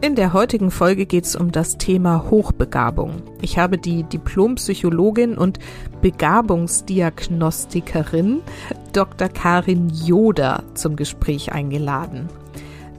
In 0.00 0.14
der 0.14 0.32
heutigen 0.32 0.70
Folge 0.70 1.06
geht 1.06 1.24
es 1.24 1.34
um 1.34 1.50
das 1.50 1.76
Thema 1.76 2.30
Hochbegabung. 2.30 3.20
Ich 3.42 3.58
habe 3.58 3.78
die 3.78 4.04
Diplompsychologin 4.04 5.36
und 5.36 5.58
Begabungsdiagnostikerin 6.02 8.40
Dr. 8.92 9.28
Karin 9.28 9.88
Joda 9.88 10.62
zum 10.74 10.94
Gespräch 10.94 11.50
eingeladen. 11.50 12.28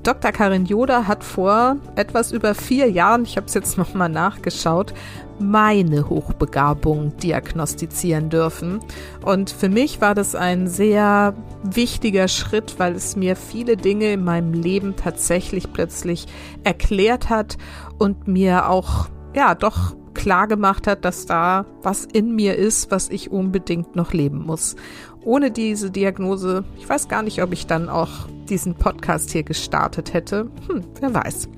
Dr. 0.03 0.33
Karin 0.33 0.65
Joda 0.65 1.07
hat 1.07 1.23
vor 1.23 1.77
etwas 1.95 2.33
über 2.33 2.53
vier 2.53 2.91
Jahren, 2.91 3.23
ich 3.23 3.37
habe 3.37 3.47
es 3.47 3.53
jetzt 3.53 3.77
nochmal 3.77 4.09
nachgeschaut, 4.09 4.93
meine 5.39 6.09
Hochbegabung 6.09 7.17
diagnostizieren 7.17 8.29
dürfen. 8.29 8.79
Und 9.23 9.49
für 9.49 9.69
mich 9.69 10.01
war 10.01 10.15
das 10.15 10.35
ein 10.35 10.67
sehr 10.67 11.33
wichtiger 11.63 12.27
Schritt, 12.27 12.75
weil 12.77 12.95
es 12.95 13.15
mir 13.15 13.35
viele 13.35 13.77
Dinge 13.77 14.13
in 14.13 14.23
meinem 14.23 14.53
Leben 14.53 14.95
tatsächlich 14.95 15.71
plötzlich 15.71 16.27
erklärt 16.63 17.29
hat 17.29 17.57
und 17.97 18.27
mir 18.27 18.69
auch, 18.69 19.07
ja, 19.35 19.55
doch 19.55 19.95
klar 20.13 20.47
gemacht 20.47 20.87
hat, 20.87 21.05
dass 21.05 21.25
da 21.25 21.65
was 21.81 22.05
in 22.05 22.35
mir 22.35 22.55
ist, 22.55 22.91
was 22.91 23.09
ich 23.09 23.31
unbedingt 23.31 23.95
noch 23.95 24.11
leben 24.11 24.45
muss. 24.45 24.75
Ohne 25.23 25.51
diese 25.51 25.91
Diagnose, 25.91 26.63
ich 26.77 26.87
weiß 26.87 27.07
gar 27.07 27.23
nicht, 27.23 27.41
ob 27.41 27.53
ich 27.53 27.67
dann 27.67 27.89
auch 27.89 28.27
diesen 28.49 28.75
Podcast 28.75 29.31
hier 29.31 29.43
gestartet 29.43 30.13
hätte. 30.13 30.49
Hm, 30.67 30.83
wer 30.99 31.13
weiß. 31.13 31.49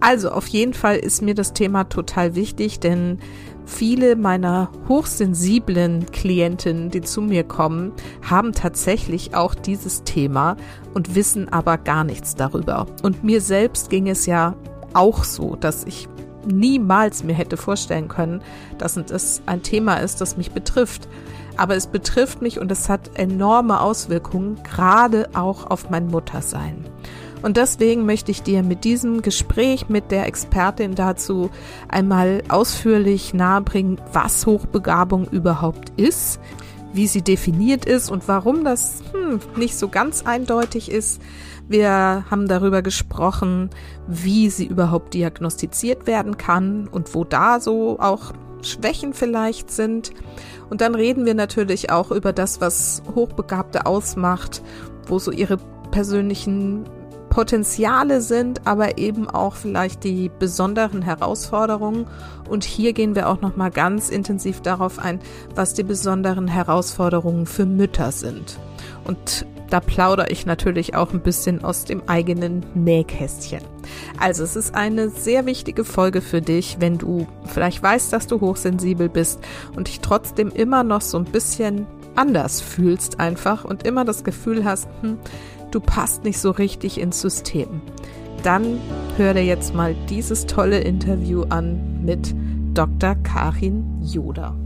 Also 0.00 0.30
auf 0.30 0.46
jeden 0.48 0.72
Fall 0.72 0.96
ist 0.96 1.20
mir 1.20 1.34
das 1.34 1.52
Thema 1.52 1.84
total 1.84 2.34
wichtig, 2.34 2.80
denn 2.80 3.18
viele 3.66 4.16
meiner 4.16 4.70
hochsensiblen 4.88 6.06
Klientinnen, 6.06 6.90
die 6.90 7.02
zu 7.02 7.20
mir 7.20 7.44
kommen, 7.44 7.92
haben 8.28 8.52
tatsächlich 8.52 9.34
auch 9.34 9.54
dieses 9.54 10.02
Thema 10.02 10.56
und 10.94 11.14
wissen 11.14 11.50
aber 11.52 11.76
gar 11.76 12.04
nichts 12.04 12.34
darüber. 12.34 12.86
Und 13.02 13.22
mir 13.24 13.40
selbst 13.42 13.90
ging 13.90 14.08
es 14.08 14.26
ja 14.26 14.56
auch 14.94 15.22
so, 15.22 15.54
dass 15.54 15.84
ich 15.84 16.08
niemals 16.46 17.22
mir 17.22 17.34
hätte 17.34 17.58
vorstellen 17.58 18.08
können, 18.08 18.42
dass 18.78 18.96
es 18.96 19.42
ein 19.44 19.62
Thema 19.62 19.96
ist, 19.96 20.22
das 20.22 20.38
mich 20.38 20.52
betrifft. 20.52 21.08
Aber 21.56 21.76
es 21.76 21.86
betrifft 21.86 22.40
mich 22.40 22.58
und 22.58 22.72
es 22.72 22.88
hat 22.88 23.18
enorme 23.18 23.80
Auswirkungen, 23.80 24.58
gerade 24.64 25.28
auch 25.34 25.66
auf 25.66 25.90
mein 25.90 26.06
Muttersein. 26.06 26.86
Und 27.42 27.56
deswegen 27.56 28.04
möchte 28.04 28.30
ich 28.30 28.42
dir 28.42 28.62
mit 28.62 28.84
diesem 28.84 29.22
Gespräch 29.22 29.88
mit 29.88 30.10
der 30.10 30.26
Expertin 30.26 30.94
dazu 30.94 31.50
einmal 31.88 32.42
ausführlich 32.48 33.32
nahebringen, 33.32 34.00
was 34.12 34.46
Hochbegabung 34.46 35.26
überhaupt 35.28 35.90
ist, 35.96 36.40
wie 36.92 37.06
sie 37.06 37.22
definiert 37.22 37.84
ist 37.84 38.10
und 38.10 38.28
warum 38.28 38.64
das 38.64 39.02
hm, 39.12 39.40
nicht 39.56 39.76
so 39.76 39.88
ganz 39.88 40.26
eindeutig 40.26 40.90
ist. 40.90 41.22
Wir 41.68 42.24
haben 42.28 42.48
darüber 42.48 42.82
gesprochen, 42.82 43.70
wie 44.08 44.50
sie 44.50 44.66
überhaupt 44.66 45.14
diagnostiziert 45.14 46.06
werden 46.06 46.36
kann 46.36 46.88
und 46.88 47.14
wo 47.14 47.24
da 47.24 47.60
so 47.60 48.00
auch 48.00 48.32
Schwächen 48.62 49.14
vielleicht 49.14 49.70
sind. 49.70 50.10
Und 50.68 50.80
dann 50.80 50.94
reden 50.94 51.24
wir 51.26 51.34
natürlich 51.34 51.90
auch 51.90 52.10
über 52.10 52.32
das, 52.32 52.60
was 52.60 53.02
Hochbegabte 53.14 53.86
ausmacht, 53.86 54.62
wo 55.06 55.18
so 55.18 55.30
ihre 55.30 55.58
persönlichen 55.90 56.84
Potenziale 57.30 58.20
sind, 58.20 58.66
aber 58.66 58.98
eben 58.98 59.30
auch 59.30 59.54
vielleicht 59.54 60.04
die 60.04 60.30
besonderen 60.38 61.00
Herausforderungen. 61.00 62.06
Und 62.48 62.64
hier 62.64 62.92
gehen 62.92 63.14
wir 63.14 63.28
auch 63.28 63.40
noch 63.40 63.56
mal 63.56 63.70
ganz 63.70 64.10
intensiv 64.10 64.60
darauf 64.60 64.98
ein, 64.98 65.20
was 65.54 65.72
die 65.72 65.84
besonderen 65.84 66.48
Herausforderungen 66.48 67.46
für 67.46 67.64
Mütter 67.64 68.12
sind. 68.12 68.58
Und 69.04 69.46
da 69.70 69.78
plaudere 69.78 70.28
ich 70.30 70.46
natürlich 70.46 70.96
auch 70.96 71.12
ein 71.12 71.20
bisschen 71.20 71.64
aus 71.64 71.84
dem 71.84 72.02
eigenen 72.08 72.66
Nähkästchen. 72.74 73.60
Also 74.18 74.42
es 74.42 74.56
ist 74.56 74.74
eine 74.74 75.10
sehr 75.10 75.46
wichtige 75.46 75.84
Folge 75.84 76.20
für 76.20 76.42
dich, 76.42 76.78
wenn 76.80 76.98
du 76.98 77.28
vielleicht 77.46 77.80
weißt, 77.80 78.12
dass 78.12 78.26
du 78.26 78.40
hochsensibel 78.40 79.08
bist 79.08 79.38
und 79.76 79.86
dich 79.86 80.00
trotzdem 80.00 80.50
immer 80.50 80.82
noch 80.82 81.00
so 81.00 81.18
ein 81.18 81.24
bisschen 81.24 81.86
anders 82.16 82.60
fühlst 82.60 83.20
einfach 83.20 83.64
und 83.64 83.86
immer 83.86 84.04
das 84.04 84.24
Gefühl 84.24 84.64
hast, 84.64 84.88
hm, 85.02 85.18
du 85.70 85.80
passt 85.80 86.24
nicht 86.24 86.38
so 86.38 86.50
richtig 86.50 86.98
ins 86.98 87.20
System. 87.20 87.80
Dann 88.42 88.80
hör 89.16 89.34
dir 89.34 89.44
jetzt 89.44 89.74
mal 89.74 89.94
dieses 90.08 90.46
tolle 90.46 90.80
Interview 90.80 91.42
an 91.50 92.04
mit 92.04 92.34
Dr. 92.74 93.14
Karin 93.16 94.00
Joda. 94.02 94.56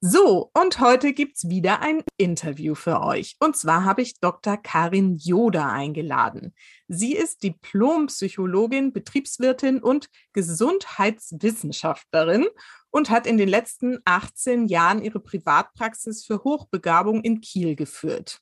So, 0.00 0.52
und 0.54 0.78
heute 0.78 1.12
gibt's 1.12 1.48
wieder 1.48 1.82
ein 1.82 2.04
Interview 2.16 2.76
für 2.76 3.02
euch. 3.02 3.34
Und 3.40 3.56
zwar 3.56 3.84
habe 3.84 4.00
ich 4.00 4.20
Dr. 4.20 4.56
Karin 4.56 5.16
Joda 5.16 5.72
eingeladen. 5.72 6.54
Sie 6.86 7.16
ist 7.16 7.42
Diplompsychologin, 7.42 8.92
Betriebswirtin 8.92 9.82
und 9.82 10.08
Gesundheitswissenschaftlerin 10.34 12.46
und 12.90 13.10
hat 13.10 13.26
in 13.26 13.38
den 13.38 13.48
letzten 13.48 13.98
18 14.04 14.66
Jahren 14.66 15.02
ihre 15.02 15.20
Privatpraxis 15.20 16.24
für 16.24 16.44
Hochbegabung 16.44 17.22
in 17.22 17.40
Kiel 17.40 17.76
geführt. 17.76 18.40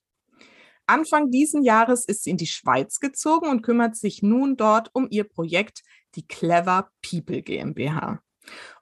Anfang 0.86 1.30
diesen 1.30 1.62
Jahres 1.62 2.04
ist 2.04 2.22
sie 2.24 2.30
in 2.30 2.36
die 2.36 2.46
Schweiz 2.46 3.00
gezogen 3.00 3.48
und 3.48 3.62
kümmert 3.62 3.96
sich 3.96 4.22
nun 4.22 4.56
dort 4.56 4.90
um 4.92 5.08
ihr 5.10 5.24
Projekt, 5.24 5.82
die 6.14 6.26
Clever 6.26 6.90
People 7.02 7.42
GmbH. 7.42 8.20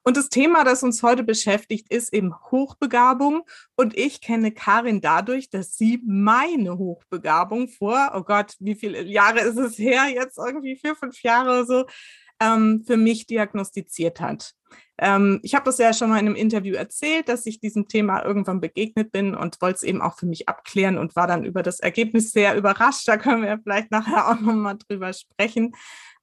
Und 0.02 0.18
das 0.18 0.28
Thema, 0.28 0.64
das 0.64 0.82
uns 0.82 1.02
heute 1.02 1.24
beschäftigt, 1.24 1.90
ist 1.90 2.12
eben 2.12 2.34
Hochbegabung. 2.50 3.44
Und 3.74 3.96
ich 3.96 4.20
kenne 4.20 4.52
Karin 4.52 5.00
dadurch, 5.00 5.48
dass 5.48 5.76
sie 5.76 6.02
meine 6.06 6.76
Hochbegabung 6.76 7.68
vor, 7.68 8.12
oh 8.14 8.22
Gott, 8.22 8.54
wie 8.60 8.74
viele 8.74 9.02
Jahre 9.02 9.40
ist 9.40 9.56
es 9.56 9.78
her? 9.78 10.06
Jetzt 10.08 10.36
irgendwie 10.36 10.76
vier, 10.76 10.94
fünf 10.94 11.22
Jahre 11.22 11.50
oder 11.50 11.64
so, 11.64 11.86
ähm, 12.40 12.84
für 12.86 12.98
mich 12.98 13.26
diagnostiziert 13.26 14.20
hat. 14.20 14.52
Ähm, 14.98 15.40
ich 15.42 15.54
habe 15.54 15.64
das 15.64 15.78
ja 15.78 15.92
schon 15.92 16.10
mal 16.10 16.18
in 16.18 16.26
einem 16.26 16.36
Interview 16.36 16.74
erzählt, 16.74 17.28
dass 17.28 17.46
ich 17.46 17.60
diesem 17.60 17.88
Thema 17.88 18.24
irgendwann 18.24 18.60
begegnet 18.60 19.12
bin 19.12 19.34
und 19.34 19.60
wollte 19.60 19.76
es 19.76 19.82
eben 19.82 20.02
auch 20.02 20.18
für 20.18 20.26
mich 20.26 20.48
abklären 20.48 20.98
und 20.98 21.16
war 21.16 21.26
dann 21.26 21.44
über 21.44 21.62
das 21.62 21.80
Ergebnis 21.80 22.30
sehr 22.30 22.56
überrascht. 22.56 23.08
Da 23.08 23.16
können 23.16 23.42
wir 23.42 23.58
vielleicht 23.62 23.90
nachher 23.90 24.28
auch 24.28 24.40
nochmal 24.40 24.78
drüber 24.78 25.12
sprechen. 25.12 25.74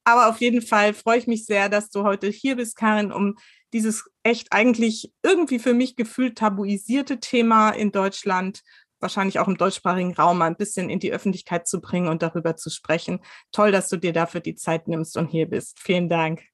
Aber 0.04 0.30
auf 0.30 0.42
jeden 0.42 0.62
Fall 0.62 0.94
freue 0.94 1.20
ich 1.20 1.28
mich 1.28 1.46
sehr, 1.46 1.70
dass 1.70 1.90
du 1.90 2.04
heute 2.04 2.28
hier 2.28 2.56
bist, 2.56 2.76
Karin, 2.76 3.12
um 3.12 3.36
dieses 3.74 4.10
echt 4.24 4.52
eigentlich 4.52 5.14
irgendwie 5.24 5.60
für 5.60 5.74
mich 5.74 5.96
gefühlt 5.96 6.38
tabuisierte 6.38 7.20
Thema 7.20 7.70
in 7.70 7.92
Deutschland, 7.92 8.62
wahrscheinlich 9.00 9.40
auch 9.40 9.48
im 9.48 9.58
deutschsprachigen 9.58 10.14
Raum, 10.14 10.40
mal 10.40 10.48
ein 10.48 10.56
bisschen 10.56 10.90
in 10.90 11.00
die 11.00 11.14
Öffentlichkeit 11.14 11.68
zu 11.68 11.82
bringen 11.82 12.08
und 12.08 12.22
darüber 12.22 12.56
zu 12.56 12.70
sprechen. 12.70 13.20
Toll, 13.52 13.72
dass 13.72 13.90
du 13.90 13.98
dir 13.98 14.14
dafür 14.14 14.42
die 14.42 14.56
Zeit 14.56 14.88
nimmst 14.88 15.18
und 15.18 15.28
hier 15.28 15.48
bist. 15.48 15.80
Vielen 15.80 16.10
Dank. 16.10 16.51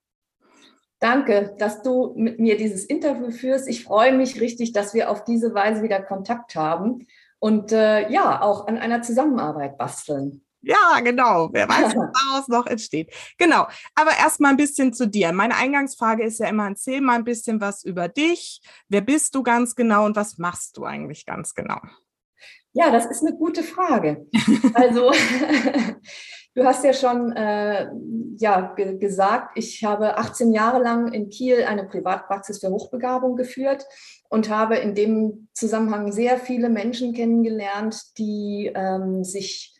Danke, 1.00 1.54
dass 1.58 1.82
du 1.82 2.12
mit 2.16 2.40
mir 2.40 2.56
dieses 2.56 2.84
Interview 2.84 3.30
führst. 3.30 3.68
Ich 3.68 3.84
freue 3.84 4.12
mich 4.12 4.40
richtig, 4.40 4.72
dass 4.72 4.94
wir 4.94 5.10
auf 5.10 5.24
diese 5.24 5.54
Weise 5.54 5.82
wieder 5.82 6.02
Kontakt 6.02 6.56
haben 6.56 7.06
und 7.38 7.70
äh, 7.72 8.10
ja, 8.10 8.42
auch 8.42 8.66
an 8.66 8.78
einer 8.78 9.02
Zusammenarbeit 9.02 9.78
basteln. 9.78 10.42
Ja, 10.60 11.00
genau. 11.04 11.50
Wer 11.52 11.68
weiß, 11.68 11.94
was 11.94 12.12
daraus 12.26 12.48
noch 12.48 12.66
entsteht. 12.66 13.12
Genau. 13.38 13.68
Aber 13.94 14.10
erstmal 14.18 14.50
ein 14.50 14.56
bisschen 14.56 14.92
zu 14.92 15.06
dir. 15.06 15.32
Meine 15.32 15.54
Eingangsfrage 15.54 16.24
ist 16.24 16.40
ja 16.40 16.48
immer, 16.48 16.68
erzähl 16.68 17.00
mal 17.00 17.14
ein 17.14 17.24
bisschen 17.24 17.60
was 17.60 17.84
über 17.84 18.08
dich. 18.08 18.60
Wer 18.88 19.00
bist 19.00 19.34
du 19.34 19.42
ganz 19.42 19.76
genau 19.76 20.04
und 20.04 20.16
was 20.16 20.38
machst 20.38 20.76
du 20.76 20.84
eigentlich 20.84 21.26
ganz 21.26 21.54
genau? 21.54 21.80
Ja, 22.72 22.90
das 22.90 23.06
ist 23.06 23.24
eine 23.24 23.36
gute 23.36 23.62
Frage. 23.62 24.26
Also, 24.74 25.12
du 26.58 26.64
hast 26.64 26.84
ja 26.84 26.92
schon 26.92 27.32
äh, 27.36 27.88
ja, 28.38 28.72
ge 28.76 28.98
gesagt, 28.98 29.56
ich 29.56 29.84
habe 29.84 30.18
18 30.18 30.52
Jahre 30.52 30.82
lang 30.82 31.12
in 31.12 31.28
Kiel 31.28 31.64
eine 31.64 31.84
Privatpraxis 31.84 32.58
für 32.58 32.70
Hochbegabung 32.70 33.36
geführt 33.36 33.86
und 34.28 34.50
habe 34.50 34.76
in 34.76 34.94
dem 34.94 35.48
Zusammenhang 35.52 36.12
sehr 36.12 36.38
viele 36.38 36.68
Menschen 36.68 37.14
kennengelernt, 37.14 38.18
die 38.18 38.72
ähm, 38.74 39.24
sich 39.24 39.76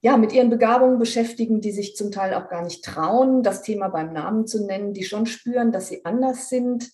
ja, 0.00 0.16
mit 0.16 0.32
ihren 0.32 0.48
Begabungen 0.48 0.98
beschäftigen, 0.98 1.60
die 1.60 1.72
sich 1.72 1.94
zum 1.96 2.10
Teil 2.10 2.34
auch 2.34 2.48
gar 2.48 2.62
nicht 2.62 2.84
trauen, 2.84 3.42
das 3.42 3.62
Thema 3.62 3.88
beim 3.88 4.12
Namen 4.12 4.46
zu 4.46 4.64
nennen, 4.64 4.94
die 4.94 5.04
schon 5.04 5.26
spüren, 5.26 5.72
dass 5.72 5.88
sie 5.88 6.04
anders 6.04 6.48
sind. 6.48 6.90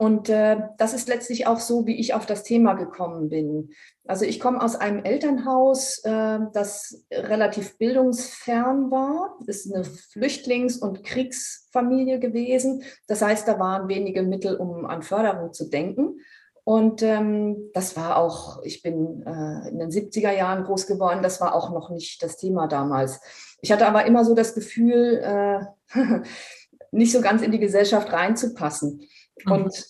Und 0.00 0.30
äh, 0.30 0.56
das 0.78 0.94
ist 0.94 1.08
letztlich 1.08 1.46
auch 1.46 1.60
so, 1.60 1.86
wie 1.86 2.00
ich 2.00 2.14
auf 2.14 2.24
das 2.24 2.42
Thema 2.42 2.72
gekommen 2.72 3.28
bin. 3.28 3.74
Also 4.06 4.24
ich 4.24 4.40
komme 4.40 4.62
aus 4.62 4.74
einem 4.74 5.04
Elternhaus, 5.04 5.98
äh, 6.04 6.38
das 6.54 7.04
relativ 7.12 7.76
bildungsfern 7.76 8.90
war. 8.90 9.36
Es 9.46 9.66
ist 9.66 9.74
eine 9.74 9.84
Flüchtlings- 9.84 10.78
und 10.78 11.04
Kriegsfamilie 11.04 12.18
gewesen. 12.18 12.82
Das 13.08 13.20
heißt, 13.20 13.46
da 13.46 13.58
waren 13.58 13.88
wenige 13.88 14.22
Mittel, 14.22 14.56
um 14.56 14.86
an 14.86 15.02
Förderung 15.02 15.52
zu 15.52 15.68
denken. 15.68 16.20
Und 16.64 17.02
ähm, 17.02 17.70
das 17.74 17.94
war 17.94 18.16
auch, 18.16 18.62
ich 18.62 18.80
bin 18.80 19.22
äh, 19.26 19.68
in 19.68 19.78
den 19.80 19.90
70er 19.90 20.32
Jahren 20.32 20.64
groß 20.64 20.86
geworden, 20.86 21.22
das 21.22 21.42
war 21.42 21.54
auch 21.54 21.74
noch 21.74 21.90
nicht 21.90 22.22
das 22.22 22.38
Thema 22.38 22.68
damals. 22.68 23.20
Ich 23.60 23.70
hatte 23.70 23.86
aber 23.86 24.06
immer 24.06 24.24
so 24.24 24.34
das 24.34 24.54
Gefühl, 24.54 25.20
äh, 25.22 25.60
nicht 26.90 27.12
so 27.12 27.20
ganz 27.20 27.42
in 27.42 27.52
die 27.52 27.60
Gesellschaft 27.60 28.10
reinzupassen. 28.10 29.02
Mhm. 29.44 29.52
Und 29.52 29.86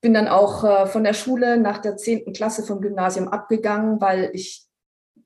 bin 0.00 0.14
dann 0.14 0.28
auch 0.28 0.64
äh, 0.64 0.86
von 0.86 1.04
der 1.04 1.14
Schule 1.14 1.58
nach 1.58 1.78
der 1.78 1.96
10. 1.96 2.32
Klasse 2.32 2.62
vom 2.62 2.80
Gymnasium 2.80 3.28
abgegangen, 3.28 4.00
weil 4.00 4.30
ich 4.34 4.66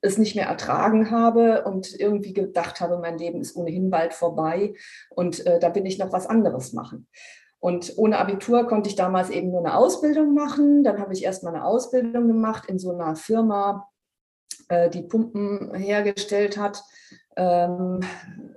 es 0.00 0.16
nicht 0.16 0.34
mehr 0.34 0.46
ertragen 0.46 1.10
habe 1.10 1.64
und 1.64 1.98
irgendwie 1.98 2.32
gedacht 2.32 2.80
habe, 2.80 2.98
mein 2.98 3.18
Leben 3.18 3.40
ist 3.40 3.56
ohnehin 3.56 3.90
bald 3.90 4.14
vorbei 4.14 4.72
und 5.10 5.44
äh, 5.46 5.58
da 5.58 5.68
bin 5.68 5.84
ich 5.84 5.98
noch 5.98 6.12
was 6.12 6.26
anderes 6.26 6.72
machen. 6.72 7.06
Und 7.58 7.98
ohne 7.98 8.18
Abitur 8.18 8.66
konnte 8.66 8.88
ich 8.88 8.96
damals 8.96 9.28
eben 9.28 9.50
nur 9.50 9.60
eine 9.60 9.76
Ausbildung 9.76 10.32
machen. 10.32 10.82
Dann 10.82 10.98
habe 10.98 11.12
ich 11.12 11.22
erstmal 11.22 11.54
eine 11.54 11.64
Ausbildung 11.66 12.26
gemacht 12.26 12.64
in 12.66 12.78
so 12.78 12.90
einer 12.90 13.16
Firma, 13.16 13.86
äh, 14.68 14.88
die 14.88 15.02
Pumpen 15.02 15.74
hergestellt 15.74 16.56
hat. 16.56 16.82
Ähm, 17.36 18.00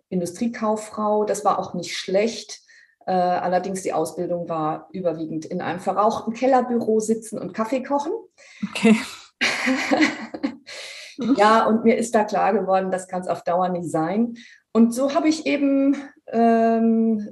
Industriekauffrau. 0.08 1.26
Das 1.26 1.44
war 1.44 1.60
auch 1.60 1.74
nicht 1.74 1.98
schlecht. 1.98 2.63
Äh, 3.06 3.12
allerdings 3.12 3.84
die 3.84 3.94
Ausbildung 3.94 4.48
war 4.48 4.88
überwiegend 4.92 5.46
in 5.46 5.62
einem 5.62 5.80
verrauchten 5.80 6.34
Kellerbüro 6.34 7.00
sitzen 7.00 7.38
und 7.38 7.54
Kaffee 7.54 7.84
kochen. 7.84 8.14
Okay. 8.70 8.96
ja, 11.36 11.66
und 11.66 11.84
mir 11.84 11.98
ist 11.98 12.16
da 12.16 12.24
klar 12.24 12.54
geworden, 12.54 12.92
das 12.92 13.08
kann 13.08 13.22
es 13.22 13.28
auf 13.28 13.44
Dauer 13.44 13.70
nicht 13.70 13.90
sein. 13.90 14.36
Und 14.72 14.94
so 14.94 15.14
habe 15.14 15.28
ich 15.28 15.46
eben 15.46 15.96
ähm, 16.28 17.28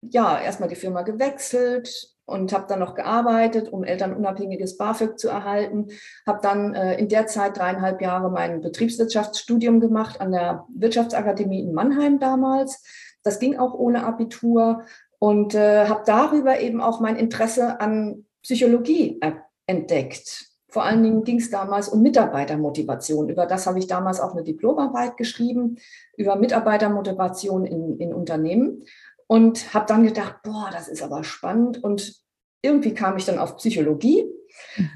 ja 0.00 0.40
erstmal 0.40 0.68
die 0.68 0.76
Firma 0.76 1.02
gewechselt 1.02 2.14
und 2.24 2.52
habe 2.52 2.66
dann 2.68 2.78
noch 2.78 2.94
gearbeitet, 2.94 3.72
um 3.72 3.82
elternunabhängiges 3.82 4.76
BAföG 4.76 5.18
zu 5.18 5.28
erhalten. 5.28 5.88
Habe 6.26 6.38
dann 6.42 6.74
äh, 6.74 6.94
in 6.96 7.08
der 7.08 7.26
Zeit 7.26 7.58
dreieinhalb 7.58 8.00
Jahre 8.00 8.30
mein 8.30 8.60
Betriebswirtschaftsstudium 8.60 9.80
gemacht 9.80 10.20
an 10.20 10.32
der 10.32 10.64
Wirtschaftsakademie 10.72 11.60
in 11.60 11.74
Mannheim 11.74 12.20
damals. 12.20 12.82
Das 13.22 13.38
ging 13.38 13.58
auch 13.58 13.74
ohne 13.74 14.04
Abitur 14.04 14.84
und 15.18 15.54
äh, 15.54 15.86
habe 15.86 16.02
darüber 16.06 16.60
eben 16.60 16.80
auch 16.80 17.00
mein 17.00 17.16
Interesse 17.16 17.80
an 17.80 18.24
Psychologie 18.42 19.20
entdeckt. 19.66 20.46
Vor 20.68 20.84
allen 20.84 21.02
Dingen 21.02 21.24
ging 21.24 21.38
es 21.38 21.50
damals 21.50 21.88
um 21.88 22.00
Mitarbeitermotivation. 22.00 23.28
Über 23.28 23.46
das 23.46 23.66
habe 23.66 23.78
ich 23.78 23.88
damals 23.88 24.20
auch 24.20 24.32
eine 24.32 24.44
Diplomarbeit 24.44 25.16
geschrieben, 25.16 25.76
über 26.16 26.36
Mitarbeitermotivation 26.36 27.66
in, 27.66 27.98
in 27.98 28.14
Unternehmen. 28.14 28.84
Und 29.26 29.74
habe 29.74 29.86
dann 29.86 30.04
gedacht, 30.04 30.36
boah, 30.42 30.70
das 30.72 30.88
ist 30.88 31.02
aber 31.02 31.22
spannend. 31.22 31.82
Und 31.82 32.20
irgendwie 32.62 32.94
kam 32.94 33.16
ich 33.16 33.26
dann 33.26 33.38
auf 33.38 33.56
Psychologie. 33.56 34.24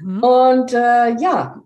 Mhm. 0.01 0.23
Und 0.23 0.73
äh, 0.73 1.15
ja, 1.15 1.61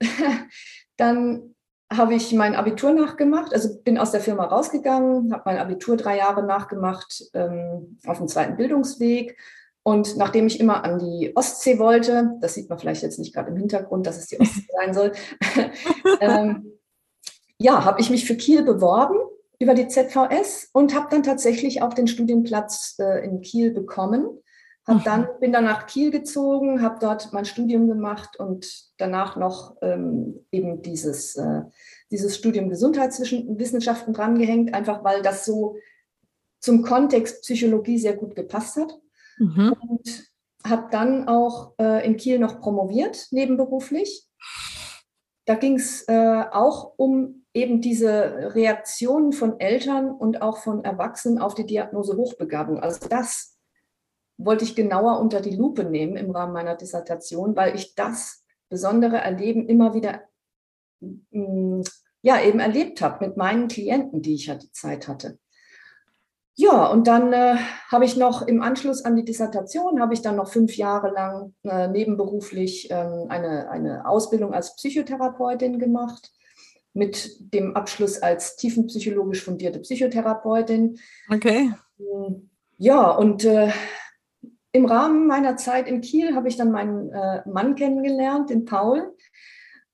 dann 0.97 1.48
habe 1.91 2.13
ich 2.13 2.33
mein 2.33 2.55
Abitur 2.55 2.93
nachgemacht, 2.93 3.53
also 3.53 3.81
bin 3.81 3.97
aus 3.97 4.11
der 4.11 4.21
Firma 4.21 4.45
rausgegangen, 4.45 5.33
habe 5.33 5.43
mein 5.45 5.57
Abitur 5.57 5.97
drei 5.97 6.17
Jahre 6.17 6.43
nachgemacht 6.43 7.25
ähm, 7.33 7.97
auf 8.05 8.19
dem 8.19 8.27
zweiten 8.27 8.57
Bildungsweg. 8.57 9.37
Und 9.81 10.17
nachdem 10.17 10.45
ich 10.45 10.59
immer 10.59 10.83
an 10.83 10.99
die 10.99 11.35
Ostsee 11.35 11.79
wollte, 11.79 12.35
das 12.41 12.53
sieht 12.53 12.69
man 12.69 12.77
vielleicht 12.77 13.01
jetzt 13.01 13.17
nicht 13.17 13.33
gerade 13.33 13.49
im 13.49 13.57
Hintergrund, 13.57 14.05
dass 14.05 14.17
es 14.17 14.27
die 14.27 14.39
Ostsee 14.39 14.67
sein 14.77 14.93
soll, 14.93 15.13
ähm, 16.19 16.73
ja, 17.57 17.83
habe 17.85 17.99
ich 17.99 18.09
mich 18.09 18.25
für 18.25 18.35
Kiel 18.35 18.63
beworben 18.63 19.17
über 19.57 19.73
die 19.73 19.87
ZVS 19.87 20.69
und 20.71 20.95
habe 20.95 21.07
dann 21.09 21.23
tatsächlich 21.23 21.81
auch 21.81 21.93
den 21.93 22.07
Studienplatz 22.07 22.95
äh, 22.99 23.25
in 23.25 23.41
Kiel 23.41 23.71
bekommen. 23.71 24.39
Hab 24.89 25.03
dann, 25.03 25.27
bin 25.39 25.53
dann 25.53 25.65
nach 25.65 25.85
Kiel 25.85 26.11
gezogen, 26.11 26.81
habe 26.81 26.97
dort 26.99 27.31
mein 27.31 27.45
Studium 27.45 27.87
gemacht 27.87 28.39
und 28.39 28.67
danach 28.97 29.35
noch 29.35 29.75
ähm, 29.81 30.45
eben 30.51 30.81
dieses, 30.81 31.35
äh, 31.35 31.61
dieses 32.11 32.35
Studium 32.35 32.69
Gesundheitswissenschaften 32.69 34.13
drangehängt, 34.13 34.73
einfach 34.73 35.03
weil 35.03 35.21
das 35.21 35.45
so 35.45 35.77
zum 36.59 36.81
Kontext 36.81 37.43
Psychologie 37.43 37.99
sehr 37.99 38.15
gut 38.15 38.35
gepasst 38.35 38.77
hat. 38.77 38.99
Mhm. 39.37 39.75
Und 39.79 40.29
habe 40.65 40.87
dann 40.91 41.27
auch 41.27 41.73
äh, 41.79 42.05
in 42.05 42.17
Kiel 42.17 42.39
noch 42.39 42.59
promoviert, 42.59 43.27
nebenberuflich. 43.31 44.27
Da 45.45 45.55
ging 45.55 45.75
es 45.75 46.07
äh, 46.07 46.43
auch 46.51 46.93
um 46.97 47.45
eben 47.53 47.81
diese 47.81 48.53
Reaktionen 48.55 49.31
von 49.33 49.59
Eltern 49.59 50.11
und 50.11 50.41
auch 50.41 50.57
von 50.57 50.83
Erwachsenen 50.83 51.39
auf 51.39 51.55
die 51.55 51.65
Diagnose 51.65 52.15
Hochbegabung. 52.15 52.79
Also 52.79 53.07
das 53.07 53.57
wollte 54.39 54.63
ich 54.63 54.75
genauer 54.75 55.19
unter 55.19 55.41
die 55.41 55.55
Lupe 55.55 55.83
nehmen 55.83 56.15
im 56.15 56.31
Rahmen 56.31 56.53
meiner 56.53 56.75
Dissertation, 56.75 57.55
weil 57.55 57.75
ich 57.75 57.93
das 57.93 58.43
besondere 58.69 59.17
Erleben 59.17 59.67
immer 59.67 59.93
wieder 59.93 60.21
mm, 61.01 61.81
ja 62.21 62.41
eben 62.41 62.59
erlebt 62.59 63.01
habe 63.01 63.27
mit 63.27 63.37
meinen 63.37 63.67
Klienten, 63.67 64.21
die 64.21 64.35
ich 64.35 64.47
ja 64.47 64.55
die 64.55 64.71
Zeit 64.71 65.07
hatte. 65.07 65.37
Ja, 66.55 66.87
und 66.87 67.07
dann 67.07 67.31
äh, 67.31 67.55
habe 67.89 68.03
ich 68.03 68.17
noch 68.17 68.45
im 68.45 68.61
Anschluss 68.61 69.05
an 69.05 69.15
die 69.15 69.23
Dissertation, 69.23 70.01
habe 70.01 70.13
ich 70.13 70.21
dann 70.21 70.35
noch 70.35 70.51
fünf 70.51 70.75
Jahre 70.75 71.09
lang 71.09 71.53
äh, 71.63 71.87
nebenberuflich 71.87 72.89
ähm, 72.91 73.27
eine, 73.29 73.69
eine 73.69 74.05
Ausbildung 74.05 74.53
als 74.53 74.75
Psychotherapeutin 74.75 75.79
gemacht, 75.79 76.31
mit 76.93 77.53
dem 77.53 77.77
Abschluss 77.77 78.21
als 78.21 78.57
tiefenpsychologisch 78.57 79.43
fundierte 79.43 79.79
Psychotherapeutin. 79.79 80.99
Okay. 81.29 81.71
Ja, 82.77 83.09
und 83.11 83.45
äh, 83.45 83.71
im 84.71 84.85
Rahmen 84.85 85.27
meiner 85.27 85.57
Zeit 85.57 85.87
in 85.87 86.01
Kiel 86.01 86.35
habe 86.35 86.47
ich 86.47 86.57
dann 86.57 86.71
meinen 86.71 87.11
äh, 87.11 87.41
Mann 87.47 87.75
kennengelernt, 87.75 88.49
den 88.49 88.65
Paul. 88.65 89.15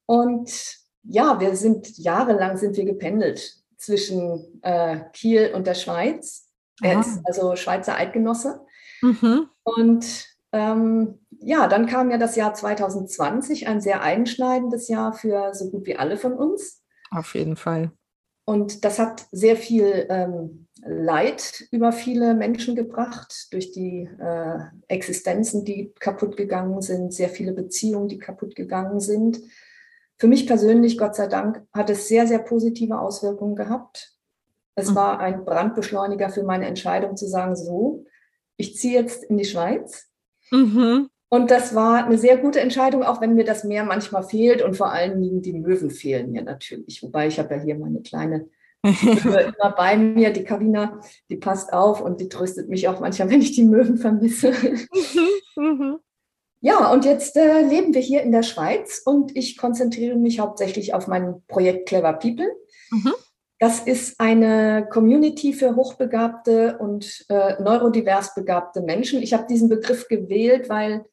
Und 0.06 0.78
ja, 1.04 1.40
wir 1.40 1.56
sind 1.56 1.98
jahrelang 1.98 2.58
sind 2.58 2.76
wir 2.78 2.86
gependelt 2.86 3.64
zwischen 3.78 4.60
äh, 4.64 5.02
Kiel 5.14 5.52
und 5.54 5.68
der 5.68 5.76
Schweiz. 5.76 6.50
Er 6.82 7.00
ist 7.00 7.22
also 7.24 7.56
Schweizer 7.56 7.96
Eidgenosse. 7.96 8.66
Mhm. 9.02 9.50
Und 9.64 10.28
ähm, 10.52 11.20
ja, 11.40 11.68
dann 11.68 11.86
kam 11.86 12.12
ja 12.12 12.18
das 12.18 12.36
Jahr 12.36 12.54
2020, 12.54 13.68
ein 13.68 13.82
sehr 13.82 14.02
einschneidendes 14.02 14.88
Jahr 14.88 15.14
für 15.14 15.54
so 15.54 15.70
gut 15.70 15.86
wie 15.86 15.96
alle 15.96 16.18
von 16.18 16.34
uns. 16.34 16.84
Auf 17.12 17.36
jeden 17.36 17.56
Fall. 17.56 17.92
Und 18.46 18.84
das 18.84 19.00
hat 19.00 19.26
sehr 19.32 19.56
viel 19.56 20.06
ähm, 20.10 20.65
Leid 20.88 21.66
über 21.72 21.92
viele 21.92 22.36
Menschen 22.36 22.76
gebracht, 22.76 23.48
durch 23.52 23.72
die 23.72 24.08
äh, 24.20 24.60
Existenzen, 24.88 25.66
die 25.66 25.92
kaputt 26.00 26.38
gegangen 26.38 26.82
sind, 26.82 27.14
sehr 27.14 27.30
viele 27.30 27.54
Beziehungen, 27.54 28.08
die 28.08 28.20
kaputt 28.20 28.56
gegangen 28.56 29.00
sind. 29.00 29.42
Für 30.18 30.28
mich 30.28 30.46
persönlich, 30.46 30.98
Gott 30.98 31.16
sei 31.16 31.28
Dank, 31.28 31.64
hat 31.74 31.90
es 31.90 32.08
sehr, 32.08 32.28
sehr 32.28 32.40
positive 32.40 33.00
Auswirkungen 33.00 33.56
gehabt. 33.56 34.14
Es 34.76 34.92
mhm. 34.92 34.96
war 34.96 35.20
ein 35.20 35.44
Brandbeschleuniger 35.44 36.30
für 36.30 36.44
meine 36.44 36.68
Entscheidung 36.68 37.18
zu 37.18 37.28
sagen, 37.28 37.56
so, 37.56 38.06
ich 38.56 38.78
ziehe 38.78 39.00
jetzt 39.02 39.24
in 39.24 39.38
die 39.38 39.46
Schweiz. 39.46 40.08
Mhm. 40.52 41.10
Und 41.30 41.50
das 41.50 41.74
war 41.74 42.06
eine 42.06 42.18
sehr 42.20 42.38
gute 42.38 42.62
Entscheidung, 42.62 43.04
auch 43.04 43.22
wenn 43.22 43.34
mir 43.34 43.44
das 43.44 43.64
Meer 43.64 43.84
manchmal 43.84 44.24
fehlt 44.24 44.62
und 44.62 44.78
vor 44.78 44.92
allen 44.92 45.20
Dingen 45.20 45.42
die 45.42 45.54
Möwen 45.54 45.90
fehlen 45.90 46.32
mir 46.32 46.44
natürlich. 46.44 47.02
Wobei 47.02 47.28
ich 47.28 47.40
habe 47.40 47.56
ja 47.56 47.62
hier 47.62 47.76
meine 47.76 48.02
kleine 48.02 48.48
immer 48.86 49.72
bei 49.76 49.98
mir, 49.98 50.32
die 50.32 50.44
Karina, 50.44 51.00
die 51.30 51.38
passt 51.38 51.74
auf 51.74 52.02
und 52.02 52.22
die 52.22 52.30
tröstet 52.30 52.70
mich 52.70 52.88
auch 52.88 53.00
manchmal, 53.00 53.30
wenn 53.30 53.42
ich 53.42 53.54
die 53.54 53.66
Möwen 53.66 53.98
vermisse. 53.98 54.52
Mhm. 55.56 55.64
mhm. 55.64 56.00
Ja, 56.62 56.92
und 56.92 57.06
jetzt 57.06 57.38
äh, 57.38 57.62
leben 57.62 57.94
wir 57.94 58.02
hier 58.02 58.24
in 58.24 58.32
der 58.32 58.42
Schweiz 58.42 59.00
und 59.06 59.36
ich 59.38 59.56
konzentriere 59.56 60.16
mich 60.16 60.40
hauptsächlich 60.40 60.96
auf 60.96 61.06
mein 61.06 61.44
Projekt 61.48 61.88
Clever 61.88 62.14
People. 62.14 62.50
Mhm. 62.90 63.14
Das 63.60 63.82
ist 63.82 64.20
eine 64.20 64.88
Community 64.92 65.54
für 65.54 65.76
hochbegabte 65.76 66.78
und 66.80 67.26
äh, 67.30 67.62
neurodivers 67.62 68.34
begabte 68.34 68.82
Menschen. 68.82 69.22
Ich 69.22 69.34
habe 69.34 69.46
diesen 69.48 69.70
Begriff 69.70 70.08
gewählt, 70.08 70.68
weil 70.68 71.06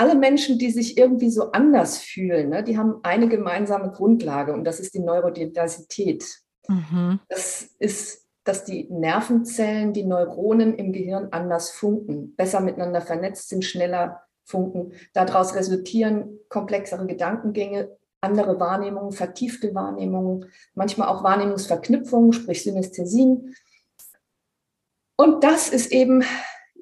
alle 0.00 0.14
Menschen, 0.14 0.58
die 0.58 0.70
sich 0.70 0.96
irgendwie 0.96 1.28
so 1.28 1.52
anders 1.52 1.98
fühlen, 1.98 2.48
ne, 2.48 2.64
die 2.64 2.78
haben 2.78 3.00
eine 3.02 3.28
gemeinsame 3.28 3.90
Grundlage 3.90 4.54
und 4.54 4.64
das 4.64 4.80
ist 4.80 4.94
die 4.94 5.00
Neurodiversität. 5.00 6.24
Mhm. 6.68 7.20
Das 7.28 7.68
ist, 7.78 8.26
dass 8.44 8.64
die 8.64 8.88
Nervenzellen, 8.90 9.92
die 9.92 10.04
Neuronen 10.04 10.74
im 10.74 10.94
Gehirn 10.94 11.28
anders 11.32 11.72
funken, 11.72 12.34
besser 12.34 12.60
miteinander 12.60 13.02
vernetzt 13.02 13.50
sind, 13.50 13.62
schneller 13.62 14.22
funken. 14.46 14.92
Daraus 15.12 15.54
resultieren 15.54 16.38
komplexere 16.48 17.06
Gedankengänge, 17.06 17.94
andere 18.22 18.58
Wahrnehmungen, 18.58 19.12
vertiefte 19.12 19.74
Wahrnehmungen, 19.74 20.46
manchmal 20.72 21.08
auch 21.08 21.22
Wahrnehmungsverknüpfungen, 21.22 22.32
sprich 22.32 22.62
Synästhesien. 22.62 23.54
Und 25.16 25.44
das 25.44 25.68
ist 25.68 25.92
eben 25.92 26.24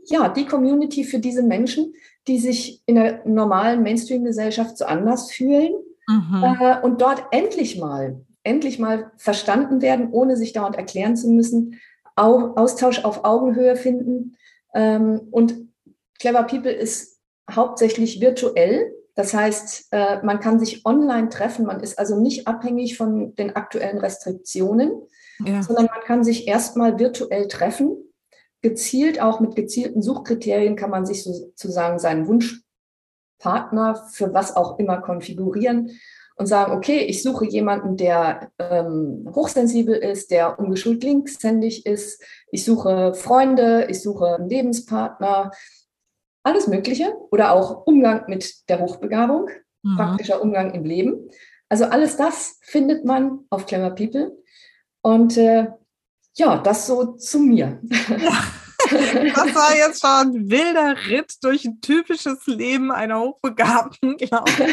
ja 0.05 0.29
die 0.29 0.47
Community 0.47 1.03
für 1.03 1.19
diese 1.19 1.43
Menschen, 1.43 1.95
die 2.29 2.39
sich 2.39 2.83
in 2.87 2.95
der 2.95 3.23
normalen 3.27 3.83
Mainstream-Gesellschaft 3.83 4.77
so 4.77 4.85
anders 4.85 5.31
fühlen 5.31 5.73
mhm. 6.07 6.45
äh, 6.61 6.81
und 6.81 7.01
dort 7.01 7.25
endlich 7.33 7.79
mal, 7.79 8.21
endlich 8.45 8.79
mal 8.79 9.11
verstanden 9.17 9.83
werden, 9.83 10.11
ohne 10.13 10.37
sich 10.37 10.53
dauernd 10.53 10.77
erklären 10.77 11.17
zu 11.17 11.29
müssen, 11.29 11.81
Au 12.17 12.55
Austausch 12.57 13.05
auf 13.05 13.25
Augenhöhe 13.25 13.77
finden. 13.77 14.37
Ähm, 14.75 15.21
und 15.31 15.55
Clever 16.19 16.43
People 16.43 16.73
ist 16.73 17.21
hauptsächlich 17.51 18.21
virtuell. 18.21 18.93
Das 19.15 19.35
heißt, 19.35 19.89
äh, 19.93 20.23
man 20.25 20.41
kann 20.41 20.59
sich 20.59 20.85
online 20.85 21.29
treffen. 21.29 21.67
Man 21.67 21.81
ist 21.81 21.99
also 21.99 22.21
nicht 22.21 22.47
abhängig 22.49 22.97
von 22.97 23.35
den 23.37 23.57
aktuellen 23.57 23.99
Restriktionen, 23.99 24.91
ja. 25.45 25.63
sondern 25.63 25.87
man 25.87 26.01
kann 26.05 26.25
sich 26.25 26.49
erstmal 26.49 26.99
virtuell 26.99 27.47
treffen. 27.49 27.97
Gezielt, 28.61 29.21
auch 29.21 29.41
mit 29.41 29.55
gezielten 29.55 30.03
Suchkriterien 30.03 30.77
kann 30.77 30.91
man 30.91 31.07
sich 31.07 31.23
sozusagen 31.25 31.99
seinen 31.99 32.27
Wunschpartner 32.27 34.07
für 34.13 34.35
was 34.35 34.57
auch 34.57 34.79
immer 34.79 35.01
konfigurieren 35.01 35.93
und 36.39 36.47
sagen, 36.47 36.73
okay, 36.73 37.01
ich 37.01 37.23
suche 37.23 37.47
jemanden, 37.47 37.97
der 37.97 38.53
ähm, 38.59 39.29
hochsensibel 39.35 39.95
ist, 39.95 40.31
der 40.31 40.59
ungeschult 40.59 41.03
linkshändig 41.03 41.85
ist. 41.85 42.23
Ich 42.53 42.65
suche 42.65 43.13
Freunde, 43.15 43.87
ich 43.91 44.01
suche 44.01 44.37
einen 44.37 44.49
Lebenspartner, 44.49 45.51
alles 46.45 46.69
Mögliche 46.69 47.13
oder 47.31 47.53
auch 47.53 47.87
Umgang 47.87 48.25
mit 48.29 48.69
der 48.69 48.81
Hochbegabung, 48.81 49.51
mhm. 49.83 49.97
praktischer 49.97 50.41
Umgang 50.41 50.73
im 50.75 50.85
Leben. 50.85 51.29
Also 51.69 51.85
alles 51.85 52.17
das 52.17 52.59
findet 52.63 53.05
man 53.05 53.41
auf 53.51 53.67
Clever 53.67 53.91
People. 53.91 54.37
Und 55.03 55.37
äh, 55.37 55.67
ja, 56.37 56.59
das 56.59 56.87
so 56.87 57.13
zu 57.17 57.41
mir. 57.41 57.81
Ja. 58.09 58.45
Das 58.91 59.55
war 59.55 59.77
jetzt 59.77 60.01
schon 60.01 60.11
ein 60.11 60.51
wilder 60.51 60.97
Ritt 61.09 61.35
durch 61.43 61.65
ein 61.65 61.81
typisches 61.81 62.47
Leben 62.47 62.91
einer 62.91 63.21
Hochbegabten, 63.21 64.17
glaube 64.17 64.51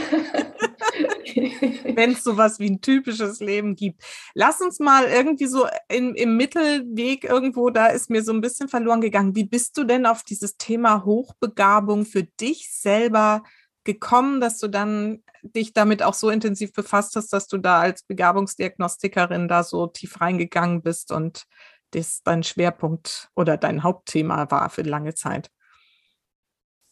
ich. 1.24 1.83
Wenn 1.95 2.12
es 2.12 2.24
sowas 2.24 2.59
wie 2.59 2.69
ein 2.69 2.81
typisches 2.81 3.39
Leben 3.39 3.75
gibt. 3.75 4.03
Lass 4.33 4.62
uns 4.62 4.79
mal 4.79 5.05
irgendwie 5.05 5.47
so 5.47 5.67
in, 5.89 6.13
im 6.15 6.38
Mittelweg 6.38 7.24
irgendwo, 7.24 7.69
da 7.71 7.88
ist 7.88 8.09
mir 8.09 8.24
so 8.24 8.31
ein 8.31 8.41
bisschen 8.41 8.69
verloren 8.69 9.01
gegangen. 9.01 9.35
Wie 9.35 9.45
bist 9.45 9.77
du 9.77 9.83
denn 9.83 10.05
auf 10.05 10.24
dieses 10.24 10.55
Thema 10.57 11.03
Hochbegabung 11.03 12.05
für 12.05 12.24
dich 12.24 12.69
selber 12.71 13.43
gekommen, 13.85 14.41
dass 14.41 14.59
du 14.59 14.67
dann 14.67 15.23
dich 15.41 15.73
damit 15.73 16.03
auch 16.03 16.13
so 16.13 16.29
intensiv 16.29 16.73
befasst 16.73 17.15
hast, 17.15 17.31
dass 17.31 17.47
du 17.47 17.57
da 17.57 17.79
als 17.79 18.03
Begabungsdiagnostikerin 18.03 19.47
da 19.47 19.63
so 19.63 19.87
tief 19.87 20.19
reingegangen 20.19 20.81
bist 20.81 21.11
und 21.11 21.45
das 21.91 22.21
dein 22.23 22.43
Schwerpunkt 22.43 23.29
oder 23.35 23.57
dein 23.57 23.83
Hauptthema 23.83 24.51
war 24.51 24.69
für 24.69 24.81
lange 24.81 25.13
Zeit? 25.13 25.49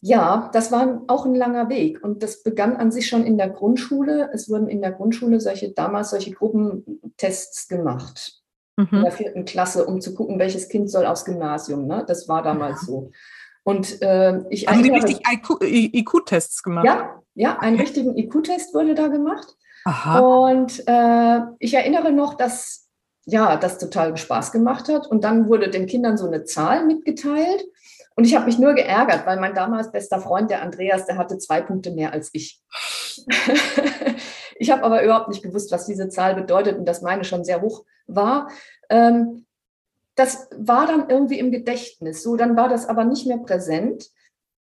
Ja, 0.00 0.50
das 0.52 0.70
war 0.70 1.02
auch 1.08 1.24
ein 1.24 1.34
langer 1.34 1.68
Weg 1.68 2.02
und 2.04 2.22
das 2.22 2.42
begann 2.42 2.76
an 2.76 2.90
sich 2.90 3.08
schon 3.08 3.24
in 3.24 3.38
der 3.38 3.48
Grundschule. 3.48 4.30
Es 4.32 4.50
wurden 4.50 4.68
in 4.68 4.82
der 4.82 4.92
Grundschule 4.92 5.40
solche 5.40 5.72
damals 5.72 6.10
solche 6.10 6.30
Gruppentests 6.30 7.68
gemacht 7.68 8.44
mhm. 8.76 8.88
in 8.90 9.02
der 9.02 9.12
vierten 9.12 9.44
Klasse, 9.44 9.86
um 9.86 10.00
zu 10.00 10.14
gucken, 10.14 10.38
welches 10.38 10.68
Kind 10.68 10.90
soll 10.90 11.06
aufs 11.06 11.24
Gymnasium. 11.24 11.86
Ne? 11.86 12.04
Das 12.06 12.28
war 12.28 12.42
damals 12.42 12.82
ja. 12.82 12.86
so. 12.86 13.10
Und 13.64 14.02
äh, 14.02 14.40
ich 14.50 14.66
die 14.66 14.90
richtig 14.90 15.22
IQ-Tests 15.26 16.62
gemacht. 16.62 16.84
Ja, 16.84 17.22
ja, 17.34 17.58
einen 17.58 17.76
okay. 17.76 17.84
richtigen 17.84 18.16
IQ-Test 18.16 18.74
wurde 18.74 18.94
da 18.94 19.08
gemacht. 19.08 19.56
Aha. 19.84 20.18
Und 20.20 20.86
äh, 20.86 21.40
ich 21.58 21.74
erinnere 21.74 22.12
noch, 22.12 22.34
dass 22.34 22.84
ja, 23.26 23.56
das 23.56 23.78
total 23.78 24.16
Spaß 24.16 24.52
gemacht 24.52 24.88
hat. 24.88 25.06
Und 25.06 25.24
dann 25.24 25.48
wurde 25.48 25.70
den 25.70 25.86
Kindern 25.86 26.16
so 26.16 26.26
eine 26.26 26.44
Zahl 26.44 26.84
mitgeteilt. 26.84 27.64
Und 28.16 28.24
ich 28.24 28.36
habe 28.36 28.46
mich 28.46 28.58
nur 28.58 28.74
geärgert, 28.74 29.26
weil 29.26 29.40
mein 29.40 29.54
damals 29.54 29.90
bester 29.90 30.20
Freund, 30.20 30.50
der 30.50 30.62
Andreas, 30.62 31.06
der 31.06 31.16
hatte 31.16 31.38
zwei 31.38 31.60
Punkte 31.60 31.90
mehr 31.90 32.12
als 32.12 32.30
ich. 32.32 32.60
ich 34.56 34.70
habe 34.70 34.84
aber 34.84 35.02
überhaupt 35.02 35.28
nicht 35.28 35.42
gewusst, 35.42 35.72
was 35.72 35.86
diese 35.86 36.08
Zahl 36.08 36.34
bedeutet 36.34 36.78
und 36.78 36.84
dass 36.84 37.02
meine 37.02 37.24
schon 37.24 37.44
sehr 37.44 37.60
hoch 37.60 37.84
war. 38.06 38.48
Ähm, 38.88 39.46
das 40.14 40.48
war 40.56 40.86
dann 40.86 41.08
irgendwie 41.08 41.38
im 41.38 41.50
Gedächtnis. 41.50 42.22
So, 42.22 42.36
dann 42.36 42.56
war 42.56 42.68
das 42.68 42.86
aber 42.86 43.04
nicht 43.04 43.26
mehr 43.26 43.38
präsent. 43.38 44.10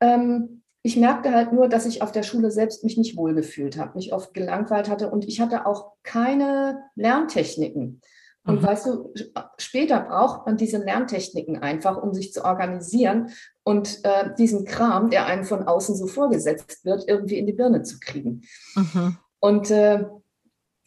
Ähm, 0.00 0.62
ich 0.82 0.96
merkte 0.96 1.32
halt 1.32 1.52
nur, 1.52 1.68
dass 1.68 1.86
ich 1.86 2.02
auf 2.02 2.12
der 2.12 2.22
Schule 2.22 2.50
selbst 2.50 2.84
mich 2.84 2.96
nicht 2.96 3.16
wohlgefühlt 3.16 3.78
habe, 3.78 3.96
mich 3.96 4.12
oft 4.12 4.32
gelangweilt 4.32 4.88
hatte 4.88 5.10
und 5.10 5.26
ich 5.26 5.40
hatte 5.40 5.66
auch 5.66 5.92
keine 6.02 6.82
Lerntechniken. 6.94 8.00
Und 8.44 8.62
mhm. 8.62 8.66
weißt 8.66 8.86
du, 8.86 9.12
später 9.58 10.00
braucht 10.00 10.46
man 10.46 10.56
diese 10.56 10.78
Lerntechniken 10.78 11.58
einfach, 11.58 12.02
um 12.02 12.14
sich 12.14 12.32
zu 12.32 12.44
organisieren 12.44 13.30
und 13.64 14.00
äh, 14.04 14.34
diesen 14.38 14.64
Kram, 14.64 15.10
der 15.10 15.26
einem 15.26 15.44
von 15.44 15.64
außen 15.64 15.94
so 15.94 16.06
vorgesetzt 16.06 16.84
wird, 16.84 17.06
irgendwie 17.06 17.36
in 17.36 17.46
die 17.46 17.52
Birne 17.52 17.82
zu 17.82 17.98
kriegen. 18.00 18.42
Mhm. 18.74 19.18
Und 19.40 19.70
äh, 19.70 20.06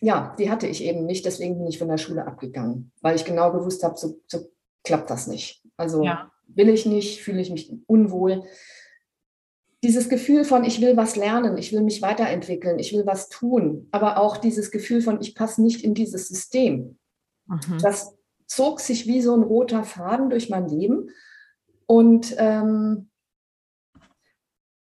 ja, 0.03 0.35
die 0.37 0.51
hatte 0.51 0.67
ich 0.67 0.83
eben 0.83 1.05
nicht, 1.05 1.25
deswegen 1.25 1.57
bin 1.57 1.67
ich 1.67 1.79
von 1.79 1.87
der 1.87 1.97
Schule 1.97 2.27
abgegangen, 2.27 2.91
weil 3.01 3.15
ich 3.15 3.23
genau 3.23 3.53
gewusst 3.53 3.83
habe, 3.83 3.97
so, 3.97 4.19
so 4.27 4.51
klappt 4.83 5.09
das 5.09 5.27
nicht. 5.27 5.63
Also 5.77 6.03
ja. 6.03 6.29
will 6.47 6.67
ich 6.67 6.85
nicht, 6.85 7.21
fühle 7.21 7.39
ich 7.39 7.49
mich 7.49 7.73
unwohl. 7.87 8.43
Dieses 9.81 10.09
Gefühl 10.09 10.43
von, 10.43 10.65
ich 10.65 10.81
will 10.81 10.97
was 10.97 11.15
lernen, 11.15 11.57
ich 11.57 11.71
will 11.71 11.81
mich 11.81 12.01
weiterentwickeln, 12.01 12.79
ich 12.79 12.91
will 12.91 13.05
was 13.05 13.29
tun, 13.29 13.87
aber 13.91 14.17
auch 14.17 14.35
dieses 14.35 14.71
Gefühl 14.71 15.01
von, 15.01 15.21
ich 15.21 15.35
passe 15.35 15.61
nicht 15.63 15.85
in 15.85 15.93
dieses 15.93 16.27
System. 16.27 16.97
Mhm. 17.45 17.77
Das 17.81 18.13
zog 18.45 18.81
sich 18.81 19.07
wie 19.07 19.21
so 19.21 19.33
ein 19.33 19.43
roter 19.43 19.85
Faden 19.85 20.29
durch 20.29 20.49
mein 20.49 20.67
Leben. 20.67 21.11
Und 21.85 22.35
ähm, 22.37 23.09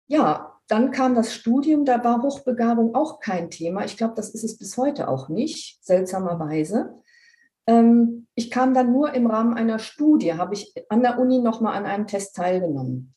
ja, 0.06 0.57
dann 0.68 0.90
kam 0.90 1.14
das 1.14 1.34
Studium, 1.34 1.84
da 1.84 2.04
war 2.04 2.22
Hochbegabung 2.22 2.94
auch 2.94 3.20
kein 3.20 3.50
Thema. 3.50 3.84
Ich 3.84 3.96
glaube, 3.96 4.14
das 4.14 4.30
ist 4.30 4.44
es 4.44 4.58
bis 4.58 4.76
heute 4.76 5.08
auch 5.08 5.28
nicht, 5.28 5.82
seltsamerweise. 5.82 6.94
Ähm, 7.66 8.26
ich 8.34 8.50
kam 8.50 8.74
dann 8.74 8.92
nur 8.92 9.14
im 9.14 9.26
Rahmen 9.26 9.54
einer 9.54 9.78
Studie, 9.78 10.34
habe 10.34 10.54
ich 10.54 10.74
an 10.90 11.02
der 11.02 11.18
Uni 11.18 11.40
nochmal 11.40 11.74
an 11.74 11.86
einem 11.86 12.06
Test 12.06 12.36
teilgenommen. 12.36 13.14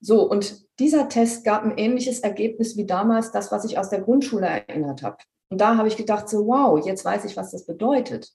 So, 0.00 0.28
und 0.28 0.66
dieser 0.78 1.08
Test 1.08 1.44
gab 1.44 1.62
ein 1.62 1.78
ähnliches 1.78 2.20
Ergebnis 2.20 2.76
wie 2.76 2.86
damals 2.86 3.32
das, 3.32 3.50
was 3.52 3.64
ich 3.64 3.78
aus 3.78 3.88
der 3.88 4.00
Grundschule 4.00 4.46
erinnert 4.46 5.02
habe. 5.02 5.16
Und 5.48 5.60
da 5.60 5.76
habe 5.76 5.88
ich 5.88 5.96
gedacht, 5.96 6.28
so, 6.28 6.46
wow, 6.46 6.84
jetzt 6.84 7.04
weiß 7.04 7.24
ich, 7.24 7.36
was 7.36 7.52
das 7.52 7.66
bedeutet. 7.66 8.32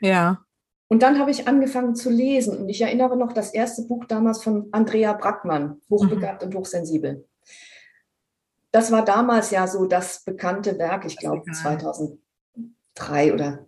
Ja. 0.00 0.44
Und 0.88 1.02
dann 1.02 1.18
habe 1.18 1.30
ich 1.30 1.48
angefangen 1.48 1.94
zu 1.94 2.10
lesen. 2.10 2.58
Und 2.58 2.68
ich 2.68 2.80
erinnere 2.80 3.16
noch 3.16 3.32
das 3.32 3.52
erste 3.52 3.82
Buch 3.82 4.04
damals 4.06 4.42
von 4.42 4.68
Andrea 4.72 5.12
Brackmann, 5.12 5.80
Hochbegabt 5.90 6.42
mhm. 6.42 6.48
und 6.48 6.54
Hochsensibel. 6.56 7.28
Das 8.72 8.92
war 8.92 9.04
damals 9.04 9.50
ja 9.50 9.66
so 9.66 9.86
das 9.86 10.22
bekannte 10.24 10.78
Werk, 10.78 11.04
ich 11.04 11.16
glaube 11.16 11.42
2003 11.50 13.34
oder 13.34 13.66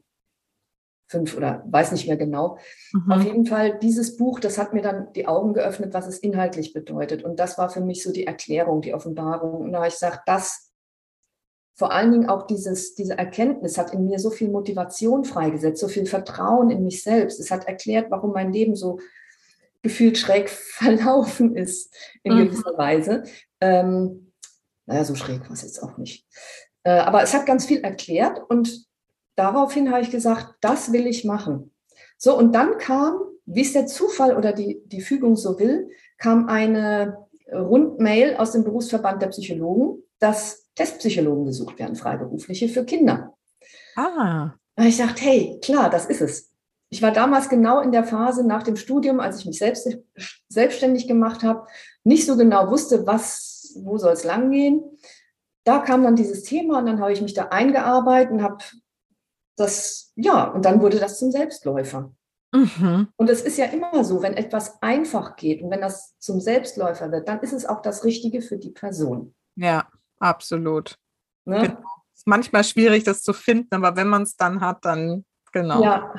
5 1.08 1.36
oder 1.36 1.62
weiß 1.66 1.92
nicht 1.92 2.06
mehr 2.06 2.16
genau. 2.16 2.58
Mhm. 2.92 3.12
Auf 3.12 3.22
jeden 3.22 3.46
Fall, 3.46 3.78
dieses 3.78 4.16
Buch, 4.16 4.40
das 4.40 4.58
hat 4.58 4.72
mir 4.72 4.82
dann 4.82 5.12
die 5.12 5.28
Augen 5.28 5.52
geöffnet, 5.52 5.94
was 5.94 6.06
es 6.06 6.18
inhaltlich 6.18 6.72
bedeutet. 6.72 7.22
Und 7.22 7.38
das 7.38 7.58
war 7.58 7.70
für 7.70 7.82
mich 7.82 8.02
so 8.02 8.12
die 8.12 8.26
Erklärung, 8.26 8.80
die 8.80 8.94
Offenbarung. 8.94 9.60
Und 9.60 9.72
da 9.72 9.78
habe 9.78 9.88
ich 9.88 9.94
gesagt, 9.94 10.22
das 10.26 10.72
vor 11.74 11.92
allen 11.92 12.12
Dingen 12.12 12.28
auch 12.28 12.46
dieses, 12.46 12.94
diese 12.94 13.16
Erkenntnis 13.16 13.78
hat 13.78 13.92
in 13.94 14.06
mir 14.06 14.18
so 14.18 14.30
viel 14.30 14.50
Motivation 14.50 15.24
freigesetzt, 15.24 15.80
so 15.80 15.88
viel 15.88 16.06
Vertrauen 16.06 16.70
in 16.70 16.84
mich 16.84 17.02
selbst. 17.02 17.40
Es 17.40 17.50
hat 17.50 17.66
erklärt, 17.66 18.10
warum 18.10 18.32
mein 18.32 18.52
Leben 18.52 18.76
so 18.76 18.98
gefühlt 19.82 20.18
schräg 20.18 20.48
verlaufen 20.50 21.56
ist 21.56 21.94
in 22.22 22.34
mhm. 22.34 22.44
gewisser 22.44 22.76
Weise. 22.76 23.24
Ähm, 23.60 24.31
naja, 24.92 25.04
so 25.04 25.14
schräg 25.14 25.42
war 25.44 25.52
es 25.52 25.62
jetzt 25.62 25.82
auch 25.82 25.96
nicht. 25.96 26.26
Äh, 26.84 26.90
aber 26.90 27.22
es 27.22 27.32
hat 27.32 27.46
ganz 27.46 27.64
viel 27.64 27.80
erklärt 27.80 28.40
und 28.48 28.86
daraufhin 29.36 29.90
habe 29.90 30.02
ich 30.02 30.10
gesagt, 30.10 30.54
das 30.60 30.92
will 30.92 31.06
ich 31.06 31.24
machen. 31.24 31.72
So, 32.18 32.36
und 32.36 32.54
dann 32.54 32.76
kam, 32.78 33.18
wie 33.46 33.62
es 33.62 33.72
der 33.72 33.86
Zufall 33.86 34.36
oder 34.36 34.52
die, 34.52 34.82
die 34.86 35.00
Fügung 35.00 35.36
so 35.36 35.58
will, 35.58 35.88
kam 36.18 36.48
eine 36.48 37.16
Rundmail 37.50 38.36
aus 38.36 38.52
dem 38.52 38.64
Berufsverband 38.64 39.22
der 39.22 39.28
Psychologen, 39.28 40.02
dass 40.18 40.68
Testpsychologen 40.74 41.46
gesucht 41.46 41.78
werden, 41.78 41.96
freiberufliche 41.96 42.68
für 42.68 42.84
Kinder. 42.84 43.34
Ah. 43.96 44.52
Und 44.76 44.86
ich 44.86 44.98
dachte, 44.98 45.22
hey, 45.22 45.58
klar, 45.62 45.90
das 45.90 46.06
ist 46.06 46.20
es. 46.20 46.50
Ich 46.90 47.00
war 47.00 47.10
damals 47.10 47.48
genau 47.48 47.80
in 47.80 47.92
der 47.92 48.04
Phase 48.04 48.46
nach 48.46 48.62
dem 48.62 48.76
Studium, 48.76 49.20
als 49.20 49.40
ich 49.40 49.46
mich 49.46 49.58
selbst, 49.58 49.88
selbstständig 50.48 51.08
gemacht 51.08 51.42
habe, 51.42 51.66
nicht 52.04 52.26
so 52.26 52.36
genau 52.36 52.70
wusste, 52.70 53.06
was, 53.06 53.51
wo 53.76 53.98
soll 53.98 54.12
es 54.12 54.24
langgehen. 54.24 54.82
Da 55.64 55.78
kam 55.78 56.02
dann 56.02 56.16
dieses 56.16 56.42
Thema 56.42 56.78
und 56.78 56.86
dann 56.86 57.00
habe 57.00 57.12
ich 57.12 57.22
mich 57.22 57.34
da 57.34 57.48
eingearbeitet 57.48 58.32
und 58.32 58.42
habe 58.42 58.58
das, 59.56 60.12
ja, 60.16 60.44
und 60.44 60.64
dann 60.64 60.80
wurde 60.80 60.98
das 60.98 61.18
zum 61.18 61.30
Selbstläufer. 61.30 62.12
Mhm. 62.52 63.08
Und 63.16 63.30
es 63.30 63.42
ist 63.42 63.58
ja 63.58 63.66
immer 63.66 64.04
so, 64.04 64.22
wenn 64.22 64.34
etwas 64.34 64.82
einfach 64.82 65.36
geht 65.36 65.62
und 65.62 65.70
wenn 65.70 65.80
das 65.80 66.18
zum 66.18 66.40
Selbstläufer 66.40 67.10
wird, 67.12 67.28
dann 67.28 67.40
ist 67.40 67.52
es 67.52 67.64
auch 67.64 67.80
das 67.80 68.04
Richtige 68.04 68.42
für 68.42 68.58
die 68.58 68.70
Person. 68.70 69.34
Ja. 69.56 69.86
Absolut. 70.22 70.96
Ne? 71.44 71.62
Genau. 71.62 71.80
Ist 72.14 72.26
manchmal 72.26 72.62
schwierig, 72.62 73.02
das 73.02 73.22
zu 73.22 73.32
finden, 73.32 73.74
aber 73.74 73.96
wenn 73.96 74.06
man 74.06 74.22
es 74.22 74.36
dann 74.36 74.60
hat, 74.60 74.84
dann 74.84 75.24
genau. 75.52 75.82
Ja, 75.82 76.14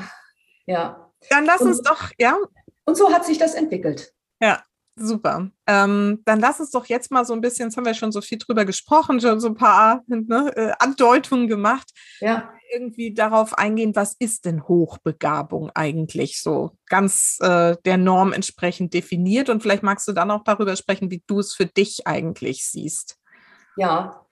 ja. 0.66 1.12
Dann 1.30 1.46
lass 1.46 1.62
und, 1.62 1.68
uns 1.70 1.82
doch, 1.82 2.12
ja. 2.20 2.38
Und 2.84 2.98
so 2.98 3.14
hat 3.14 3.26
sich 3.26 3.38
das 3.38 3.54
entwickelt. 3.54 4.14
Ja, 4.42 4.62
super. 4.96 5.50
Ähm, 5.68 6.22
dann 6.26 6.40
lass 6.40 6.60
uns 6.60 6.72
doch 6.72 6.86
jetzt 6.86 7.12
mal 7.12 7.26
so 7.26 7.34
ein 7.34 7.42
bisschen, 7.42 7.68
jetzt 7.68 7.78
haben 7.78 7.86
wir 7.86 7.94
schon 7.94 8.12
so 8.12 8.22
viel 8.22 8.38
drüber 8.38 8.66
gesprochen, 8.66 9.20
schon 9.20 9.40
so 9.40 9.48
ein 9.48 9.56
paar 9.56 10.04
ne, 10.08 10.52
äh, 10.56 10.72
Andeutungen 10.80 11.48
gemacht. 11.48 11.92
Ja. 12.20 12.54
irgendwie 12.72 13.14
darauf 13.14 13.58
eingehen, 13.58 13.96
was 13.96 14.16
ist 14.18 14.46
denn 14.46 14.68
Hochbegabung 14.68 15.70
eigentlich 15.76 16.42
so 16.42 16.72
ganz 16.88 17.38
äh, 17.42 17.76
der 17.86 17.98
Norm 17.98 18.34
entsprechend 18.34 18.94
definiert? 18.94 19.50
Und 19.50 19.62
vielleicht 19.62 19.84
magst 19.84 20.08
du 20.08 20.12
dann 20.12 20.32
auch 20.32 20.44
darüber 20.44 20.76
sprechen, 20.76 21.12
wie 21.12 21.24
du 21.28 21.40
es 21.40 21.54
für 21.54 21.66
dich 21.68 22.08
eigentlich 22.08 22.68
siehst. 22.68 23.18
Ja, 23.76 24.23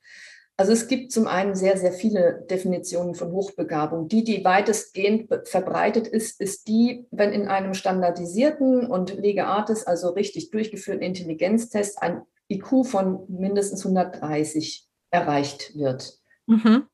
also 0.58 0.74
es 0.74 0.88
gibt 0.88 1.12
zum 1.12 1.28
einen 1.28 1.56
sehr, 1.56 1.78
sehr 1.78 1.92
viele 1.92 2.46
Definitionen 2.50 3.16
von 3.16 3.32
Hochbegabung. 3.32 4.08
Die, 4.08 4.24
die 4.24 4.46
weitestgehend 4.46 5.28
verbreitet 5.48 6.08
ist, 6.08 6.40
ist 6.40 6.68
die, 6.68 7.08
wenn 7.10 7.34
in 7.34 7.48
einem 7.48 7.74
standardisierten 7.74 8.86
und 8.86 9.16
lege 9.16 9.48
artis, 9.48 9.86
also 9.86 10.10
richtig 10.10 10.52
durchgeführten 10.52 11.02
Intelligenztest, 11.02 12.02
ein 12.02 12.22
IQ 12.48 12.86
von 12.86 13.26
mindestens 13.28 13.86
130 13.86 14.88
erreicht 15.10 15.76
wird. 15.76 16.20
Mhm. 16.46 16.88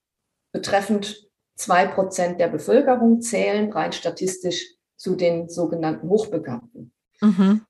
Betreffend 0.53 1.27
zwei 1.55 1.87
Prozent 1.87 2.39
der 2.39 2.47
Bevölkerung 2.47 3.21
zählen 3.21 3.71
rein 3.71 3.91
statistisch 3.91 4.75
zu 4.95 5.15
den 5.15 5.49
sogenannten 5.49 6.07
Hochbegabten. 6.07 6.93
Mhm. 7.21 7.65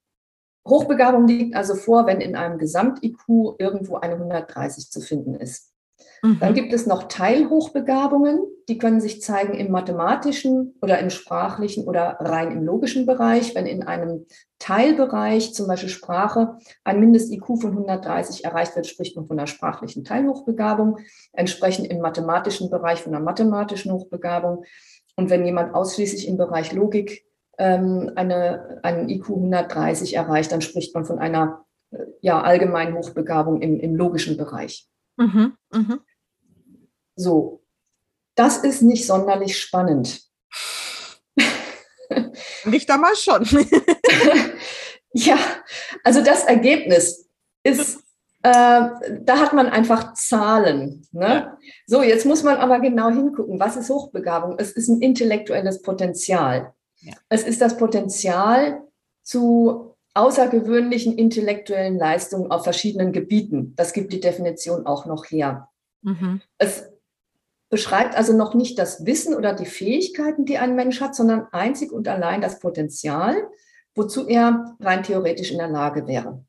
Hochbegabung 0.67 1.27
liegt 1.27 1.55
also 1.55 1.75
vor, 1.75 2.05
wenn 2.05 2.21
in 2.21 2.35
einem 2.35 2.57
Gesamt-IQ 2.57 3.55
irgendwo 3.57 3.95
eine 3.95 4.15
130 4.15 4.91
zu 4.91 4.99
finden 5.01 5.33
ist. 5.33 5.73
Mhm. 6.27 6.39
Dann 6.39 6.53
gibt 6.53 6.73
es 6.73 6.85
noch 6.85 7.03
Teilhochbegabungen, 7.03 8.41
die 8.67 8.77
können 8.77 8.99
sich 8.99 9.21
zeigen 9.21 9.53
im 9.53 9.71
mathematischen 9.71 10.75
oder 10.81 10.99
im 10.99 11.09
sprachlichen 11.09 11.85
oder 11.85 12.17
rein 12.19 12.51
im 12.51 12.63
logischen 12.63 13.05
Bereich. 13.05 13.55
Wenn 13.55 13.65
in 13.65 13.83
einem 13.83 14.25
Teilbereich, 14.59 15.53
zum 15.53 15.67
Beispiel 15.67 15.89
Sprache, 15.89 16.57
ein 16.83 16.99
Mindest-IQ 16.99 17.61
von 17.61 17.71
130 17.71 18.43
erreicht 18.43 18.75
wird, 18.75 18.87
spricht 18.87 19.15
man 19.15 19.25
von 19.25 19.39
einer 19.39 19.47
sprachlichen 19.47 20.03
Teilhochbegabung, 20.03 20.97
entsprechend 21.31 21.87
im 21.87 22.01
mathematischen 22.01 22.69
Bereich 22.69 23.01
von 23.01 23.15
einer 23.15 23.23
mathematischen 23.23 23.93
Hochbegabung. 23.93 24.65
Und 25.15 25.29
wenn 25.29 25.45
jemand 25.45 25.73
ausschließlich 25.73 26.27
im 26.27 26.37
Bereich 26.37 26.73
Logik 26.73 27.25
ähm, 27.57 28.11
eine, 28.15 28.79
einen 28.83 29.07
IQ 29.07 29.29
130 29.29 30.15
erreicht, 30.15 30.51
dann 30.51 30.61
spricht 30.61 30.93
man 30.93 31.05
von 31.05 31.19
einer 31.19 31.65
äh, 31.91 31.99
ja, 32.19 32.41
allgemeinen 32.41 32.95
Hochbegabung 32.95 33.61
im, 33.61 33.79
im 33.79 33.95
logischen 33.95 34.35
Bereich. 34.35 34.89
Mhm, 35.15 35.53
mh. 35.71 35.99
So, 37.17 37.63
das 38.35 38.57
ist 38.57 38.81
nicht 38.81 39.05
sonderlich 39.05 39.59
spannend. 39.59 40.21
Nicht 42.65 42.89
einmal 42.89 43.15
schon. 43.15 43.43
ja, 45.13 45.37
also 46.03 46.23
das 46.23 46.43
Ergebnis 46.43 47.27
ist, 47.63 47.99
äh, 48.43 48.49
da 49.21 49.39
hat 49.39 49.53
man 49.53 49.67
einfach 49.67 50.13
Zahlen. 50.13 51.05
Ne? 51.11 51.27
Ja. 51.27 51.57
So, 51.85 52.03
jetzt 52.03 52.25
muss 52.25 52.43
man 52.43 52.57
aber 52.57 52.79
genau 52.79 53.09
hingucken, 53.09 53.59
was 53.59 53.75
ist 53.75 53.89
Hochbegabung? 53.89 54.55
Es 54.59 54.71
ist 54.71 54.87
ein 54.87 55.01
intellektuelles 55.01 55.81
Potenzial. 55.81 56.73
Ja. 56.99 57.13
Es 57.29 57.43
ist 57.43 57.61
das 57.61 57.77
Potenzial 57.77 58.83
zu 59.23 59.95
außergewöhnlichen 60.13 61.17
intellektuellen 61.17 61.97
Leistungen 61.97 62.51
auf 62.51 62.63
verschiedenen 62.63 63.11
Gebieten. 63.11 63.73
Das 63.75 63.93
gibt 63.93 64.13
die 64.13 64.19
Definition 64.19 64.85
auch 64.85 65.05
noch 65.05 65.25
her. 65.25 65.69
Mhm. 66.01 66.41
Es 66.57 66.89
beschreibt 67.69 68.15
also 68.15 68.33
noch 68.33 68.53
nicht 68.53 68.79
das 68.79 69.05
Wissen 69.05 69.35
oder 69.35 69.53
die 69.53 69.65
Fähigkeiten, 69.65 70.45
die 70.45 70.57
ein 70.57 70.75
Mensch 70.75 71.01
hat, 71.01 71.15
sondern 71.15 71.47
einzig 71.51 71.91
und 71.91 72.07
allein 72.07 72.41
das 72.41 72.59
Potenzial, 72.59 73.49
wozu 73.95 74.27
er 74.27 74.75
rein 74.79 75.03
theoretisch 75.03 75.51
in 75.51 75.57
der 75.57 75.67
Lage 75.67 76.07
wäre. 76.07 76.43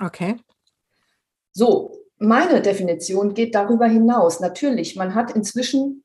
Okay. 0.00 0.36
So, 1.52 1.98
meine 2.18 2.62
Definition 2.62 3.34
geht 3.34 3.54
darüber 3.54 3.86
hinaus. 3.86 4.40
Natürlich, 4.40 4.96
man 4.96 5.14
hat 5.14 5.34
inzwischen 5.36 6.04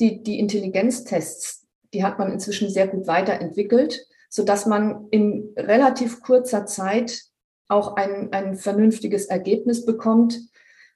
die, 0.00 0.22
die 0.22 0.38
Intelligenztests, 0.38 1.66
die 1.92 2.04
hat 2.04 2.18
man 2.18 2.32
inzwischen 2.32 2.68
sehr 2.68 2.88
gut 2.88 3.06
weiterentwickelt 3.06 4.06
sodass 4.34 4.66
man 4.66 5.06
in 5.12 5.54
relativ 5.56 6.20
kurzer 6.20 6.66
Zeit 6.66 7.22
auch 7.68 7.94
ein, 7.94 8.32
ein 8.32 8.56
vernünftiges 8.56 9.26
Ergebnis 9.26 9.84
bekommt. 9.84 10.40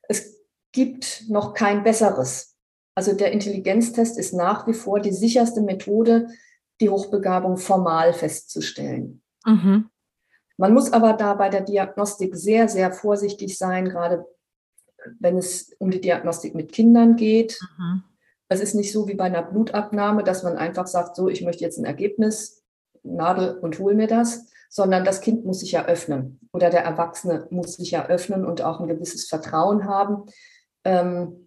Es 0.08 0.42
gibt 0.72 1.22
noch 1.28 1.54
kein 1.54 1.84
besseres. 1.84 2.56
Also 2.98 3.12
der 3.12 3.30
Intelligenztest 3.30 4.18
ist 4.18 4.34
nach 4.34 4.66
wie 4.66 4.72
vor 4.72 4.98
die 4.98 5.12
sicherste 5.12 5.60
Methode, 5.60 6.30
die 6.80 6.90
Hochbegabung 6.90 7.56
formal 7.56 8.12
festzustellen. 8.12 9.22
Mhm. 9.46 9.88
Man 10.56 10.74
muss 10.74 10.92
aber 10.92 11.12
da 11.12 11.34
bei 11.34 11.48
der 11.48 11.60
Diagnostik 11.60 12.34
sehr, 12.34 12.68
sehr 12.68 12.90
vorsichtig 12.90 13.56
sein, 13.56 13.84
gerade 13.84 14.26
wenn 15.20 15.38
es 15.38 15.76
um 15.78 15.92
die 15.92 16.00
Diagnostik 16.00 16.56
mit 16.56 16.72
Kindern 16.72 17.14
geht. 17.14 17.60
Mhm. 17.78 18.02
Es 18.48 18.58
ist 18.58 18.74
nicht 18.74 18.90
so 18.90 19.06
wie 19.06 19.14
bei 19.14 19.26
einer 19.26 19.44
Blutabnahme, 19.44 20.24
dass 20.24 20.42
man 20.42 20.56
einfach 20.56 20.88
sagt, 20.88 21.14
so, 21.14 21.28
ich 21.28 21.44
möchte 21.44 21.62
jetzt 21.62 21.78
ein 21.78 21.84
Ergebnis 21.84 22.64
Nadel 23.04 23.58
und 23.58 23.78
hol 23.78 23.94
mir 23.94 24.08
das, 24.08 24.46
sondern 24.70 25.04
das 25.04 25.20
Kind 25.20 25.44
muss 25.44 25.60
sich 25.60 25.70
ja 25.70 25.84
öffnen 25.84 26.40
oder 26.52 26.68
der 26.68 26.82
Erwachsene 26.82 27.46
muss 27.50 27.74
sich 27.74 27.92
ja 27.92 28.06
öffnen 28.06 28.44
und 28.44 28.62
auch 28.62 28.80
ein 28.80 28.88
gewisses 28.88 29.28
Vertrauen 29.28 29.84
haben, 29.84 30.24
ähm, 30.82 31.44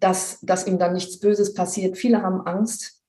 dass, 0.00 0.40
dass 0.40 0.66
ihm 0.66 0.78
dann 0.78 0.94
nichts 0.94 1.18
Böses 1.20 1.54
passiert. 1.54 1.96
Viele 1.96 2.22
haben 2.22 2.46
Angst, 2.46 3.00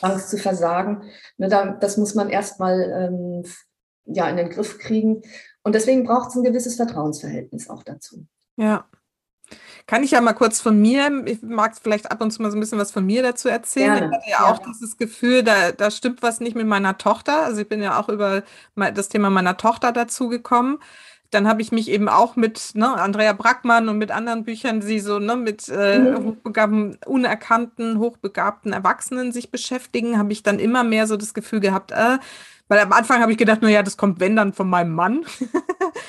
Angst 0.00 0.30
zu 0.30 0.38
versagen. 0.38 1.02
Ne, 1.36 1.48
das 1.80 1.96
muss 1.96 2.14
man 2.14 2.30
erstmal 2.30 2.80
ähm, 2.80 3.44
ja, 4.04 4.28
in 4.28 4.36
den 4.36 4.50
Griff 4.50 4.78
kriegen. 4.78 5.22
Und 5.62 5.74
deswegen 5.74 6.04
braucht 6.04 6.30
es 6.30 6.36
ein 6.36 6.44
gewisses 6.44 6.76
Vertrauensverhältnis 6.76 7.70
auch 7.70 7.82
dazu. 7.82 8.26
Ja, 8.56 8.86
kann 9.86 10.04
ich 10.04 10.12
ja 10.12 10.20
mal 10.20 10.32
kurz 10.32 10.60
von 10.60 10.80
mir, 10.80 11.24
ich 11.26 11.42
mag 11.42 11.76
vielleicht 11.76 12.10
ab 12.10 12.20
und 12.20 12.30
zu 12.30 12.40
mal 12.40 12.50
so 12.50 12.56
ein 12.56 12.60
bisschen 12.60 12.78
was 12.78 12.92
von 12.92 13.04
mir 13.04 13.22
dazu 13.22 13.48
erzählen. 13.48 13.98
Gerne. 13.98 14.06
Ich 14.06 14.16
hatte 14.16 14.30
ja, 14.30 14.46
ja 14.46 14.52
auch 14.52 14.58
dieses 14.58 14.96
Gefühl, 14.96 15.42
da, 15.42 15.72
da 15.72 15.90
stimmt 15.90 16.22
was 16.22 16.40
nicht 16.40 16.56
mit 16.56 16.66
meiner 16.66 16.98
Tochter. 16.98 17.44
Also 17.44 17.60
ich 17.62 17.68
bin 17.68 17.82
ja 17.82 17.98
auch 17.98 18.08
über 18.08 18.42
das 18.74 19.08
Thema 19.08 19.30
meiner 19.30 19.56
Tochter 19.56 19.92
dazu 19.92 20.28
gekommen 20.28 20.78
dann 21.32 21.48
habe 21.48 21.62
ich 21.62 21.72
mich 21.72 21.90
eben 21.90 22.08
auch 22.08 22.36
mit 22.36 22.72
ne, 22.74 22.88
Andrea 22.88 23.32
Brackmann 23.32 23.88
und 23.88 23.98
mit 23.98 24.10
anderen 24.10 24.44
Büchern, 24.44 24.80
die 24.80 25.00
so 25.00 25.18
ne, 25.18 25.34
mit 25.34 25.68
äh, 25.68 25.98
mhm. 25.98 26.24
hochbegabten, 26.24 26.98
unerkannten, 27.06 27.98
hochbegabten 27.98 28.72
Erwachsenen 28.72 29.32
sich 29.32 29.50
beschäftigen, 29.50 30.18
habe 30.18 30.32
ich 30.32 30.42
dann 30.42 30.58
immer 30.58 30.84
mehr 30.84 31.06
so 31.06 31.16
das 31.16 31.34
Gefühl 31.34 31.60
gehabt, 31.60 31.90
äh, 31.90 32.18
weil 32.68 32.80
am 32.80 32.92
Anfang 32.92 33.20
habe 33.20 33.32
ich 33.32 33.38
gedacht, 33.38 33.60
nur 33.60 33.70
ja, 33.70 33.82
das 33.82 33.96
kommt 33.96 34.20
wenn 34.20 34.36
dann 34.36 34.52
von 34.52 34.68
meinem 34.68 34.94
Mann. 34.94 35.24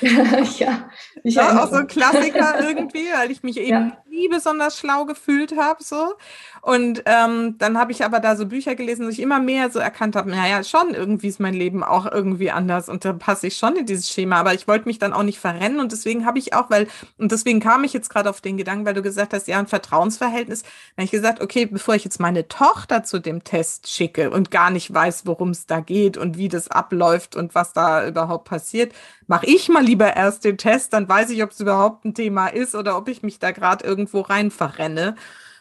ja, 0.00 0.88
ich 1.22 1.34
ja, 1.34 1.62
auch 1.62 1.70
so 1.70 1.76
ein 1.76 1.86
Klassiker 1.86 2.60
irgendwie, 2.68 3.06
weil 3.14 3.30
ich 3.30 3.42
mich 3.42 3.58
eben 3.58 3.68
ja. 3.68 4.03
Nie 4.14 4.28
besonders 4.28 4.78
schlau 4.78 5.04
gefühlt 5.04 5.56
habe 5.56 5.82
so. 5.82 6.14
Und 6.62 7.02
ähm, 7.04 7.56
dann 7.58 7.78
habe 7.78 7.92
ich 7.92 8.04
aber 8.04 8.20
da 8.20 8.36
so 8.36 8.46
Bücher 8.46 8.74
gelesen, 8.74 9.04
wo 9.04 9.10
ich 9.10 9.20
immer 9.20 9.38
mehr 9.38 9.70
so 9.70 9.78
erkannt 9.78 10.16
habe, 10.16 10.30
naja, 10.30 10.64
schon 10.64 10.94
irgendwie 10.94 11.28
ist 11.28 11.40
mein 11.40 11.52
Leben 11.52 11.84
auch 11.84 12.10
irgendwie 12.10 12.50
anders 12.50 12.88
und 12.88 13.04
da 13.04 13.12
passe 13.12 13.48
ich 13.48 13.56
schon 13.58 13.76
in 13.76 13.84
dieses 13.84 14.10
Schema. 14.10 14.36
Aber 14.36 14.54
ich 14.54 14.66
wollte 14.66 14.88
mich 14.88 14.98
dann 14.98 15.12
auch 15.12 15.22
nicht 15.24 15.38
verrennen 15.38 15.80
und 15.80 15.92
deswegen 15.92 16.24
habe 16.24 16.38
ich 16.38 16.54
auch, 16.54 16.70
weil, 16.70 16.88
und 17.18 17.32
deswegen 17.32 17.60
kam 17.60 17.84
ich 17.84 17.92
jetzt 17.92 18.08
gerade 18.08 18.30
auf 18.30 18.40
den 18.40 18.56
Gedanken, 18.56 18.86
weil 18.86 18.94
du 18.94 19.02
gesagt 19.02 19.34
hast, 19.34 19.46
ja, 19.46 19.58
ein 19.58 19.66
Vertrauensverhältnis. 19.66 20.62
Dann 20.62 20.70
habe 20.98 21.04
ich 21.04 21.10
gesagt, 21.10 21.42
okay, 21.42 21.66
bevor 21.66 21.94
ich 21.94 22.04
jetzt 22.04 22.20
meine 22.20 22.48
Tochter 22.48 23.02
zu 23.02 23.18
dem 23.18 23.44
Test 23.44 23.90
schicke 23.90 24.30
und 24.30 24.50
gar 24.50 24.70
nicht 24.70 24.92
weiß, 24.92 25.26
worum 25.26 25.50
es 25.50 25.66
da 25.66 25.80
geht 25.80 26.16
und 26.16 26.38
wie 26.38 26.48
das 26.48 26.68
abläuft 26.68 27.36
und 27.36 27.54
was 27.54 27.74
da 27.74 28.06
überhaupt 28.06 28.48
passiert, 28.48 28.92
mache 29.26 29.46
ich 29.46 29.68
mal 29.68 29.84
lieber 29.84 30.16
erst 30.16 30.44
den 30.44 30.58
Test, 30.58 30.92
dann 30.92 31.08
weiß 31.08 31.30
ich, 31.30 31.42
ob 31.42 31.50
es 31.50 31.60
überhaupt 31.60 32.04
ein 32.04 32.14
Thema 32.14 32.48
ist 32.48 32.74
oder 32.74 32.96
ob 32.96 33.08
ich 33.08 33.22
mich 33.22 33.38
da 33.38 33.50
gerade 33.50 33.84
irgendwo 34.04 34.20
rein 34.20 34.50
verrenne. 34.50 35.16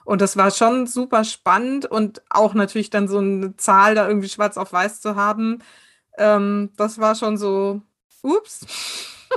Und 0.06 0.22
das 0.22 0.36
war 0.38 0.52
schon 0.52 0.86
super 0.88 1.24
spannend 1.24 1.86
und 1.86 2.22
auch 2.30 2.54
natürlich 2.54 2.90
dann 2.90 3.08
so 3.08 3.20
eine 3.20 3.56
Zahl 3.56 3.96
da 3.96 4.08
irgendwie 4.08 4.30
schwarz 4.30 4.58
auf 4.58 4.74
weiß 4.74 5.02
zu 5.02 5.16
haben. 5.16 5.60
Ähm, 6.18 6.72
das 6.78 7.00
war 7.00 7.16
schon 7.16 7.38
so, 7.38 7.82
ups. 8.22 8.66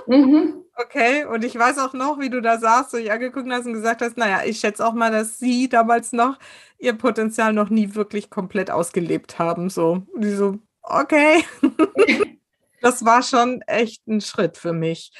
Mhm. 0.07 0.63
Okay, 0.79 1.25
und 1.25 1.43
ich 1.43 1.59
weiß 1.59 1.79
auch 1.79 1.95
noch, 1.95 2.21
wie 2.21 2.29
du 2.29 2.43
da 2.43 2.59
saßt, 2.59 2.91
so 2.91 2.99
ich 2.99 3.11
angeguckt 3.11 3.49
hast 3.51 3.65
und 3.65 3.73
gesagt 3.73 4.03
hast, 4.03 4.19
naja, 4.19 4.43
ich 4.45 4.61
schätze 4.61 4.87
auch 4.87 4.93
mal, 4.93 5.11
dass 5.11 5.39
sie 5.39 5.71
damals 5.71 6.13
noch 6.13 6.39
ihr 6.79 6.93
Potenzial 6.93 7.55
noch 7.55 7.71
nie 7.71 7.95
wirklich 7.95 8.29
komplett 8.29 8.71
ausgelebt 8.71 9.39
haben. 9.39 9.71
So, 9.71 10.03
die 10.19 10.33
so, 10.33 10.59
okay. 10.83 11.43
das 12.81 13.05
war 13.05 13.23
schon 13.23 13.63
echt 13.63 14.07
ein 14.07 14.21
Schritt 14.21 14.57
für 14.57 14.73
mich. 14.73 15.13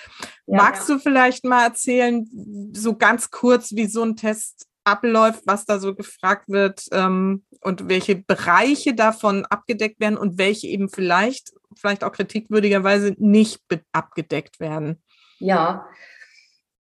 Ja, 0.47 0.59
Magst 0.59 0.89
ja. 0.89 0.95
du 0.95 1.01
vielleicht 1.01 1.45
mal 1.45 1.65
erzählen, 1.65 2.29
so 2.73 2.97
ganz 2.97 3.31
kurz, 3.31 3.73
wie 3.75 3.87
so 3.87 4.03
ein 4.03 4.17
Test 4.17 4.67
abläuft, 4.85 5.43
was 5.47 5.67
da 5.67 5.79
so 5.79 5.95
gefragt 5.95 6.49
wird 6.49 6.85
ähm, 6.93 7.45
und 7.61 7.89
welche 7.89 8.17
Bereiche 8.17 8.95
davon 8.95 9.45
abgedeckt 9.47 10.01
werden 10.01 10.17
und 10.17 10.39
welche 10.39 10.69
eben 10.69 10.89
vielleicht, 10.89 11.53
vielleicht 11.75 12.05
auch 12.05 12.13
kritikwürdigerweise 12.13 13.15
nicht 13.19 13.61
abgedeckt 13.93 14.61
werden. 14.61 15.03
Ja, 15.39 15.87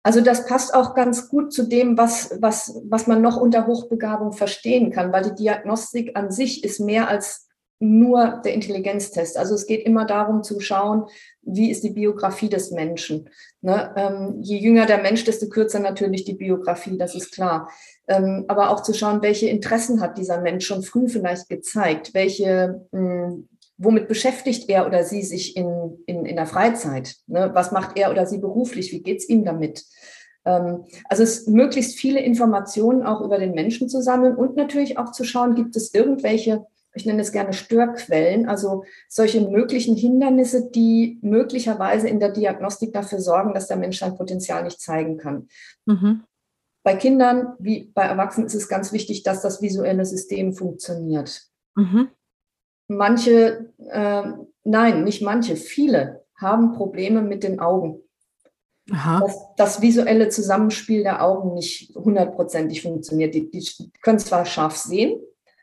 also 0.04 0.22
das 0.22 0.48
passt 0.48 0.74
auch 0.74 0.96
ganz 0.96 1.30
gut 1.30 1.54
zu 1.54 1.68
dem, 1.68 1.98
was, 1.98 2.36
was, 2.42 2.82
was 2.90 3.06
man 3.06 3.22
noch 3.22 3.38
unter 3.38 3.68
Hochbegabung 3.68 4.34
verstehen 4.34 4.92
kann, 4.92 5.12
weil 5.12 5.24
die 5.24 5.36
Diagnostik 5.36 6.18
an 6.18 6.32
sich 6.32 6.64
ist 6.64 6.80
mehr 6.80 7.08
als 7.08 7.48
nur 7.82 8.42
der 8.46 8.54
Intelligenztest. 8.54 9.38
Also 9.38 9.56
es 9.56 9.66
geht 9.66 9.86
immer 9.86 10.06
darum 10.06 10.44
zu 10.44 10.60
schauen, 10.60 11.06
wie 11.42 11.72
ist 11.72 11.84
die 11.84 11.90
Biografie 11.90 12.50
des 12.50 12.72
Menschen. 12.72 13.30
Ne? 13.62 13.92
Ähm, 13.96 14.38
je 14.42 14.58
jünger 14.58 14.86
der 14.86 15.02
Mensch, 15.02 15.24
desto 15.24 15.50
kürzer 15.50 15.80
natürlich 15.80 16.24
die 16.24 16.36
Biografie, 16.36 16.98
das 16.98 17.16
ist 17.16 17.32
klar. 17.32 17.70
Ähm, 18.08 18.46
aber 18.48 18.70
auch 18.70 18.84
zu 18.84 18.94
schauen, 18.94 19.24
welche 19.24 19.48
Interessen 19.48 20.00
hat 20.00 20.18
dieser 20.18 20.42
Mensch 20.42 20.66
schon 20.66 20.84
früh 20.84 21.10
vielleicht 21.10 21.50
gezeigt, 21.50 22.14
welche, 22.14 22.86
mh, 22.92 23.00
hm, 23.00 23.50
womit 23.78 24.08
beschäftigt 24.08 24.70
er 24.70 24.86
oder 24.86 25.04
sie 25.04 25.24
sich 25.24 25.58
in, 25.58 26.04
in, 26.06 26.26
in 26.26 26.36
der 26.36 26.46
Freizeit? 26.46 27.16
Ne? 27.26 27.50
Was 27.54 27.72
macht 27.72 27.98
er 27.98 28.12
oder 28.12 28.28
sie 28.28 28.38
beruflich? 28.38 28.92
Wie 28.92 29.02
geht 29.02 29.18
es 29.18 29.30
ihm 29.30 29.44
damit? 29.44 29.84
Ähm, 30.46 30.86
also 31.06 31.24
es 31.24 31.48
möglichst 31.48 31.98
viele 31.98 32.20
Informationen 32.20 33.04
auch 33.04 33.22
über 33.22 33.40
den 33.40 33.54
Menschen 33.54 33.90
zu 33.90 34.02
sammeln 34.02 34.36
und 34.36 34.56
natürlich 34.56 34.98
auch 35.00 35.12
zu 35.12 35.24
schauen, 35.24 35.56
gibt 35.56 35.76
es 35.76 35.94
irgendwelche 35.94 36.66
ich 36.94 37.06
nenne 37.06 37.22
es 37.22 37.32
gerne 37.32 37.54
Störquellen, 37.54 38.48
also 38.48 38.84
solche 39.08 39.42
möglichen 39.42 39.96
Hindernisse, 39.96 40.70
die 40.70 41.20
möglicherweise 41.22 42.10
in 42.10 42.20
der 42.20 42.32
Diagnostik 42.32 42.94
dafür 42.94 43.20
sorgen, 43.20 43.54
dass 43.54 43.68
der 43.68 43.78
Mensch 43.78 44.00
sein 44.00 44.16
Potenzial 44.16 44.64
nicht 44.64 44.82
zeigen 44.82 45.18
kann. 45.18 45.48
Mhm. 45.86 46.24
Bei 46.84 46.96
Kindern 46.96 47.54
wie 47.60 47.92
bei 47.94 48.04
Erwachsenen 48.04 48.48
ist 48.48 48.56
es 48.56 48.68
ganz 48.68 48.92
wichtig, 48.92 49.24
dass 49.24 49.42
das 49.42 49.62
visuelle 49.62 50.06
System 50.06 50.54
funktioniert. 50.54 51.44
Mhm. 51.76 52.10
Manche, 52.88 53.72
äh, 53.90 54.24
nein, 54.64 55.04
nicht 55.04 55.22
manche, 55.22 55.56
viele 55.56 56.26
haben 56.36 56.74
Probleme 56.74 57.22
mit 57.22 57.44
den 57.44 57.60
Augen. 57.60 58.02
Dass 59.22 59.38
das 59.56 59.82
visuelle 59.82 60.28
Zusammenspiel 60.30 61.04
der 61.04 61.24
Augen 61.24 61.54
nicht 61.54 61.96
hundertprozentig 61.96 62.82
funktioniert. 62.82 63.34
Die, 63.34 63.50
die 63.50 63.92
können 64.02 64.20
zwar 64.20 64.46
scharf 64.46 64.76
sehen, 64.76 65.22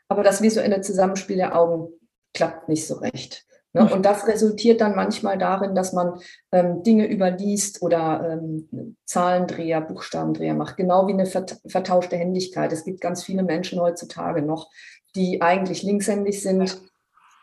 aber 0.09 0.23
das 0.23 0.41
visuelle 0.41 0.81
Zusammenspiel 0.81 1.37
der 1.37 1.57
Augen 1.57 1.87
klappt 2.33 2.67
nicht 2.67 2.85
so 2.85 2.95
recht. 2.95 3.45
Ne? 3.73 3.87
Und 3.93 4.03
das 4.03 4.27
resultiert 4.27 4.81
dann 4.81 4.95
manchmal 4.95 5.37
darin, 5.37 5.75
dass 5.75 5.93
man 5.93 6.19
ähm, 6.51 6.81
Dinge 6.83 7.07
überliest 7.09 7.81
oder 7.83 8.31
ähm, 8.31 8.95
Zahlendreher, 9.05 9.81
Buchstabendreher 9.81 10.55
macht, 10.55 10.77
genau 10.77 11.07
wie 11.07 11.13
eine 11.13 11.27
vertauschte 11.27 12.17
Händigkeit. 12.17 12.73
Es 12.73 12.83
gibt 12.83 12.99
ganz 12.99 13.23
viele 13.23 13.43
Menschen 13.43 13.79
heutzutage 13.79 14.41
noch, 14.41 14.69
die 15.15 15.41
eigentlich 15.41 15.83
linkshändig 15.83 16.41
sind, 16.41 16.81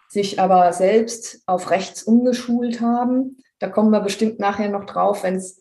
sich 0.08 0.40
aber 0.40 0.72
selbst 0.72 1.42
auf 1.46 1.70
rechts 1.70 2.02
umgeschult 2.02 2.80
haben. 2.80 3.38
Da 3.60 3.68
kommen 3.68 3.90
wir 3.90 4.00
bestimmt 4.00 4.40
nachher 4.40 4.68
noch 4.68 4.84
drauf, 4.84 5.22
wenn 5.22 5.36
es 5.36 5.60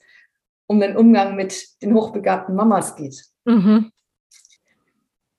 um 0.68 0.80
den 0.80 0.98
Umgang 0.98 1.36
mit 1.36 1.82
den 1.84 1.94
hochbegabten 1.94 2.56
Mamas 2.56 2.96
geht. 2.96 3.24
Mhm. 3.46 3.92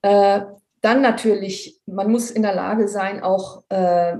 Äh, 0.01 0.41
dann 0.87 1.01
natürlich, 1.01 1.81
man 1.85 2.09
muss 2.09 2.31
in 2.31 2.43
der 2.43 2.55
Lage 2.55 2.87
sein, 2.87 3.21
auch 3.21 3.63
äh, 3.67 4.15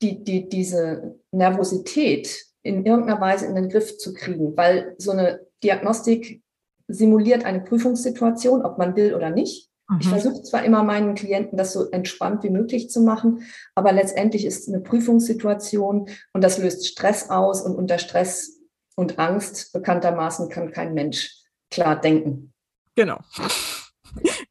die, 0.00 0.24
die, 0.24 0.48
diese 0.48 1.18
Nervosität 1.30 2.46
in 2.62 2.86
irgendeiner 2.86 3.20
Weise 3.20 3.44
in 3.44 3.54
den 3.54 3.68
Griff 3.68 3.98
zu 3.98 4.14
kriegen, 4.14 4.56
weil 4.56 4.94
so 4.96 5.10
eine 5.10 5.46
Diagnostik 5.62 6.42
simuliert 6.88 7.44
eine 7.44 7.60
Prüfungssituation, 7.60 8.64
ob 8.64 8.78
man 8.78 8.96
will 8.96 9.14
oder 9.14 9.28
nicht. 9.28 9.68
Mhm. 9.90 9.98
Ich 10.00 10.08
versuche 10.08 10.42
zwar 10.42 10.64
immer 10.64 10.84
meinen 10.84 11.14
Klienten 11.14 11.58
das 11.58 11.74
so 11.74 11.90
entspannt 11.90 12.42
wie 12.44 12.50
möglich 12.50 12.88
zu 12.88 13.02
machen, 13.02 13.42
aber 13.74 13.92
letztendlich 13.92 14.46
ist 14.46 14.60
es 14.60 14.68
eine 14.72 14.82
Prüfungssituation 14.82 16.08
und 16.32 16.42
das 16.42 16.56
löst 16.56 16.86
Stress 16.86 17.28
aus 17.28 17.60
und 17.60 17.76
unter 17.76 17.98
Stress 17.98 18.58
und 18.96 19.18
Angst 19.18 19.74
bekanntermaßen 19.74 20.48
kann 20.48 20.72
kein 20.72 20.94
Mensch 20.94 21.42
klar 21.70 22.00
denken. 22.00 22.54
Genau. 22.94 23.18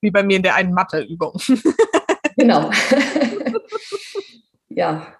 Wie 0.01 0.11
bei 0.11 0.23
mir 0.23 0.37
in 0.37 0.43
der 0.43 0.55
einen 0.55 0.73
Matheübung. 0.73 1.39
genau. 2.37 2.71
ja. 4.69 5.13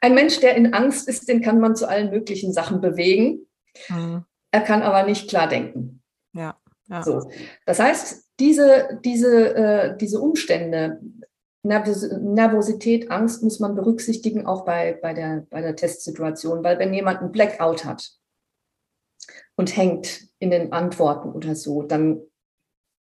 Ein 0.00 0.14
Mensch, 0.14 0.40
der 0.40 0.56
in 0.56 0.74
Angst 0.74 1.08
ist, 1.08 1.28
den 1.28 1.40
kann 1.40 1.60
man 1.60 1.76
zu 1.76 1.88
allen 1.88 2.10
möglichen 2.10 2.52
Sachen 2.52 2.80
bewegen. 2.80 3.46
Mhm. 3.88 4.24
Er 4.50 4.60
kann 4.60 4.82
aber 4.82 5.04
nicht 5.04 5.28
klar 5.28 5.48
denken. 5.48 6.02
Ja. 6.32 6.56
ja. 6.88 7.02
So. 7.02 7.30
Das 7.64 7.78
heißt, 7.78 8.24
diese, 8.40 9.00
diese, 9.04 9.54
äh, 9.54 9.96
diese 9.96 10.20
Umstände, 10.20 11.00
Nervosität, 11.62 13.10
Angst 13.10 13.42
muss 13.42 13.58
man 13.58 13.74
berücksichtigen, 13.74 14.46
auch 14.46 14.64
bei, 14.64 14.98
bei, 15.02 15.14
der, 15.14 15.46
bei 15.50 15.60
der 15.60 15.74
Testsituation, 15.74 16.62
weil 16.62 16.78
wenn 16.78 16.94
jemand 16.94 17.20
einen 17.20 17.32
Blackout 17.32 17.84
hat 17.84 18.12
und 19.56 19.76
hängt 19.76 20.28
in 20.38 20.50
den 20.50 20.72
Antworten 20.72 21.32
oder 21.32 21.56
so, 21.56 21.82
dann 21.82 22.20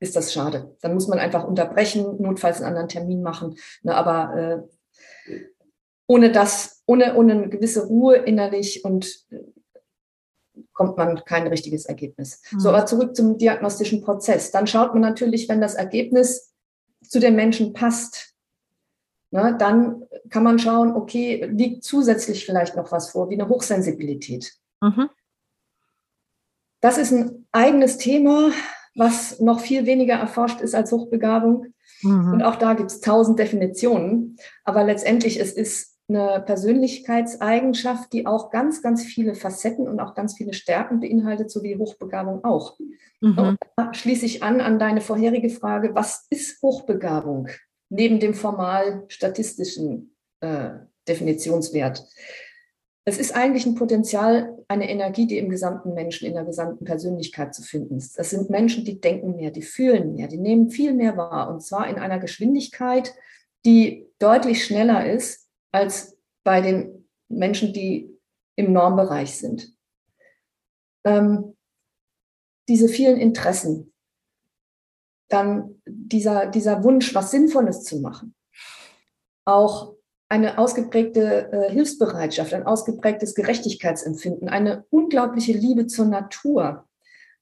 ist 0.01 0.17
das 0.17 0.33
schade. 0.33 0.77
Dann 0.83 0.95
muss 0.95 1.09
man 1.09 1.19
einfach 1.19 1.45
unterbrechen, 1.45 2.21
notfalls 2.21 2.59
einen 2.59 2.67
anderen 2.67 2.89
Termin 2.89 3.23
machen. 3.23 3.57
Ne, 3.83 3.95
aber 3.95 4.67
äh, 5.29 5.33
ohne 6.07 6.31
das, 6.31 6.83
ohne, 6.87 7.15
ohne 7.17 7.33
eine 7.33 7.49
gewisse 7.49 7.87
Ruhe 7.87 8.17
innerlich 8.17 8.85
und 8.85 9.27
äh, 9.31 9.41
kommt 10.73 10.97
man 10.97 11.25
kein 11.25 11.47
richtiges 11.47 11.87
Ergebnis. 11.87 12.43
Mhm. 12.51 12.61
So, 12.61 12.69
aber 12.69 12.87
zurück 12.87 13.17
zum 13.17 13.39
diagnostischen 13.39 14.03
Prozess. 14.03 14.51
Dann 14.51 14.67
schaut 14.67 14.93
man 14.93 15.03
natürlich, 15.03 15.49
wenn 15.49 15.61
das 15.61 15.75
Ergebnis 15.75 16.55
zu 17.03 17.19
den 17.19 17.37
Menschen 17.37 17.73
passt, 17.73 18.35
ne, 19.31 19.57
dann 19.59 20.03
kann 20.29 20.43
man 20.43 20.59
schauen, 20.59 20.93
okay, 20.93 21.47
liegt 21.47 21.85
zusätzlich 21.85 22.45
vielleicht 22.45 22.77
noch 22.77 22.93
was 22.93 23.11
vor, 23.11 23.31
wie 23.31 23.35
eine 23.35 23.49
Hochsensibilität. 23.49 24.55
Mhm. 24.81 25.09
Das 26.81 26.99
ist 26.99 27.13
ein 27.13 27.47
eigenes 27.53 27.99
Thema 27.99 28.53
was 28.97 29.41
noch 29.41 29.61
viel 29.61 29.87
weniger 29.87 30.15
erforscht 30.15 30.61
ist 30.61 30.75
als 30.75 30.91
Hochbegabung. 30.91 31.67
Mhm. 32.03 32.35
Und 32.35 32.43
auch 32.43 32.57
da 32.57 32.75
gibt 32.75 32.91
es 32.91 33.01
tausend 33.01 33.39
Definitionen. 33.39 34.37
Aber 34.65 34.85
letztendlich 34.85 35.39
es 35.39 35.53
ist 35.53 35.97
eine 36.09 36.41
Persönlichkeitseigenschaft, 36.45 38.13
die 38.13 38.27
auch 38.27 38.51
ganz, 38.51 38.81
ganz 38.81 39.05
viele 39.05 39.35
Facetten 39.35 39.89
und 39.89 40.01
auch 40.01 40.15
ganz 40.15 40.37
viele 40.37 40.53
Stärken 40.53 41.01
beinhaltet, 41.01 41.51
so 41.51 41.63
wie 41.63 41.77
Hochbegabung 41.77 42.45
auch. 42.45 42.79
Mhm. 43.21 43.39
Und 43.39 43.59
da 43.77 43.93
schließe 43.93 44.25
ich 44.25 44.43
an 44.43 44.61
an 44.61 44.79
deine 44.79 45.01
vorherige 45.01 45.51
Frage, 45.51 45.95
was 45.95 46.27
ist 46.31 46.63
Hochbegabung 46.63 47.49
neben 47.89 48.21
dem 48.21 48.35
formal 48.35 49.05
statistischen 49.09 50.15
äh, 50.41 50.71
Definitionswert? 51.09 52.05
Es 53.09 53.19
ist 53.19 53.37
eigentlich 53.37 53.65
ein 53.67 53.77
Potenzial, 53.77 54.59
eine 54.67 54.91
Energie, 54.91 55.29
die 55.29 55.39
im 55.39 55.49
gesamten 55.49 55.95
Menschen, 55.95 56.27
in 56.27 56.35
der 56.35 56.45
gesamten 56.45 56.85
Persönlichkeit 56.85 57.55
zu 57.55 57.63
finden 57.63 57.99
ist. 57.99 58.19
Das 58.19 58.31
sind 58.31 58.51
Menschen, 58.51 58.85
die 58.85 59.01
denken 59.01 59.37
mehr, 59.37 59.53
die 59.53 59.63
fühlen 59.63 60.17
mehr, 60.17 60.27
die 60.27 60.39
nehmen 60.39 60.71
viel 60.71 60.93
mehr 60.93 61.17
wahr 61.17 61.49
und 61.49 61.63
zwar 61.63 61.89
in 61.89 62.01
einer 62.01 62.19
Geschwindigkeit, 62.19 63.15
die 63.65 64.09
deutlich 64.19 64.65
schneller 64.65 65.09
ist 65.09 65.49
als 65.71 66.19
bei 66.43 66.61
den 66.61 67.09
Menschen, 67.29 67.73
die 67.73 68.11
im 68.57 68.73
Normbereich 68.73 69.37
sind. 69.37 69.73
Ähm, 71.05 71.57
diese 72.69 72.89
vielen 72.89 73.19
Interessen, 73.19 73.93
dann 75.29 75.81
dieser, 75.87 76.47
dieser 76.47 76.83
Wunsch, 76.83 77.15
was 77.15 77.31
Sinnvolles 77.31 77.85
zu 77.85 78.01
machen, 78.01 78.35
auch 79.45 79.96
eine 80.29 80.59
ausgeprägte 80.59 81.51
äh, 81.53 81.71
Hilfsbereitschaft, 81.73 82.53
ein 82.53 82.67
ausgeprägtes 82.67 83.35
Gerechtigkeitsempfinden, 83.35 84.49
eine 84.49 84.85
unglaubliche 84.91 85.53
Liebe 85.53 85.87
zur 85.87 86.07
Natur 86.07 86.87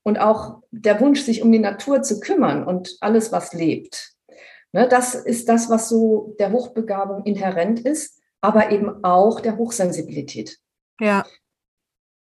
und 0.02 0.18
auch 0.18 0.62
der 0.70 1.00
Wunsch, 1.00 1.22
sich 1.22 1.42
um 1.42 1.50
die 1.50 1.58
Natur 1.58 2.02
zu 2.02 2.20
kümmern 2.20 2.64
und 2.64 2.96
alles, 3.00 3.32
was 3.32 3.52
lebt. 3.54 4.12
Ne, 4.72 4.88
das 4.88 5.14
ist 5.14 5.48
das, 5.48 5.70
was 5.70 5.88
so 5.88 6.34
der 6.38 6.52
Hochbegabung 6.52 7.24
inhärent 7.24 7.80
ist, 7.80 8.20
aber 8.40 8.70
eben 8.70 9.04
auch 9.04 9.40
der 9.40 9.56
Hochsensibilität. 9.56 10.58
Ja. 11.00 11.24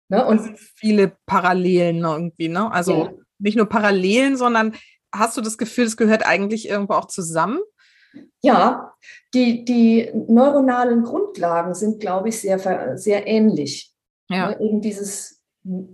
Ne, 0.08 0.24
und 0.24 0.58
viele 0.76 1.16
Parallelen 1.26 1.98
irgendwie, 1.98 2.48
ne? 2.48 2.70
Also 2.70 3.06
ja. 3.06 3.12
nicht 3.38 3.56
nur 3.56 3.68
Parallelen, 3.68 4.36
sondern 4.36 4.74
hast 5.12 5.36
du 5.36 5.40
das 5.40 5.58
Gefühl, 5.58 5.84
es 5.84 5.96
gehört 5.96 6.24
eigentlich 6.24 6.68
irgendwo 6.68 6.94
auch 6.94 7.06
zusammen? 7.06 7.58
Ja, 8.42 8.94
die, 9.32 9.64
die 9.64 10.10
neuronalen 10.28 11.02
Grundlagen 11.02 11.74
sind, 11.74 12.00
glaube 12.00 12.28
ich, 12.28 12.40
sehr, 12.40 12.96
sehr 12.98 13.26
ähnlich. 13.26 13.92
Ja. 14.28 14.50
Ne, 14.50 14.60
eben 14.60 14.80
dieses 14.80 15.42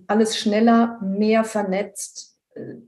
alles 0.07 0.37
schneller, 0.37 0.99
mehr 1.01 1.45
vernetzt. 1.45 2.37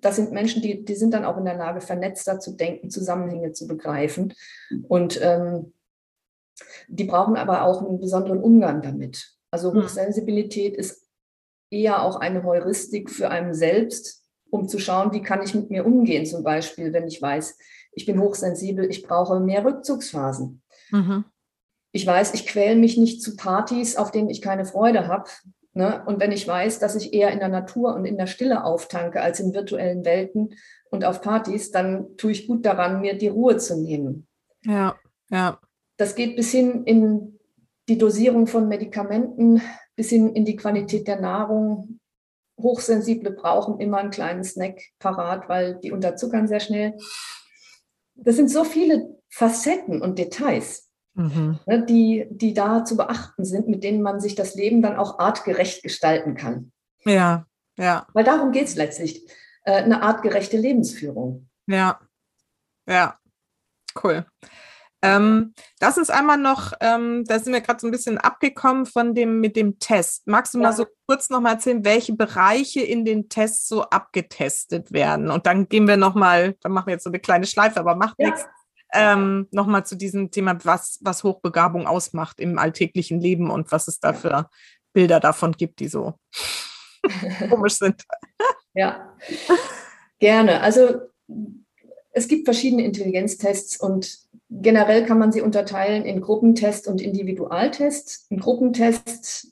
Das 0.00 0.16
sind 0.16 0.32
Menschen, 0.32 0.62
die, 0.62 0.84
die 0.84 0.94
sind 0.94 1.14
dann 1.14 1.24
auch 1.24 1.38
in 1.38 1.44
der 1.44 1.56
Lage, 1.56 1.80
vernetzter 1.80 2.40
zu 2.40 2.56
denken, 2.56 2.90
Zusammenhänge 2.90 3.52
zu 3.52 3.66
begreifen. 3.68 4.34
Und 4.88 5.20
ähm, 5.22 5.72
die 6.88 7.04
brauchen 7.04 7.36
aber 7.36 7.62
auch 7.62 7.82
einen 7.82 8.00
besonderen 8.00 8.42
Umgang 8.42 8.82
damit. 8.82 9.36
Also 9.50 9.72
hm. 9.72 9.82
Hochsensibilität 9.82 10.76
ist 10.76 11.06
eher 11.70 12.02
auch 12.02 12.16
eine 12.16 12.42
Heuristik 12.42 13.10
für 13.10 13.30
einen 13.30 13.54
selbst, 13.54 14.24
um 14.50 14.68
zu 14.68 14.78
schauen, 14.78 15.12
wie 15.12 15.22
kann 15.22 15.42
ich 15.42 15.54
mit 15.54 15.70
mir 15.70 15.86
umgehen, 15.86 16.26
zum 16.26 16.42
Beispiel, 16.42 16.92
wenn 16.92 17.06
ich 17.06 17.22
weiß, 17.22 17.56
ich 17.92 18.06
bin 18.06 18.20
hochsensibel, 18.20 18.90
ich 18.90 19.02
brauche 19.02 19.40
mehr 19.40 19.64
Rückzugsphasen. 19.64 20.62
Mhm. 20.90 21.24
Ich 21.92 22.06
weiß, 22.06 22.34
ich 22.34 22.46
quäle 22.46 22.76
mich 22.76 22.96
nicht 22.96 23.22
zu 23.22 23.36
Partys, 23.36 23.96
auf 23.96 24.10
denen 24.10 24.30
ich 24.30 24.40
keine 24.40 24.64
Freude 24.64 25.08
habe. 25.08 25.28
Ne? 25.74 26.02
Und 26.06 26.20
wenn 26.20 26.32
ich 26.32 26.48
weiß, 26.48 26.78
dass 26.78 26.96
ich 26.96 27.12
eher 27.12 27.30
in 27.30 27.38
der 27.38 27.48
Natur 27.48 27.94
und 27.94 28.04
in 28.04 28.16
der 28.16 28.26
Stille 28.26 28.64
auftanke 28.64 29.20
als 29.20 29.40
in 29.40 29.54
virtuellen 29.54 30.04
Welten 30.04 30.54
und 30.90 31.04
auf 31.04 31.20
Partys, 31.20 31.70
dann 31.70 32.16
tue 32.16 32.32
ich 32.32 32.46
gut 32.46 32.64
daran, 32.64 33.00
mir 33.00 33.16
die 33.16 33.28
Ruhe 33.28 33.56
zu 33.58 33.80
nehmen. 33.80 34.26
Ja, 34.64 34.96
ja. 35.30 35.58
das 35.96 36.14
geht 36.14 36.36
bis 36.36 36.50
hin 36.50 36.84
in 36.84 37.38
die 37.88 37.98
Dosierung 37.98 38.46
von 38.46 38.68
Medikamenten, 38.68 39.60
bis 39.96 40.10
hin 40.10 40.34
in 40.34 40.44
die 40.44 40.56
Qualität 40.56 41.08
der 41.08 41.20
Nahrung. 41.20 41.98
Hochsensible 42.58 43.32
brauchen 43.32 43.80
immer 43.80 43.98
einen 43.98 44.10
kleinen 44.10 44.44
Snack 44.44 44.80
parat, 44.98 45.48
weil 45.48 45.76
die 45.80 45.90
unterzuckern 45.90 46.46
sehr 46.48 46.60
schnell. 46.60 46.96
Das 48.24 48.36
sind 48.36 48.48
so 48.48 48.64
viele 48.64 49.16
Facetten 49.28 50.02
und 50.02 50.18
Details, 50.18 50.90
mhm. 51.14 51.58
ne, 51.66 51.84
die, 51.84 52.26
die 52.30 52.54
da 52.54 52.84
zu 52.84 52.96
beachten 52.96 53.44
sind, 53.44 53.68
mit 53.68 53.84
denen 53.84 54.02
man 54.02 54.20
sich 54.20 54.34
das 54.34 54.54
Leben 54.54 54.82
dann 54.82 54.96
auch 54.96 55.18
artgerecht 55.18 55.82
gestalten 55.82 56.34
kann. 56.34 56.72
Ja, 57.04 57.46
ja. 57.76 58.06
Weil 58.12 58.24
darum 58.24 58.52
geht 58.52 58.66
es 58.66 58.76
letztlich. 58.76 59.26
Äh, 59.64 59.82
eine 59.82 60.02
artgerechte 60.02 60.56
Lebensführung. 60.56 61.48
Ja, 61.66 62.00
ja, 62.86 63.18
cool. 64.02 64.26
Ähm, 65.04 65.52
lass 65.80 65.98
uns 65.98 66.10
einmal 66.10 66.38
noch, 66.38 66.72
ähm, 66.80 67.24
da 67.26 67.40
sind 67.40 67.52
wir 67.52 67.60
gerade 67.60 67.80
so 67.80 67.88
ein 67.88 67.90
bisschen 67.90 68.18
abgekommen 68.18 68.86
von 68.86 69.14
dem 69.14 69.40
mit 69.40 69.56
dem 69.56 69.80
Test. 69.80 70.26
Magst 70.26 70.54
du 70.54 70.58
ja. 70.58 70.68
mal 70.68 70.72
so 70.72 70.86
kurz 71.06 71.28
noch 71.28 71.40
mal 71.40 71.54
erzählen, 71.54 71.84
welche 71.84 72.14
Bereiche 72.14 72.82
in 72.82 73.04
den 73.04 73.28
Tests 73.28 73.66
so 73.66 73.82
abgetestet 73.82 74.92
werden? 74.92 75.30
Und 75.30 75.46
dann 75.46 75.68
gehen 75.68 75.88
wir 75.88 75.96
noch 75.96 76.14
mal, 76.14 76.54
dann 76.60 76.72
machen 76.72 76.86
wir 76.86 76.94
jetzt 76.94 77.04
so 77.04 77.10
eine 77.10 77.18
kleine 77.18 77.46
Schleife, 77.46 77.80
aber 77.80 77.96
macht 77.96 78.14
ja. 78.18 78.28
nichts. 78.28 78.46
Ähm, 78.94 79.48
noch 79.50 79.66
mal 79.66 79.84
zu 79.84 79.96
diesem 79.96 80.30
Thema, 80.30 80.56
was, 80.64 80.98
was 81.00 81.24
Hochbegabung 81.24 81.86
ausmacht 81.86 82.38
im 82.40 82.58
alltäglichen 82.58 83.20
Leben 83.20 83.50
und 83.50 83.72
was 83.72 83.88
es 83.88 83.98
da 84.00 84.12
für 84.12 84.50
Bilder 84.92 85.18
davon 85.18 85.52
gibt, 85.52 85.80
die 85.80 85.88
so 85.88 86.14
komisch 87.48 87.78
sind. 87.78 88.04
Ja, 88.74 89.16
gerne. 90.18 90.60
Also 90.60 91.00
es 92.12 92.28
gibt 92.28 92.44
verschiedene 92.44 92.84
Intelligenztests 92.84 93.80
und 93.80 94.18
generell 94.60 95.04
kann 95.06 95.18
man 95.18 95.32
sie 95.32 95.40
unterteilen 95.40 96.04
in 96.04 96.20
Gruppentest 96.20 96.88
und 96.88 97.00
Individualtest. 97.00 98.26
Ein 98.30 98.38
Gruppentest 98.38 99.48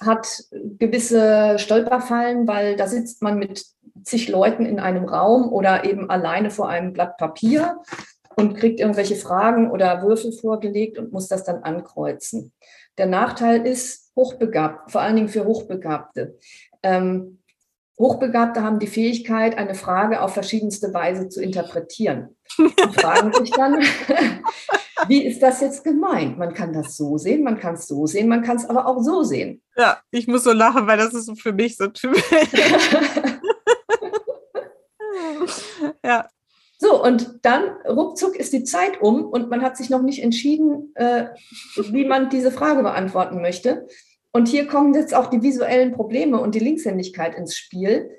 hat 0.00 0.44
gewisse 0.78 1.58
Stolperfallen, 1.58 2.48
weil 2.48 2.76
da 2.76 2.88
sitzt 2.88 3.22
man 3.22 3.38
mit 3.38 3.64
zig 4.02 4.28
Leuten 4.28 4.66
in 4.66 4.80
einem 4.80 5.04
Raum 5.04 5.52
oder 5.52 5.84
eben 5.84 6.10
alleine 6.10 6.50
vor 6.50 6.68
einem 6.68 6.92
Blatt 6.92 7.18
Papier 7.18 7.80
und 8.36 8.56
kriegt 8.56 8.80
irgendwelche 8.80 9.16
Fragen 9.16 9.70
oder 9.70 10.02
Würfel 10.02 10.32
vorgelegt 10.32 10.98
und 10.98 11.12
muss 11.12 11.28
das 11.28 11.44
dann 11.44 11.62
ankreuzen. 11.62 12.52
Der 12.98 13.06
Nachteil 13.06 13.66
ist 13.66 14.10
hochbegabt, 14.16 14.90
vor 14.90 15.02
allen 15.02 15.16
Dingen 15.16 15.28
für 15.28 15.44
Hochbegabte. 15.44 16.36
Ähm, 16.82 17.38
Hochbegabte 17.98 18.62
haben 18.62 18.78
die 18.78 18.86
Fähigkeit, 18.86 19.58
eine 19.58 19.74
Frage 19.74 20.22
auf 20.22 20.32
verschiedenste 20.32 20.94
Weise 20.94 21.28
zu 21.28 21.42
interpretieren. 21.42 22.36
Und 22.58 23.00
fragen 23.00 23.32
sich 23.32 23.50
dann, 23.50 23.80
wie 25.08 25.24
ist 25.24 25.42
das 25.42 25.60
jetzt 25.60 25.84
gemeint? 25.84 26.38
Man 26.38 26.54
kann 26.54 26.72
das 26.72 26.96
so 26.96 27.18
sehen, 27.18 27.42
man 27.42 27.58
kann 27.58 27.74
es 27.74 27.86
so 27.86 28.06
sehen, 28.06 28.28
man 28.28 28.42
kann 28.42 28.56
es 28.56 28.64
aber 28.64 28.86
auch 28.86 29.02
so 29.02 29.22
sehen. 29.22 29.62
Ja, 29.76 29.98
ich 30.10 30.26
muss 30.26 30.44
so 30.44 30.52
lachen, 30.52 30.86
weil 30.86 30.98
das 30.98 31.14
ist 31.14 31.30
für 31.40 31.52
mich 31.52 31.76
so 31.76 31.88
typisch. 31.88 32.22
ja. 36.04 36.28
So, 36.78 37.02
und 37.02 37.38
dann 37.42 37.76
ruckzuck 37.86 38.34
ist 38.34 38.52
die 38.52 38.64
Zeit 38.64 39.00
um 39.00 39.24
und 39.24 39.48
man 39.50 39.62
hat 39.62 39.76
sich 39.76 39.88
noch 39.88 40.02
nicht 40.02 40.20
entschieden, 40.20 40.92
äh, 40.96 41.26
wie 41.76 42.04
man 42.04 42.28
diese 42.28 42.50
Frage 42.50 42.82
beantworten 42.82 43.40
möchte. 43.40 43.86
Und 44.32 44.48
hier 44.48 44.66
kommen 44.66 44.94
jetzt 44.94 45.14
auch 45.14 45.26
die 45.26 45.42
visuellen 45.42 45.92
Probleme 45.92 46.40
und 46.40 46.54
die 46.54 46.60
Linkshändigkeit 46.60 47.34
ins 47.34 47.56
Spiel. 47.56 48.10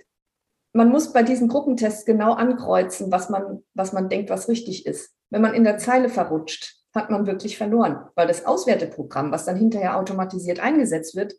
Man 0.71 0.89
muss 0.89 1.11
bei 1.11 1.23
diesen 1.23 1.47
Gruppentests 1.47 2.05
genau 2.05 2.33
ankreuzen, 2.33 3.11
was 3.11 3.29
man, 3.29 3.63
was 3.73 3.93
man 3.93 4.09
denkt, 4.09 4.29
was 4.29 4.47
richtig 4.47 4.85
ist. 4.85 5.15
Wenn 5.29 5.41
man 5.41 5.53
in 5.53 5.63
der 5.63 5.79
Zeile 5.79 6.09
verrutscht, 6.09 6.77
hat 6.93 7.09
man 7.09 7.25
wirklich 7.25 7.57
verloren, 7.57 8.05
weil 8.15 8.27
das 8.27 8.45
Auswerteprogramm, 8.45 9.31
was 9.31 9.45
dann 9.45 9.55
hinterher 9.55 9.97
automatisiert 9.97 10.59
eingesetzt 10.59 11.15
wird, 11.15 11.33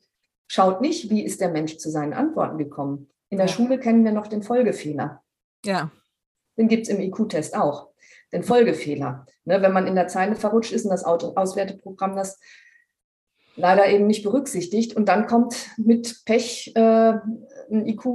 schaut 0.48 0.80
nicht, 0.80 1.10
wie 1.10 1.24
ist 1.24 1.40
der 1.40 1.50
Mensch 1.50 1.76
zu 1.76 1.90
seinen 1.90 2.12
Antworten 2.12 2.58
gekommen. 2.58 3.08
In 3.30 3.38
der 3.38 3.46
ja. 3.46 3.52
Schule 3.52 3.78
kennen 3.78 4.04
wir 4.04 4.12
noch 4.12 4.26
den 4.26 4.42
Folgefehler. 4.42 5.22
Ja. 5.64 5.90
Den 6.56 6.68
gibt 6.68 6.84
es 6.84 6.88
im 6.88 7.00
IQ-Test 7.00 7.56
auch. 7.56 7.90
Den 8.32 8.42
Folgefehler. 8.42 9.26
Ne, 9.44 9.62
wenn 9.62 9.72
man 9.72 9.86
in 9.86 9.94
der 9.94 10.08
Zeile 10.08 10.36
verrutscht 10.36 10.72
ist 10.72 10.84
und 10.84 10.90
das 10.90 11.04
Auswerteprogramm 11.04 12.16
das 12.16 12.40
leider 13.56 13.88
eben 13.88 14.06
nicht 14.06 14.22
berücksichtigt. 14.22 14.94
Und 14.96 15.08
dann 15.08 15.26
kommt 15.26 15.70
mit 15.76 16.24
Pech 16.24 16.72
äh, 16.74 17.14
ein 17.70 17.86
IQ, 17.86 18.06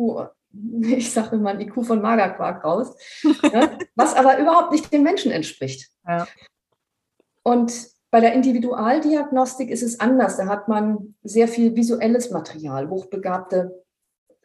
ich 0.81 1.11
sage 1.11 1.35
immer 1.35 1.51
ein 1.51 1.61
IQ 1.61 1.85
von 1.85 2.01
Magerquark 2.01 2.63
raus, 2.63 2.95
ja, 3.23 3.71
was 3.95 4.15
aber 4.15 4.39
überhaupt 4.39 4.71
nicht 4.71 4.91
dem 4.91 5.03
Menschen 5.03 5.31
entspricht. 5.31 5.89
Ja. 6.07 6.27
Und 7.43 7.89
bei 8.11 8.19
der 8.19 8.33
Individualdiagnostik 8.33 9.69
ist 9.69 9.83
es 9.83 9.99
anders. 9.99 10.37
Da 10.37 10.47
hat 10.47 10.67
man 10.67 11.15
sehr 11.23 11.47
viel 11.47 11.75
visuelles 11.75 12.31
Material. 12.31 12.89
Hochbegabte 12.89 13.83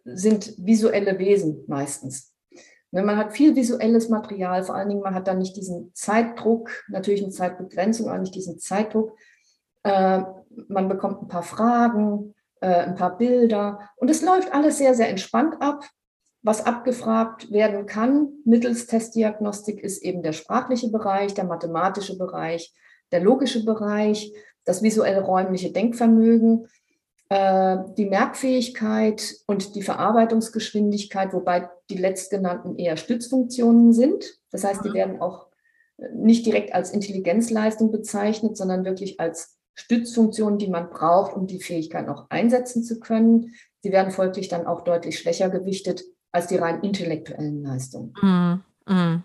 sind 0.04 0.54
visuelle 0.58 1.18
Wesen 1.18 1.64
meistens. 1.66 2.34
Ne, 2.94 3.02
man 3.02 3.16
hat 3.16 3.32
viel 3.32 3.56
visuelles 3.56 4.08
Material, 4.08 4.62
vor 4.62 4.76
allen 4.76 4.88
Dingen, 4.88 5.00
man 5.00 5.14
hat 5.14 5.26
dann 5.26 5.38
nicht 5.38 5.56
diesen 5.56 5.90
Zeitdruck, 5.94 6.70
natürlich 6.88 7.22
eine 7.22 7.32
Zeitbegrenzung, 7.32 8.08
aber 8.08 8.18
nicht 8.18 8.34
diesen 8.34 8.58
Zeitdruck, 8.58 9.16
äh, 9.82 10.22
man 10.68 10.88
bekommt 10.88 11.22
ein 11.22 11.28
paar 11.28 11.42
Fragen, 11.42 12.34
äh, 12.60 12.66
ein 12.66 12.94
paar 12.94 13.16
Bilder 13.16 13.90
und 13.96 14.10
es 14.10 14.22
läuft 14.22 14.52
alles 14.52 14.78
sehr, 14.78 14.94
sehr 14.94 15.08
entspannt 15.08 15.56
ab. 15.60 15.84
Was 16.42 16.66
abgefragt 16.66 17.50
werden 17.50 17.86
kann 17.86 18.28
mittels 18.44 18.86
Testdiagnostik 18.86 19.82
ist 19.82 20.02
eben 20.02 20.22
der 20.22 20.32
sprachliche 20.32 20.90
Bereich, 20.90 21.32
der 21.34 21.44
mathematische 21.44 22.18
Bereich, 22.18 22.74
der 23.12 23.20
logische 23.20 23.64
Bereich, 23.64 24.32
das 24.64 24.82
visuell-räumliche 24.82 25.72
Denkvermögen, 25.72 26.68
äh, 27.30 27.78
die 27.96 28.06
Merkfähigkeit 28.06 29.34
und 29.46 29.74
die 29.74 29.82
Verarbeitungsgeschwindigkeit, 29.82 31.32
wobei 31.32 31.70
die 31.88 31.96
letztgenannten 31.96 32.76
eher 32.76 32.96
Stützfunktionen 32.96 33.92
sind. 33.92 34.38
Das 34.50 34.64
heißt, 34.64 34.84
die 34.84 34.90
mhm. 34.90 34.94
werden 34.94 35.20
auch 35.20 35.48
nicht 36.12 36.44
direkt 36.44 36.74
als 36.74 36.90
Intelligenzleistung 36.90 37.90
bezeichnet, 37.90 38.56
sondern 38.56 38.84
wirklich 38.84 39.20
als 39.20 39.56
Stützfunktionen, 39.74 40.58
die 40.58 40.68
man 40.68 40.90
braucht, 40.90 41.34
um 41.34 41.46
die 41.46 41.60
Fähigkeit 41.60 42.06
noch 42.06 42.30
einsetzen 42.30 42.82
zu 42.82 43.00
können. 43.00 43.54
Sie 43.82 43.92
werden 43.92 44.12
folglich 44.12 44.48
dann 44.48 44.66
auch 44.66 44.82
deutlich 44.82 45.18
schwächer 45.18 45.50
gewichtet 45.50 46.02
als 46.32 46.46
die 46.48 46.56
rein 46.56 46.82
intellektuellen 46.82 47.62
Leistungen. 47.62 48.12
Mm, 48.20 48.92
mm. 48.92 49.24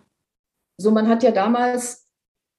So, 0.77 0.91
man 0.91 1.07
hat 1.07 1.23
ja 1.23 1.31
damals 1.31 2.07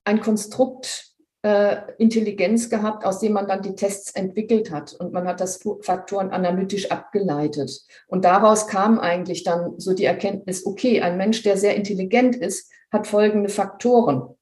ein 0.05 0.21
Konstrukt 0.21 1.11
äh, 1.43 1.77
Intelligenz 1.99 2.69
gehabt, 2.69 3.05
aus 3.05 3.19
dem 3.21 3.33
man 3.33 3.49
dann 3.49 3.63
die 3.63 3.75
Tests 3.75 4.15
entwickelt 4.15 4.71
hat. 4.71 4.93
Und 4.93 5.13
man 5.13 5.27
hat 5.27 5.41
das 5.41 5.63
Faktoren 5.83 6.31
analytisch 6.31 6.91
abgeleitet. 6.91 7.83
Und 8.09 8.25
daraus 8.25 8.67
kam 8.67 8.99
eigentlich 8.99 9.45
dann 9.45 9.79
so 9.79 9.95
die 9.95 10.05
Erkenntnis, 10.05 10.67
okay, 10.67 11.01
ein 11.01 11.17
Mensch, 11.17 11.43
der 11.43 11.57
sehr 11.57 11.77
intelligent 11.77 12.37
ist, 12.37 12.71
hat 12.93 13.07
folgende 13.07 13.49
Faktoren. 13.49 14.35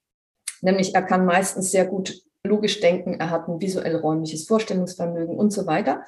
Nämlich 0.60 0.94
er 0.94 1.02
kann 1.02 1.24
meistens 1.24 1.70
sehr 1.70 1.86
gut 1.86 2.20
logisch 2.44 2.80
denken, 2.80 3.14
er 3.14 3.30
hat 3.30 3.48
ein 3.48 3.60
visuell-räumliches 3.60 4.46
Vorstellungsvermögen 4.46 5.36
und 5.36 5.52
so 5.52 5.66
weiter. 5.66 6.02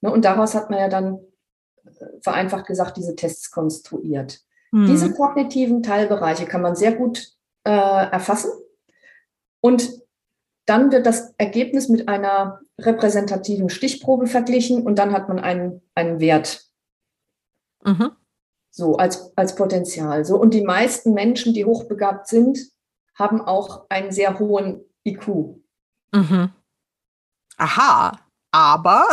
Ne, 0.00 0.10
und 0.10 0.24
daraus 0.24 0.54
hat 0.54 0.70
man 0.70 0.78
ja 0.78 0.88
dann 0.88 1.18
äh, 1.84 2.20
vereinfacht 2.20 2.66
gesagt 2.66 2.96
diese 2.96 3.16
Tests 3.16 3.50
konstruiert. 3.50 4.40
Mhm. 4.72 4.86
Diese 4.86 5.12
kognitiven 5.12 5.82
Teilbereiche 5.82 6.46
kann 6.46 6.62
man 6.62 6.76
sehr 6.76 6.92
gut 6.92 7.32
äh, 7.64 7.70
erfassen 7.70 8.50
und 9.60 10.02
dann 10.66 10.92
wird 10.92 11.06
das 11.06 11.34
Ergebnis 11.38 11.88
mit 11.88 12.08
einer 12.08 12.60
repräsentativen 12.78 13.70
Stichprobe 13.70 14.26
verglichen 14.26 14.84
und 14.84 14.98
dann 14.98 15.12
hat 15.12 15.28
man 15.28 15.38
einen, 15.38 15.80
einen 15.94 16.20
Wert. 16.20 16.66
Mhm. 17.84 18.10
So, 18.70 18.96
als, 18.96 19.32
als 19.36 19.54
Potenzial. 19.54 20.24
So, 20.24 20.36
und 20.38 20.52
die 20.52 20.62
meisten 20.62 21.14
Menschen, 21.14 21.54
die 21.54 21.64
hochbegabt 21.64 22.28
sind, 22.28 22.58
haben 23.14 23.40
auch 23.40 23.86
einen 23.88 24.12
sehr 24.12 24.38
hohen 24.38 24.84
IQ. 25.04 25.56
Mhm. 26.12 26.50
Aha, 27.56 28.18
aber. 28.50 29.08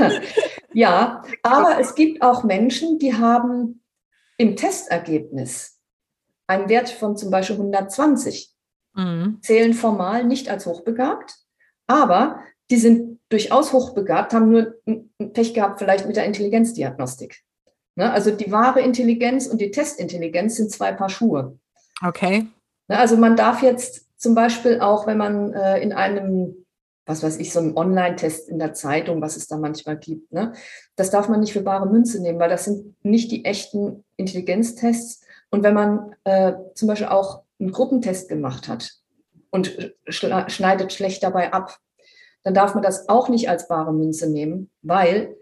ja, 0.72 1.22
aber 1.42 1.78
es 1.80 1.94
gibt 1.94 2.22
auch 2.22 2.44
Menschen, 2.44 2.98
die 2.98 3.14
haben 3.14 3.82
im 4.36 4.56
Testergebnis 4.56 5.78
einen 6.46 6.68
Wert 6.68 6.90
von 6.90 7.16
zum 7.16 7.30
Beispiel 7.30 7.56
120, 7.56 8.52
mhm. 8.94 9.38
zählen 9.42 9.74
formal 9.74 10.24
nicht 10.24 10.48
als 10.48 10.66
hochbegabt, 10.66 11.36
aber 11.86 12.40
die 12.70 12.76
sind 12.76 13.20
durchaus 13.28 13.72
hochbegabt, 13.72 14.32
haben 14.32 14.50
nur 14.50 14.74
ein 14.86 15.32
Pech 15.32 15.54
gehabt, 15.54 15.78
vielleicht 15.78 16.06
mit 16.06 16.16
der 16.16 16.24
Intelligenzdiagnostik. 16.24 17.42
Ne? 17.94 18.10
Also 18.10 18.30
die 18.30 18.50
wahre 18.50 18.80
Intelligenz 18.80 19.46
und 19.46 19.60
die 19.60 19.70
Testintelligenz 19.70 20.56
sind 20.56 20.70
zwei 20.70 20.92
Paar 20.92 21.08
Schuhe. 21.08 21.58
Okay. 22.02 22.46
Ne? 22.88 22.98
Also 22.98 23.16
man 23.16 23.36
darf 23.36 23.62
jetzt 23.62 24.06
zum 24.20 24.34
Beispiel 24.34 24.80
auch, 24.80 25.06
wenn 25.06 25.18
man 25.18 25.52
äh, 25.52 25.80
in 25.80 25.92
einem, 25.92 26.66
was 27.06 27.22
weiß 27.22 27.38
ich, 27.38 27.52
so 27.52 27.58
einem 27.58 27.76
Online-Test 27.76 28.48
in 28.48 28.58
der 28.58 28.74
Zeitung, 28.74 29.20
was 29.20 29.36
es 29.36 29.48
da 29.48 29.56
manchmal 29.56 29.96
gibt, 29.96 30.32
ne? 30.32 30.52
das 30.94 31.10
darf 31.10 31.28
man 31.28 31.40
nicht 31.40 31.52
für 31.52 31.62
bare 31.62 31.88
Münze 31.88 32.22
nehmen, 32.22 32.38
weil 32.38 32.50
das 32.50 32.64
sind 32.64 32.94
nicht 33.02 33.32
die 33.32 33.44
echten 33.44 34.04
Intelligenztests. 34.16 35.24
Und 35.50 35.64
wenn 35.64 35.74
man 35.74 36.14
äh, 36.24 36.52
zum 36.74 36.86
Beispiel 36.86 37.08
auch 37.08 37.42
einen 37.58 37.72
Gruppentest 37.72 38.28
gemacht 38.28 38.68
hat, 38.68 39.00
und 39.50 39.94
schneidet 40.06 40.92
schlecht 40.92 41.22
dabei 41.22 41.52
ab, 41.52 41.78
dann 42.42 42.54
darf 42.54 42.74
man 42.74 42.82
das 42.82 43.08
auch 43.08 43.28
nicht 43.28 43.48
als 43.48 43.68
bare 43.68 43.92
Münze 43.92 44.30
nehmen, 44.30 44.70
weil 44.82 45.36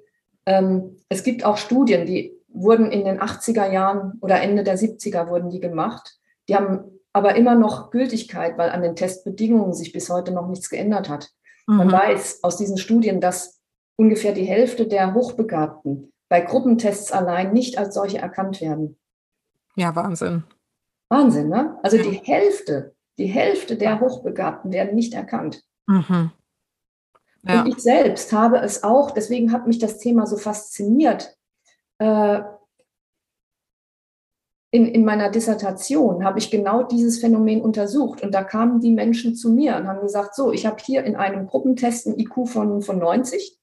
ähm, 0.47 0.97
es 1.09 1.23
gibt 1.23 1.45
auch 1.45 1.59
Studien, 1.59 2.07
die 2.07 2.35
wurden 2.49 2.91
in 2.91 3.05
den 3.05 3.21
80er 3.21 3.71
Jahren 3.71 4.19
oder 4.21 4.41
Ende 4.41 4.64
der 4.64 4.79
70er 4.79 5.29
wurden 5.29 5.51
die 5.51 5.61
gemacht. 5.61 6.19
Die 6.49 6.57
haben 6.57 6.98
aber 7.12 7.37
immer 7.37 7.55
noch 7.55 7.90
Gültigkeit, 7.90 8.59
weil 8.59 8.71
an 8.71 8.83
den 8.83 8.97
Testbedingungen 8.97 9.73
sich 9.73 9.92
bis 9.92 10.11
heute 10.11 10.33
noch 10.33 10.49
nichts 10.49 10.68
geändert 10.68 11.09
hat. 11.09 11.31
Mhm. 11.66 11.77
Man 11.77 11.92
weiß 11.92 12.42
aus 12.42 12.57
diesen 12.57 12.79
Studien, 12.79 13.21
dass 13.21 13.61
ungefähr 13.97 14.33
die 14.33 14.44
Hälfte 14.44 14.87
der 14.87 15.14
Hochbegabten 15.14 16.12
bei 16.29 16.40
Gruppentests 16.40 17.11
allein 17.11 17.53
nicht 17.53 17.79
als 17.79 17.94
solche 17.94 18.18
erkannt 18.18 18.61
werden. 18.61 18.99
Ja, 19.77 19.94
Wahnsinn. 19.94 20.44
Wahnsinn, 21.09 21.49
ne? 21.49 21.79
Also 21.83 21.97
ja. 21.97 22.03
die 22.03 22.21
Hälfte, 22.25 22.94
die 23.18 23.27
Hälfte 23.27 23.77
der 23.77 24.01
Hochbegabten 24.01 24.73
werden 24.73 24.94
nicht 24.94 25.14
erkannt. 25.14 25.62
Mhm. 25.87 26.31
Ja. 27.42 27.62
Und 27.62 27.68
ich 27.68 27.79
selbst 27.79 28.33
habe 28.33 28.59
es 28.59 28.83
auch, 28.83 29.12
deswegen 29.12 29.53
hat 29.53 29.66
mich 29.66 29.79
das 29.79 29.99
Thema 29.99 30.27
so 30.27 30.37
fasziniert. 30.37 31.37
Äh, 31.99 32.42
in, 34.71 34.87
in 34.87 35.05
meiner 35.05 35.31
Dissertation 35.31 36.25
habe 36.25 36.39
ich 36.39 36.51
genau 36.51 36.83
dieses 36.83 37.21
Phänomen 37.21 37.63
untersucht 37.63 38.23
und 38.23 38.33
da 38.33 38.45
kamen 38.45 38.81
die 38.81 38.91
Menschen 38.91 39.35
zu 39.35 39.51
mir 39.51 39.77
und 39.77 39.87
haben 39.87 40.03
gesagt, 40.03 40.35
so, 40.35 40.53
ich 40.53 40.67
habe 40.67 40.77
hier 40.85 41.05
in 41.05 41.17
einem 41.17 41.47
Gruppentest 41.47 42.07
ein 42.07 42.19
IQ 42.19 42.47
von, 42.47 42.83
von 42.83 42.99
90. 42.99 43.59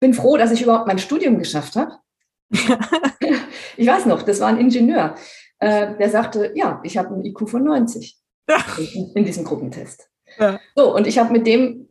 Bin 0.00 0.14
froh, 0.14 0.36
dass 0.36 0.50
ich 0.50 0.62
überhaupt 0.62 0.86
mein 0.86 0.98
Studium 0.98 1.38
geschafft 1.38 1.76
habe. 1.76 1.98
ich 3.76 3.86
weiß 3.86 4.06
noch, 4.06 4.22
das 4.22 4.40
war 4.40 4.48
ein 4.48 4.58
Ingenieur, 4.58 5.14
äh, 5.60 5.96
der 5.96 6.10
sagte, 6.10 6.52
ja, 6.54 6.80
ich 6.82 6.96
habe 6.98 7.14
ein 7.14 7.24
IQ 7.24 7.48
von 7.48 7.62
90 7.62 8.18
in, 8.94 9.12
in 9.14 9.24
diesem 9.24 9.44
Gruppentest. 9.44 10.08
Ja. 10.38 10.58
So, 10.74 10.94
und 10.94 11.06
ich 11.06 11.18
habe 11.18 11.32
mit 11.32 11.46
dem 11.46 11.88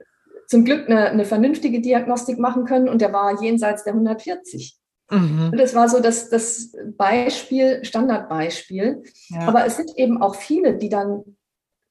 zum 0.48 0.64
Glück 0.64 0.90
eine, 0.90 1.10
eine, 1.10 1.26
vernünftige 1.26 1.82
Diagnostik 1.82 2.40
machen 2.40 2.66
können 2.66 2.88
und 2.88 3.02
der 3.02 3.12
war 3.12 3.42
jenseits 3.42 3.84
der 3.84 3.94
140. 3.94 4.78
Mhm. 5.10 5.50
Und 5.52 5.58
das 5.58 5.74
war 5.74 5.88
so 5.90 6.02
das, 6.02 6.30
das 6.30 6.76
Beispiel, 6.98 7.84
Standardbeispiel. 7.84 9.04
Ja. 9.30 9.48
Aber 9.48 9.66
es 9.66 9.78
sind 9.78 9.92
eben 9.96 10.22
auch 10.22 10.36
viele, 10.36 10.78
die 10.78 10.90
dann 10.90 11.24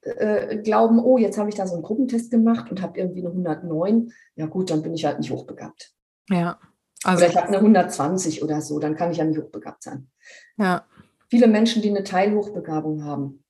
äh, 0.02 0.58
glauben, 0.58 0.98
oh, 0.98 1.18
jetzt 1.18 1.38
habe 1.38 1.48
ich 1.48 1.54
da 1.54 1.66
so 1.66 1.74
einen 1.74 1.82
Gruppentest 1.82 2.30
gemacht 2.30 2.70
und 2.70 2.82
habe 2.82 2.98
irgendwie 2.98 3.20
eine 3.20 3.30
109. 3.30 4.12
Ja 4.36 4.46
gut, 4.46 4.70
dann 4.70 4.82
bin 4.82 4.94
ich 4.94 5.04
halt 5.04 5.18
nicht 5.18 5.30
hochbegabt. 5.30 5.92
Ja. 6.28 6.58
Also 7.04 7.24
oder 7.24 7.30
ich 7.30 7.36
habe 7.36 7.48
eine 7.48 7.58
120 7.58 8.42
oder 8.42 8.60
so, 8.60 8.78
dann 8.78 8.96
kann 8.96 9.10
ich 9.10 9.18
ja 9.18 9.24
nicht 9.24 9.38
hochbegabt 9.38 9.82
sein. 9.82 10.10
Ja. 10.58 10.84
Viele 11.28 11.46
Menschen, 11.46 11.82
die 11.82 11.90
eine 11.90 12.04
Teilhochbegabung 12.04 13.04
haben, 13.04 13.44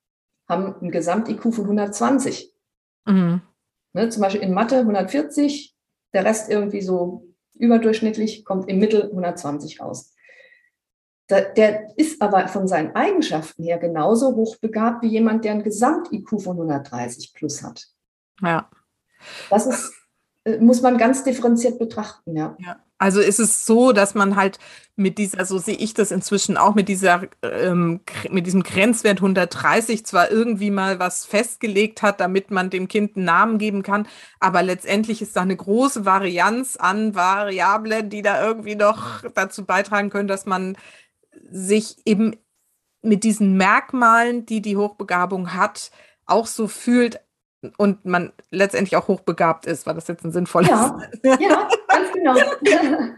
haben 0.49 0.75
ein 0.81 0.91
Gesamt-IQ 0.91 1.43
von 1.55 1.65
120. 1.65 2.55
Mhm. 3.07 3.43
Ne, 3.93 4.09
zum 4.09 4.23
Beispiel 4.23 4.43
in 4.43 4.53
Mathe 4.53 4.79
140, 4.79 5.77
der 6.13 6.25
Rest 6.25 6.51
irgendwie 6.51 6.83
so 6.83 7.27
überdurchschnittlich, 7.59 8.45
kommt 8.45 8.69
im 8.69 8.79
Mittel 8.79 9.05
120 9.05 9.81
raus. 9.81 10.15
Der 11.29 11.99
ist 11.99 12.23
aber 12.23 12.47
von 12.47 12.69
seinen 12.69 12.95
Eigenschaften 12.95 13.65
her 13.65 13.79
genauso 13.79 14.37
hochbegabt 14.37 15.03
wie 15.03 15.09
jemand, 15.09 15.45
der 15.45 15.53
ein 15.53 15.65
Gesamt-IQ 15.65 16.41
von 16.41 16.57
130 16.57 17.35
plus 17.35 17.65
hat. 17.65 17.87
Ja. 18.41 18.71
Das 19.51 19.67
ist, 19.67 19.93
äh, 20.45 20.59
muss 20.59 20.83
man 20.83 20.99
ganz 20.99 21.25
differenziert 21.25 21.81
betrachten, 21.81 22.37
ja. 22.37 22.57
ja. 22.61 22.77
Also 22.99 23.21
ist 23.21 23.41
es 23.41 23.67
so, 23.67 23.93
dass 23.93 24.15
man 24.15 24.37
halt 24.37 24.59
mit 24.97 25.19
dieser, 25.19 25.45
so 25.45 25.59
sehe 25.59 25.77
ich 25.77 25.93
das 25.93 26.11
inzwischen 26.11 26.57
auch, 26.57 26.75
mit 26.75 26.89
dieser, 26.89 27.23
ähm, 27.43 28.01
mit 28.31 28.47
diesem 28.47 28.63
Grenzwert 28.63 29.19
130 29.19 30.07
zwar 30.07 30.31
irgendwie 30.31 30.71
mal 30.71 30.99
was 30.99 31.27
festgelegt 31.27 32.01
hat, 32.01 32.21
damit 32.21 32.51
man 32.51 32.71
dem 32.71 32.89
Kind 32.89 33.17
einen 33.17 33.27
Namen 33.27 33.59
geben 33.59 33.83
kann, 33.83 34.09
aber 34.41 34.63
letztendlich 34.63 35.21
ist 35.21 35.37
da 35.37 35.43
eine 35.43 35.57
große 35.57 36.07
Varianz 36.07 36.77
an 36.77 37.15
Variablen, 37.15 38.09
die 38.09 38.23
da 38.23 38.43
irgendwie 38.43 38.77
noch 38.77 39.23
dazu 39.35 39.67
beitragen 39.67 40.09
können, 40.09 40.29
dass 40.29 40.47
man 40.47 40.79
sich 41.51 41.97
eben 42.07 42.37
mit 43.03 43.23
diesen 43.25 43.57
Merkmalen, 43.59 44.47
die 44.47 44.63
die 44.63 44.79
Hochbegabung 44.79 45.53
hat, 45.53 45.91
auch 46.25 46.47
so 46.47 46.67
fühlt, 46.67 47.21
und 47.77 48.05
man 48.05 48.33
letztendlich 48.51 48.97
auch 48.97 49.09
hochbegabt 49.09 49.67
ist, 49.67 49.87
war 49.87 49.95
das 49.95 50.09
jetzt 50.09 50.25
ein 50.25 50.33
sinnvolles? 50.33 50.71
Ja, 50.71 50.99
ja 51.41 51.69
ganz 51.89 52.13
genau. 52.13 52.35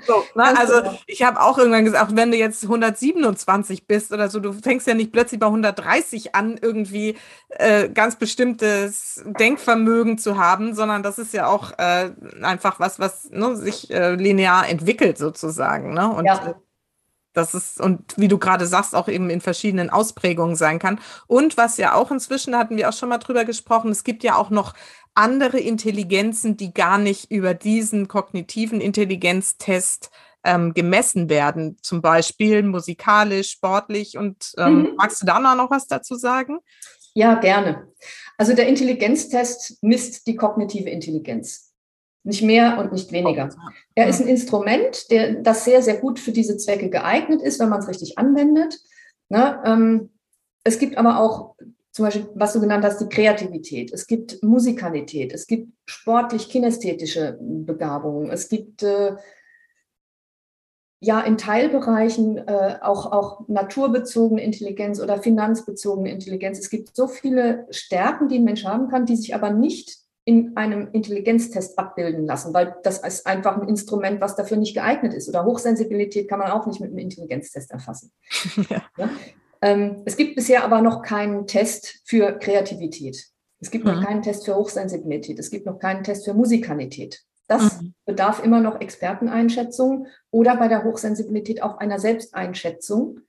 so, 0.07 0.17
ne? 0.17 0.25
ganz 0.35 0.59
also 0.59 0.83
genau. 0.83 0.99
ich 1.07 1.23
habe 1.23 1.41
auch 1.41 1.59
irgendwann 1.59 1.85
gesagt, 1.85 2.17
wenn 2.17 2.31
du 2.31 2.37
jetzt 2.37 2.65
127 2.65 3.87
bist 3.87 4.13
oder 4.13 4.29
so, 4.29 4.41
du 4.41 4.53
fängst 4.53 4.87
ja 4.87 4.95
nicht 4.95 5.13
plötzlich 5.13 5.41
bei 5.41 5.47
130 5.47 6.35
an, 6.35 6.59
irgendwie 6.61 7.17
äh, 7.51 7.89
ganz 7.89 8.17
bestimmtes 8.17 9.23
Denkvermögen 9.27 10.19
zu 10.19 10.39
haben, 10.39 10.75
sondern 10.75 11.03
das 11.03 11.19
ist 11.19 11.33
ja 11.33 11.47
auch 11.47 11.73
äh, 11.79 12.11
einfach 12.43 12.81
was, 12.81 12.99
was 12.99 13.31
ne, 13.31 13.57
sich 13.57 13.91
äh, 13.91 14.15
linear 14.15 14.69
entwickelt 14.69 15.19
sozusagen. 15.19 15.95
Ne? 15.95 16.09
Und 16.09 16.25
ja. 16.27 16.55
Äh, 17.29 17.39
das 17.39 17.55
ist, 17.55 17.81
und 17.81 18.15
wie 18.17 18.29
du 18.29 18.39
gerade 18.39 18.67
sagst, 18.67 18.95
auch 18.95 19.09
eben 19.09 19.31
in 19.31 19.41
verschiedenen 19.41 19.91
Ausprägungen 19.91 20.57
sein 20.57 20.79
kann. 20.79 21.01
Und 21.27 21.57
was 21.57 21.77
ja 21.77 21.95
auch 21.95 22.11
inzwischen, 22.11 22.57
hatten 22.57 22.77
wir 22.77 22.89
auch 22.89 22.93
schon 22.93 23.09
mal 23.09 23.19
drüber 23.19 23.45
gesprochen, 23.45 23.91
es 23.91 24.05
gibt 24.05 24.25
ja 24.25 24.37
auch 24.37 24.51
noch 24.51 24.75
andere 25.15 25.59
Intelligenzen, 25.59 26.57
die 26.57 26.73
gar 26.73 26.99
nicht 26.99 27.31
über 27.31 27.55
diesen 27.55 28.09
kognitiven 28.09 28.81
Intelligenztest 28.81 30.11
ähm, 30.45 30.75
gemessen 30.75 31.29
werden. 31.29 31.77
Zum 31.83 32.01
Beispiel 32.01 32.63
musikalisch, 32.63 33.51
sportlich. 33.51 34.17
Und 34.17 34.53
ähm, 34.57 34.83
mhm. 34.83 34.95
magst 34.97 35.23
du 35.23 35.27
da 35.27 35.39
noch 35.41 35.71
was 35.71 35.87
dazu 35.87 36.15
sagen? 36.15 36.59
Ja, 37.15 37.35
gerne. 37.35 37.89
Also 38.37 38.55
der 38.55 38.69
Intelligenztest 38.69 39.83
misst 39.83 40.27
die 40.27 40.37
kognitive 40.37 40.89
Intelligenz. 40.89 41.68
Nicht 42.25 42.43
mehr 42.43 42.79
und 42.79 42.93
nicht 42.93 43.13
weniger. 43.13 43.49
Oh, 43.53 43.71
er 43.95 44.09
ist 44.09 44.21
ein 44.21 44.29
Instrument, 44.29 45.11
der, 45.11 45.35
das 45.35 45.65
sehr, 45.65 45.83
sehr 45.83 45.97
gut 45.99 46.19
für 46.19 46.33
diese 46.33 46.57
Zwecke 46.57 46.91
geeignet 46.91 47.41
ist, 47.43 47.61
wenn 47.61 47.69
man 47.69 47.81
es 47.81 47.89
richtig 47.89 48.19
anwendet. 48.19 48.79
Ne? 49.29 49.63
Ähm, 49.65 50.11
es 50.65 50.79
gibt 50.79 50.99
aber 50.99 51.21
auch 51.21 51.55
zum 51.93 52.05
Beispiel, 52.05 52.29
was 52.35 52.53
du 52.53 52.61
genannt 52.61 52.85
hast, 52.85 53.01
die 53.01 53.09
Kreativität. 53.09 53.93
Es 53.93 54.07
gibt 54.07 54.43
Musikalität. 54.43 55.33
Es 55.33 55.47
gibt 55.47 55.73
sportlich-kinästhetische 55.87 57.39
Begabungen. 57.41 58.31
Es 58.31 58.49
gibt 58.49 58.83
äh, 58.83 59.17
ja 61.01 61.21
in 61.21 61.39
Teilbereichen 61.39 62.39
äh, 62.39 62.79
auch, 62.83 63.11
auch 63.11 63.49
naturbezogene 63.49 64.43
Intelligenz 64.43 65.01
oder 65.01 65.21
finanzbezogene 65.21 66.11
Intelligenz. 66.11 66.59
Es 66.59 66.71
gibt 66.71 66.95
so 66.95 67.09
viele 67.09 67.67
Stärken, 67.71 68.29
die 68.29 68.39
ein 68.39 68.45
Mensch 68.45 68.65
haben 68.65 68.89
kann, 68.89 69.07
die 69.07 69.17
sich 69.17 69.35
aber 69.35 69.51
nicht 69.51 69.99
in 70.29 70.59
einem 70.59 70.91
Intelligenztest 70.93 71.79
abbilden 71.79 72.27
lassen, 72.27 72.53
weil 72.53 72.77
das 72.83 72.99
ist 72.99 73.27
einfach 73.27 73.57
ein 73.57 73.67
Instrument, 73.67 74.21
was 74.21 74.37
dafür 74.37 74.59
nicht 74.59 74.75
geeignet 74.75 75.15
ist. 75.15 75.27
Oder 75.27 75.47
Hochsensibilität 75.47 76.29
kann 76.29 76.39
man 76.39 76.51
auch 76.51 76.67
nicht 76.67 76.81
mit 76.81 76.91
einem 76.91 76.99
Intelligenztest 76.99 77.71
erfassen. 77.71 78.13
Ja. 78.69 78.83
Ja? 78.99 79.09
Ähm, 79.63 80.03
es 80.05 80.17
gibt 80.19 80.37
bisher 80.37 80.65
aber 80.65 80.83
noch 80.83 81.01
keinen 81.01 81.47
Test 81.47 82.03
für 82.05 82.33
Kreativität. 82.33 83.25
Es 83.59 83.71
gibt 83.71 83.87
mhm. 83.87 83.93
noch 83.93 84.05
keinen 84.05 84.21
Test 84.21 84.45
für 84.45 84.55
Hochsensibilität. 84.55 85.39
Es 85.39 85.51
gibt 85.51 85.65
noch 85.65 85.79
keinen 85.79 86.05
Test 86.05 86.27
für 86.27 86.35
Musikalität. 86.35 87.23
Das 87.47 87.81
mhm. 87.81 87.95
bedarf 88.05 88.45
immer 88.45 88.61
noch 88.61 88.83
Experteneinschätzung 88.83 90.09
oder 90.31 90.57
bei 90.59 90.69
der 90.69 90.85
Hochsensibilität 90.85 91.63
auch 91.63 91.79
einer 91.79 91.99
Selbsteinschätzung 91.99 93.21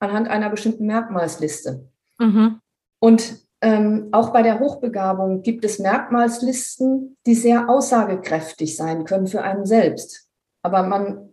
anhand 0.00 0.26
einer 0.28 0.50
bestimmten 0.50 0.86
Merkmalsliste. 0.86 1.88
Mhm. 2.18 2.60
Und 2.98 3.47
ähm, 3.60 4.08
auch 4.12 4.32
bei 4.32 4.42
der 4.42 4.60
Hochbegabung 4.60 5.42
gibt 5.42 5.64
es 5.64 5.78
Merkmalslisten, 5.78 7.16
die 7.26 7.34
sehr 7.34 7.68
aussagekräftig 7.68 8.76
sein 8.76 9.04
können 9.04 9.26
für 9.26 9.42
einen 9.42 9.66
selbst. 9.66 10.28
Aber 10.62 10.84
man 10.84 11.30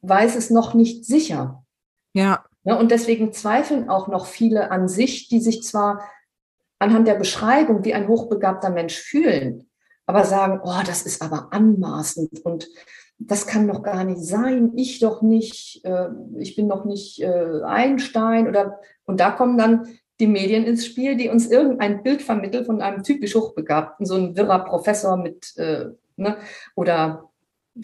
weiß 0.00 0.36
es 0.36 0.50
noch 0.50 0.74
nicht 0.74 1.04
sicher. 1.04 1.64
Ja. 2.14 2.44
ja 2.64 2.76
und 2.76 2.90
deswegen 2.90 3.32
zweifeln 3.32 3.90
auch 3.90 4.08
noch 4.08 4.26
viele 4.26 4.70
an 4.70 4.88
sich, 4.88 5.28
die 5.28 5.40
sich 5.40 5.62
zwar 5.62 6.02
anhand 6.78 7.06
der 7.06 7.16
Beschreibung 7.16 7.84
wie 7.84 7.94
ein 7.94 8.08
hochbegabter 8.08 8.70
Mensch 8.70 8.96
fühlen, 8.96 9.68
aber 10.06 10.24
sagen, 10.24 10.60
oh, 10.62 10.80
das 10.86 11.02
ist 11.02 11.20
aber 11.20 11.48
anmaßend 11.50 12.44
und 12.44 12.68
das 13.18 13.46
kann 13.46 13.66
doch 13.66 13.82
gar 13.82 14.04
nicht 14.04 14.22
sein, 14.22 14.72
ich 14.76 15.00
doch 15.00 15.22
nicht, 15.22 15.84
äh, 15.84 16.08
ich 16.38 16.54
bin 16.54 16.68
doch 16.68 16.84
nicht 16.84 17.20
äh, 17.20 17.62
Einstein 17.64 18.46
oder 18.46 18.78
und 19.04 19.18
da 19.18 19.32
kommen 19.32 19.58
dann 19.58 19.88
die 20.20 20.26
Medien 20.26 20.64
ins 20.64 20.84
Spiel, 20.84 21.16
die 21.16 21.28
uns 21.28 21.48
irgendein 21.48 22.02
Bild 22.02 22.22
vermitteln 22.22 22.64
von 22.64 22.82
einem 22.82 23.02
typisch 23.02 23.34
Hochbegabten, 23.34 24.04
so 24.04 24.16
ein 24.16 24.36
wirrer 24.36 24.64
Professor 24.64 25.16
mit, 25.16 25.56
äh, 25.56 25.86
ne, 26.16 26.36
oder 26.74 27.30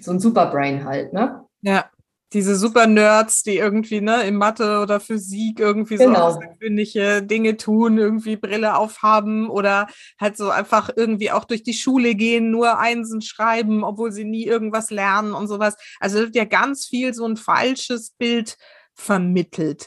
so 0.00 0.10
ein 0.10 0.20
Superbrain 0.20 0.84
halt, 0.84 1.12
ne? 1.12 1.44
Ja, 1.62 1.88
diese 2.32 2.56
Super-Nerds, 2.56 3.44
die 3.44 3.58
irgendwie, 3.58 4.00
ne, 4.00 4.24
in 4.24 4.34
Mathe 4.34 4.80
oder 4.80 4.98
Physik 4.98 5.60
irgendwie 5.60 5.96
genau. 5.96 6.32
so 6.32 6.38
außergewöhnliche 6.38 7.22
Dinge 7.22 7.56
tun, 7.56 7.98
irgendwie 7.98 8.36
Brille 8.36 8.76
aufhaben 8.76 9.48
oder 9.48 9.86
halt 10.20 10.36
so 10.36 10.50
einfach 10.50 10.90
irgendwie 10.96 11.30
auch 11.30 11.44
durch 11.44 11.62
die 11.62 11.74
Schule 11.74 12.16
gehen, 12.16 12.50
nur 12.50 12.80
Einsen 12.80 13.22
schreiben, 13.22 13.84
obwohl 13.84 14.10
sie 14.10 14.24
nie 14.24 14.44
irgendwas 14.44 14.90
lernen 14.90 15.32
und 15.32 15.46
sowas. 15.46 15.76
Also 16.00 16.18
wird 16.18 16.34
ja 16.34 16.44
ganz 16.44 16.86
viel 16.86 17.14
so 17.14 17.24
ein 17.24 17.36
falsches 17.36 18.10
Bild 18.10 18.56
vermittelt. 18.94 19.86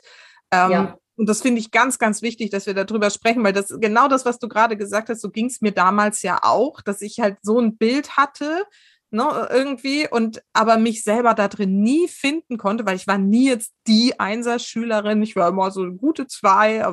Ähm, 0.52 0.72
ja 0.72 0.98
Und 1.18 1.28
das 1.28 1.42
finde 1.42 1.60
ich 1.60 1.72
ganz, 1.72 1.98
ganz 2.00 2.22
wichtig, 2.22 2.52
dass 2.52 2.68
wir 2.68 2.74
darüber 2.76 3.10
sprechen, 3.10 3.44
weil 3.44 3.54
das 3.54 3.74
genau 3.80 4.08
das, 4.08 4.24
was 4.26 4.40
du 4.40 4.48
gerade 4.48 4.78
gesagt 4.78 5.10
hast, 5.10 5.22
so 5.22 5.30
ging 5.32 5.48
es 5.48 5.62
mir 5.62 5.72
damals 5.72 6.22
ja 6.22 6.40
auch, 6.44 6.82
dass 6.82 7.02
ich 7.02 7.20
halt 7.20 7.38
so 7.42 7.60
ein 7.60 7.76
Bild 7.78 8.18
hatte, 8.18 8.64
ne, 9.10 9.48
irgendwie, 9.52 10.08
und 10.10 10.44
aber 10.54 10.78
mich 10.78 11.04
selber 11.04 11.34
da 11.34 11.48
drin 11.48 11.82
nie 11.82 12.08
finden 12.08 12.58
konnte, 12.58 12.86
weil 12.86 12.96
ich 12.98 13.08
war 13.08 13.18
nie 13.18 13.48
jetzt 13.48 13.74
die 13.88 14.20
Einserschülerin. 14.20 15.24
Ich 15.24 15.36
war 15.36 15.50
immer 15.50 15.72
so 15.72 15.82
eine 15.82 15.94
gute 15.96 16.28
zwei, 16.28 16.86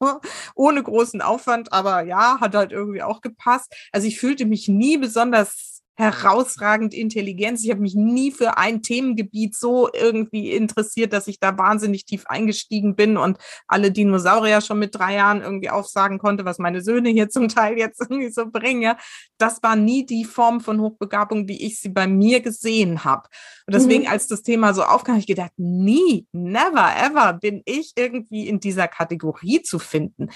ohne 0.54 0.82
großen 0.82 1.20
Aufwand, 1.22 1.72
aber 1.72 2.02
ja, 2.02 2.38
hat 2.40 2.54
halt 2.54 2.72
irgendwie 2.72 3.02
auch 3.02 3.20
gepasst. 3.20 3.74
Also 3.92 4.06
ich 4.06 4.20
fühlte 4.20 4.46
mich 4.46 4.68
nie 4.68 4.96
besonders 4.98 5.75
herausragend 5.96 6.92
Intelligenz. 6.92 7.64
Ich 7.64 7.70
habe 7.70 7.80
mich 7.80 7.94
nie 7.94 8.30
für 8.30 8.58
ein 8.58 8.82
Themengebiet 8.82 9.56
so 9.56 9.88
irgendwie 9.92 10.52
interessiert, 10.52 11.12
dass 11.12 11.26
ich 11.26 11.40
da 11.40 11.56
wahnsinnig 11.56 12.04
tief 12.04 12.26
eingestiegen 12.26 12.96
bin 12.96 13.16
und 13.16 13.38
alle 13.66 13.90
Dinosaurier 13.90 14.60
schon 14.60 14.78
mit 14.78 14.94
drei 14.94 15.14
Jahren 15.14 15.40
irgendwie 15.40 15.70
aufsagen 15.70 16.18
konnte, 16.18 16.44
was 16.44 16.58
meine 16.58 16.82
Söhne 16.82 17.08
hier 17.08 17.30
zum 17.30 17.48
Teil 17.48 17.78
jetzt 17.78 18.00
irgendwie 18.10 18.30
so 18.30 18.50
bringen. 18.50 18.94
Das 19.38 19.62
war 19.62 19.74
nie 19.74 20.04
die 20.04 20.24
Form 20.24 20.60
von 20.60 20.80
Hochbegabung, 20.80 21.48
wie 21.48 21.64
ich 21.64 21.80
sie 21.80 21.88
bei 21.88 22.06
mir 22.06 22.40
gesehen 22.40 23.04
habe. 23.04 23.28
Und 23.66 23.74
deswegen, 23.74 24.04
mhm. 24.04 24.10
als 24.10 24.28
das 24.28 24.42
Thema 24.42 24.74
so 24.74 24.82
aufkam, 24.84 25.14
habe 25.14 25.20
ich 25.20 25.26
gedacht, 25.26 25.52
nie, 25.56 26.26
never, 26.32 26.88
ever 26.96 27.32
bin 27.32 27.62
ich 27.64 27.92
irgendwie 27.96 28.46
in 28.46 28.60
dieser 28.60 28.86
Kategorie 28.86 29.62
zu 29.62 29.78
finden. 29.78 30.28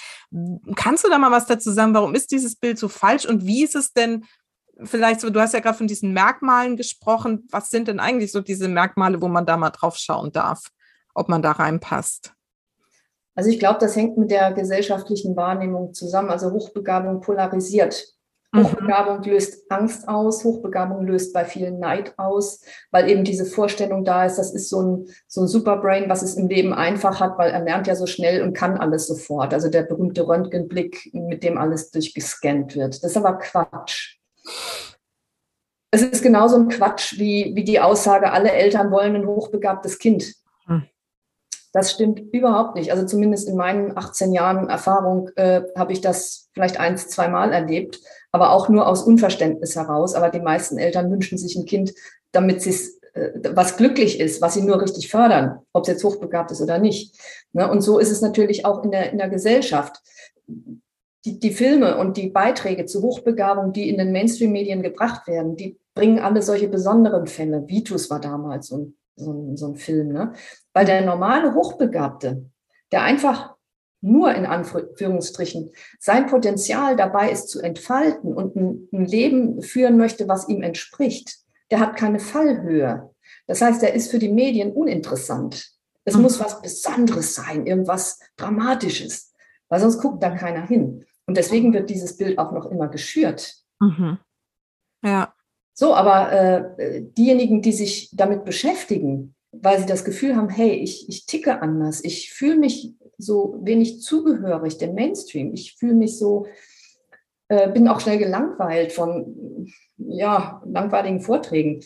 Kannst 0.75 1.05
du 1.05 1.11
da 1.11 1.19
mal 1.19 1.31
was 1.31 1.47
dazu 1.47 1.71
sagen? 1.71 1.95
Warum 1.95 2.15
ist 2.15 2.33
dieses 2.33 2.57
Bild 2.57 2.79
so 2.79 2.89
falsch 2.89 3.27
und 3.27 3.47
wie 3.47 3.63
ist 3.63 3.77
es 3.77 3.93
denn 3.93 4.25
vielleicht 4.85 5.21
so, 5.21 5.31
du 5.31 5.41
hast 5.41 5.55
ja 5.55 5.61
gerade 5.61 5.77
von 5.77 5.87
diesen 5.87 6.13
Merkmalen 6.13 6.77
gesprochen. 6.77 7.47
Was 7.51 7.71
sind 7.71 7.89
denn 7.89 8.01
eigentlich 8.01 8.33
so 8.33 8.41
diese 8.41 8.69
Merkmale, 8.69 9.21
wo 9.21 9.29
man 9.29 9.47
da 9.47 9.57
mal 9.57 9.71
drauf 9.71 9.97
schauen 9.97 10.33
darf, 10.33 10.69
ob 11.15 11.29
man 11.29 11.43
da 11.43 11.53
reinpasst? 11.53 12.33
Also 13.35 13.51
ich 13.51 13.59
glaube, 13.59 13.79
das 13.79 13.97
hängt 13.97 14.19
mit 14.19 14.31
der 14.31 14.53
gesellschaftlichen 14.53 15.37
Wahrnehmung 15.37 15.95
zusammen. 15.95 16.31
Also 16.31 16.51
Hochbegabung 16.51 17.21
polarisiert. 17.21 18.05
Mhm. 18.53 18.65
Hochbegabung 18.65 19.23
löst 19.23 19.71
Angst 19.71 20.09
aus, 20.09 20.45
Hochbegabung 20.45 21.07
löst 21.07 21.33
bei 21.33 21.45
vielen 21.45 21.79
Neid 21.79 22.15
aus, 22.19 22.63
weil 22.91 23.09
eben 23.09 23.23
diese 23.23 23.45
Vorstellung 23.45 24.05
da 24.05 24.25
ist, 24.25 24.37
das 24.37 24.53
ist 24.53 24.69
so 24.69 24.83
ein, 24.83 25.07
so 25.29 25.43
ein 25.43 25.47
Superbrain, 25.47 26.09
was 26.09 26.23
es 26.23 26.35
im 26.35 26.49
Leben 26.49 26.75
einfach 26.75 27.21
hat, 27.21 27.39
weil 27.39 27.53
er 27.53 27.61
lernt 27.61 27.87
ja 27.87 27.95
so 27.95 28.07
schnell 28.07 28.43
und 28.43 28.53
kann 28.53 28.77
alles 28.77 29.07
sofort. 29.07 29.55
Also 29.55 29.69
der 29.69 29.85
berühmte 29.85 30.27
Röntgenblick, 30.27 31.11
mit 31.13 31.45
dem 31.45 31.59
alles 31.59 31.93
durchgescannt 31.93 32.75
wird. 32.75 33.03
Das 33.05 33.13
ist 33.13 33.17
aber 33.17 33.39
Quatsch. 33.39 34.20
Es 35.91 36.03
ist 36.03 36.23
genauso 36.23 36.57
ein 36.57 36.69
Quatsch 36.69 37.19
wie, 37.19 37.53
wie 37.55 37.65
die 37.65 37.81
Aussage, 37.81 38.33
alle 38.33 38.53
Eltern 38.53 38.91
wollen 38.91 39.17
ein 39.17 39.27
hochbegabtes 39.27 39.99
Kind. 39.99 40.35
Hm. 40.67 40.85
Das 41.73 41.93
stimmt 41.93 42.21
überhaupt 42.33 42.77
nicht. 42.77 42.93
Also 42.93 43.07
zumindest 43.07 43.49
in 43.49 43.57
meinen 43.57 43.97
18 43.97 44.33
Jahren 44.33 44.69
Erfahrung 44.69 45.31
äh, 45.37 45.63
habe 45.77 45.93
ich 45.93 46.01
das 46.01 46.49
vielleicht 46.53 46.79
eins, 46.79 47.09
zweimal 47.09 47.53
erlebt, 47.53 48.01
aber 48.33 48.51
auch 48.51 48.69
nur 48.69 48.87
aus 48.87 49.03
Unverständnis 49.03 49.77
heraus. 49.77 50.15
Aber 50.15 50.31
die 50.31 50.41
meisten 50.41 50.79
Eltern 50.79 51.11
wünschen 51.11 51.39
sich 51.39 51.57
ein 51.57 51.67
Kind, 51.67 51.93
damit 52.33 52.63
sie 52.63 52.71
es 52.71 53.01
äh, 53.15 53.31
was 53.55 53.77
glücklich 53.77 54.21
ist, 54.21 54.41
was 54.41 54.55
sie 54.55 54.63
nur 54.63 54.81
richtig 54.81 55.11
fördern, 55.11 55.61
ob 55.73 55.83
es 55.83 55.89
jetzt 55.89 56.05
hochbegabt 56.05 56.51
ist 56.51 56.61
oder 56.61 56.79
nicht. 56.79 57.17
Ne? 57.53 57.69
Und 57.69 57.83
so 57.83 57.99
ist 57.99 58.11
es 58.11 58.21
natürlich 58.21 58.65
auch 58.65 58.85
in 58.85 58.93
der, 58.93 59.11
in 59.11 59.19
der 59.19 59.29
Gesellschaft 59.29 60.01
die, 61.25 61.39
die 61.39 61.53
Filme 61.53 61.99
und 61.99 62.17
die 62.17 62.31
Beiträge 62.31 62.87
zu 62.87 63.03
Hochbegabung, 63.03 63.73
die 63.73 63.89
in 63.89 63.99
den 63.99 64.13
Mainstream-Medien 64.13 64.83
gebracht 64.83 65.27
werden, 65.27 65.57
die 65.57 65.79
bringen 65.95 66.19
alle 66.19 66.43
solche 66.43 66.69
besonderen 66.69 67.27
Fälle. 67.27 67.67
Vitus 67.67 68.11
war 68.11 68.21
damals 68.21 68.69
so 68.69 68.79
ein, 68.79 68.95
so 69.17 69.33
ein, 69.33 69.57
so 69.57 69.69
ein 69.69 69.77
Film, 69.77 70.09
ne? 70.09 70.33
Weil 70.73 70.87
der 70.87 71.05
normale 71.05 71.55
Hochbegabte, 71.55 72.47
der 72.93 73.03
einfach 73.03 73.55
nur 74.01 74.35
in 74.35 74.47
Anführungsstrichen 74.47 75.73
sein 75.99 76.27
Potenzial 76.27 76.97
dabei 76.97 77.31
ist 77.31 77.51
zu 77.51 77.61
entfalten 77.61 78.33
und 78.33 78.57
ein, 78.57 78.89
ein 78.93 79.05
Leben 79.05 79.61
führen 79.61 79.99
möchte, 79.99 80.27
was 80.27 80.49
ihm 80.49 80.63
entspricht, 80.63 81.41
der 81.71 81.81
hat 81.81 81.97
keine 81.97 82.19
Fallhöhe. 82.19 83.11
Das 83.47 83.61
heißt, 83.61 83.83
er 83.83 83.93
ist 83.93 84.11
für 84.11 84.19
die 84.19 84.33
Medien 84.33 84.73
uninteressant. 84.73 85.71
Es 86.05 86.15
mhm. 86.15 86.23
muss 86.23 86.41
was 86.41 86.63
Besonderes 86.63 87.35
sein, 87.35 87.67
irgendwas 87.67 88.19
Dramatisches, 88.37 89.35
weil 89.69 89.81
sonst 89.81 90.01
guckt 90.01 90.23
da 90.23 90.31
keiner 90.31 90.67
hin. 90.67 91.05
Und 91.31 91.37
deswegen 91.37 91.73
wird 91.73 91.89
dieses 91.89 92.17
Bild 92.17 92.41
auch 92.41 92.51
noch 92.51 92.69
immer 92.73 92.89
geschürt. 92.89 93.55
Mhm. 93.79 94.19
Ja. 95.05 95.33
So, 95.75 95.95
aber 95.95 96.33
äh, 96.33 97.03
diejenigen, 97.03 97.63
die 97.63 97.71
sich 97.71 98.11
damit 98.13 98.45
beschäftigen, 98.45 99.37
weil 99.53 99.79
sie 99.79 99.87
das 99.87 100.05
Gefühl 100.05 100.35
haben, 100.35 100.49
hey, 100.49 100.73
ich, 100.73 101.09
ich 101.09 101.27
ticke 101.27 101.63
anders, 101.63 102.03
ich 102.03 102.33
fühle 102.33 102.57
mich 102.57 102.95
so 103.17 103.61
wenig 103.63 104.01
zugehörig 104.03 104.79
dem 104.79 104.97
Mainstream, 104.97 105.55
ich 105.55 105.77
fühle 105.77 105.95
mich 105.95 106.19
so, 106.19 106.49
äh, 107.47 107.71
bin 107.71 107.87
auch 107.87 108.01
schnell 108.01 108.19
gelangweilt 108.19 108.91
von 108.91 109.69
ja, 109.99 110.61
langweiligen 110.67 111.21
Vorträgen. 111.21 111.85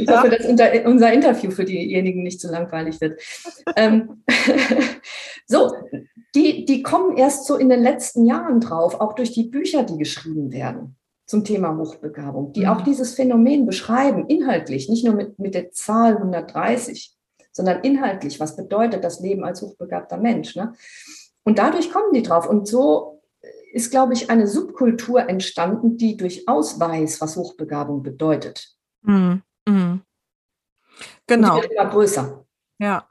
Ich 0.00 0.08
ja. 0.08 0.18
hoffe, 0.18 0.30
dass 0.30 0.46
unser, 0.46 1.12
Interview 1.12 1.50
für 1.50 1.64
diejenigen 1.64 2.22
nicht 2.22 2.40
zu 2.40 2.48
so 2.48 2.52
langweilig 2.54 3.00
wird. 3.00 3.20
ähm, 3.76 4.24
so, 5.50 5.72
die, 6.34 6.64
die 6.64 6.82
kommen 6.82 7.16
erst 7.16 7.46
so 7.46 7.56
in 7.56 7.68
den 7.68 7.82
letzten 7.82 8.24
Jahren 8.24 8.60
drauf, 8.60 9.00
auch 9.00 9.14
durch 9.14 9.32
die 9.32 9.48
Bücher, 9.48 9.82
die 9.82 9.98
geschrieben 9.98 10.52
werden 10.52 10.96
zum 11.26 11.44
Thema 11.44 11.76
Hochbegabung, 11.76 12.52
die 12.52 12.62
mhm. 12.62 12.66
auch 12.68 12.80
dieses 12.82 13.14
Phänomen 13.14 13.66
beschreiben, 13.66 14.26
inhaltlich, 14.28 14.88
nicht 14.88 15.04
nur 15.04 15.14
mit, 15.14 15.38
mit 15.38 15.54
der 15.54 15.72
Zahl 15.72 16.16
130, 16.16 17.16
sondern 17.52 17.82
inhaltlich, 17.82 18.38
was 18.38 18.56
bedeutet 18.56 19.02
das 19.02 19.20
Leben 19.20 19.44
als 19.44 19.60
hochbegabter 19.62 20.18
Mensch. 20.18 20.54
Ne? 20.54 20.72
Und 21.42 21.58
dadurch 21.58 21.92
kommen 21.92 22.12
die 22.12 22.22
drauf. 22.22 22.48
Und 22.48 22.68
so 22.68 23.22
ist, 23.72 23.90
glaube 23.90 24.12
ich, 24.12 24.30
eine 24.30 24.46
Subkultur 24.46 25.28
entstanden, 25.28 25.96
die 25.96 26.16
durchaus 26.16 26.78
weiß, 26.78 27.20
was 27.20 27.36
Hochbegabung 27.36 28.02
bedeutet. 28.02 28.76
Mhm. 29.02 29.42
Mhm. 29.66 30.02
Genau. 31.26 31.56
Und 31.56 31.64
immer 31.64 31.90
größer. 31.90 32.44
Ja. 32.78 33.08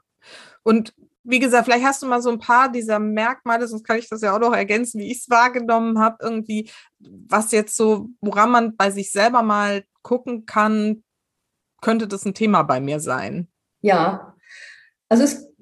Und 0.62 0.94
wie 1.22 1.38
gesagt, 1.38 1.66
vielleicht 1.66 1.84
hast 1.84 2.02
du 2.02 2.06
mal 2.06 2.22
so 2.22 2.30
ein 2.30 2.38
paar 2.38 2.70
dieser 2.70 2.98
Merkmale, 2.98 3.66
sonst 3.68 3.84
kann 3.84 3.98
ich 3.98 4.08
das 4.08 4.22
ja 4.22 4.34
auch 4.34 4.40
noch 4.40 4.54
ergänzen, 4.54 5.00
wie 5.00 5.10
ich 5.10 5.18
es 5.18 5.30
wahrgenommen 5.30 5.98
habe, 5.98 6.16
irgendwie, 6.20 6.70
was 6.98 7.52
jetzt 7.52 7.76
so, 7.76 8.08
woran 8.20 8.50
man 8.50 8.76
bei 8.76 8.90
sich 8.90 9.10
selber 9.12 9.42
mal 9.42 9.84
gucken 10.02 10.46
kann, 10.46 11.02
könnte 11.82 12.08
das 12.08 12.24
ein 12.24 12.34
Thema 12.34 12.62
bei 12.62 12.80
mir 12.80 13.00
sein? 13.00 13.48
Ja, 13.82 14.34
also 15.08 15.24
es, 15.24 15.52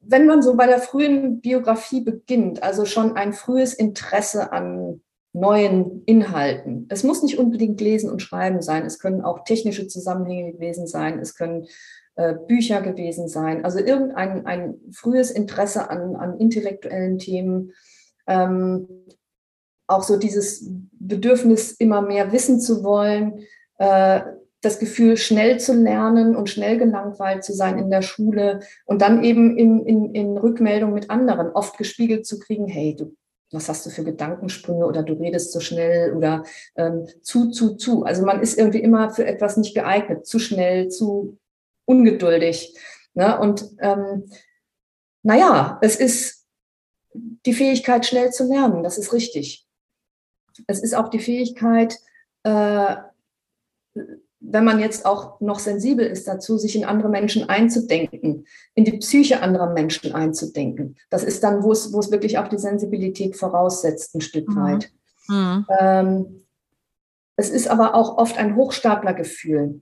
wenn 0.00 0.26
man 0.26 0.42
so 0.42 0.54
bei 0.54 0.66
der 0.66 0.78
frühen 0.78 1.40
Biografie 1.40 2.00
beginnt, 2.00 2.62
also 2.62 2.84
schon 2.84 3.16
ein 3.16 3.32
frühes 3.32 3.74
Interesse 3.74 4.52
an 4.52 5.02
neuen 5.32 6.02
Inhalten. 6.04 6.86
Es 6.88 7.04
muss 7.04 7.22
nicht 7.22 7.38
unbedingt 7.38 7.80
Lesen 7.80 8.10
und 8.10 8.22
Schreiben 8.22 8.62
sein. 8.62 8.84
Es 8.84 8.98
können 8.98 9.22
auch 9.22 9.44
technische 9.44 9.86
Zusammenhänge 9.86 10.52
gewesen 10.52 10.86
sein. 10.86 11.18
Es 11.18 11.34
können 11.34 11.66
äh, 12.18 12.34
Bücher 12.34 12.82
gewesen 12.82 13.28
sein. 13.28 13.64
Also 13.64 13.78
irgendein 13.78 14.44
ein 14.44 14.74
frühes 14.90 15.30
Interesse 15.30 15.88
an, 15.88 16.16
an 16.16 16.36
intellektuellen 16.40 17.18
Themen. 17.18 17.72
Ähm, 18.26 18.88
auch 19.86 20.02
so 20.02 20.18
dieses 20.18 20.68
Bedürfnis, 20.98 21.70
immer 21.72 22.02
mehr 22.02 22.32
wissen 22.32 22.60
zu 22.60 22.82
wollen. 22.82 23.44
Äh, 23.78 24.22
das 24.62 24.80
Gefühl, 24.80 25.16
schnell 25.16 25.60
zu 25.60 25.72
lernen 25.72 26.34
und 26.34 26.50
schnell 26.50 26.76
gelangweilt 26.76 27.44
zu 27.44 27.52
sein 27.52 27.78
in 27.78 27.88
der 27.88 28.02
Schule 28.02 28.62
und 28.84 29.00
dann 29.00 29.22
eben 29.22 29.56
in, 29.56 29.86
in, 29.86 30.12
in 30.12 30.36
Rückmeldung 30.36 30.92
mit 30.92 31.10
anderen 31.10 31.52
oft 31.52 31.78
gespiegelt 31.78 32.26
zu 32.26 32.40
kriegen, 32.40 32.66
hey, 32.66 32.96
du 32.96 33.14
was 33.52 33.68
hast 33.68 33.86
du 33.86 33.90
für 33.90 34.02
Gedankensprünge 34.02 34.84
oder 34.84 35.04
du 35.04 35.12
redest 35.12 35.52
zu 35.52 35.60
schnell 35.60 36.12
oder 36.12 36.42
ähm, 36.76 37.06
zu, 37.22 37.50
zu, 37.50 37.76
zu. 37.76 38.02
Also 38.02 38.26
man 38.26 38.42
ist 38.42 38.58
irgendwie 38.58 38.82
immer 38.82 39.10
für 39.10 39.24
etwas 39.24 39.56
nicht 39.56 39.74
geeignet, 39.74 40.26
zu 40.26 40.40
schnell, 40.40 40.88
zu 40.88 41.38
ungeduldig. 41.88 42.76
Ne? 43.14 43.38
Und 43.38 43.68
ähm, 43.80 44.30
naja, 45.22 45.78
es 45.82 45.96
ist 45.96 46.46
die 47.12 47.54
Fähigkeit, 47.54 48.06
schnell 48.06 48.30
zu 48.30 48.46
lernen, 48.46 48.82
das 48.82 48.98
ist 48.98 49.12
richtig. 49.12 49.66
Es 50.66 50.80
ist 50.80 50.94
auch 50.94 51.08
die 51.08 51.18
Fähigkeit, 51.18 51.98
äh, 52.42 52.96
wenn 54.40 54.64
man 54.64 54.78
jetzt 54.78 55.04
auch 55.04 55.40
noch 55.40 55.58
sensibel 55.58 56.06
ist 56.06 56.28
dazu, 56.28 56.58
sich 56.58 56.76
in 56.76 56.84
andere 56.84 57.08
Menschen 57.08 57.48
einzudenken, 57.48 58.46
in 58.74 58.84
die 58.84 58.98
Psyche 58.98 59.42
anderer 59.42 59.72
Menschen 59.72 60.14
einzudenken. 60.14 60.96
Das 61.10 61.24
ist 61.24 61.42
dann, 61.42 61.64
wo 61.64 61.72
es, 61.72 61.92
wo 61.92 61.98
es 61.98 62.12
wirklich 62.12 62.38
auch 62.38 62.48
die 62.48 62.58
Sensibilität 62.58 63.36
voraussetzt, 63.36 64.14
ein 64.14 64.20
Stück 64.20 64.48
mhm. 64.48 64.56
weit. 64.56 64.92
Mhm. 65.28 65.66
Ähm, 65.80 66.44
es 67.36 67.50
ist 67.50 67.68
aber 67.68 67.94
auch 67.94 68.18
oft 68.18 68.38
ein 68.38 68.54
Hochstaplergefühl, 68.56 69.80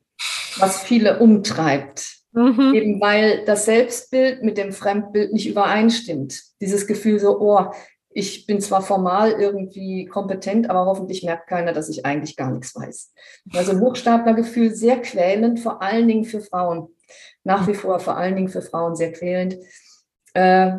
was 0.58 0.82
viele 0.82 1.18
umtreibt. 1.18 2.16
Mhm. 2.32 2.74
Eben 2.74 3.00
weil 3.00 3.44
das 3.46 3.64
Selbstbild 3.64 4.42
mit 4.42 4.58
dem 4.58 4.72
Fremdbild 4.72 5.32
nicht 5.32 5.48
übereinstimmt. 5.48 6.42
Dieses 6.60 6.86
Gefühl 6.86 7.18
so, 7.18 7.40
oh, 7.40 7.72
ich 8.10 8.46
bin 8.46 8.60
zwar 8.60 8.80
formal 8.82 9.32
irgendwie 9.32 10.06
kompetent, 10.06 10.70
aber 10.70 10.86
hoffentlich 10.86 11.22
merkt 11.22 11.48
keiner, 11.48 11.72
dass 11.72 11.88
ich 11.90 12.06
eigentlich 12.06 12.36
gar 12.36 12.50
nichts 12.50 12.74
weiß. 12.74 13.12
Also 13.54 13.78
Hochstaplergefühl 13.78 14.74
sehr 14.74 15.02
quälend, 15.02 15.60
vor 15.60 15.82
allen 15.82 16.08
Dingen 16.08 16.24
für 16.24 16.40
Frauen. 16.40 16.88
Nach 17.44 17.66
wie 17.68 17.74
vor 17.74 18.00
vor 18.00 18.16
allen 18.16 18.34
Dingen 18.34 18.48
für 18.48 18.62
Frauen 18.62 18.96
sehr 18.96 19.12
quälend. 19.12 19.56
Äh, 20.32 20.72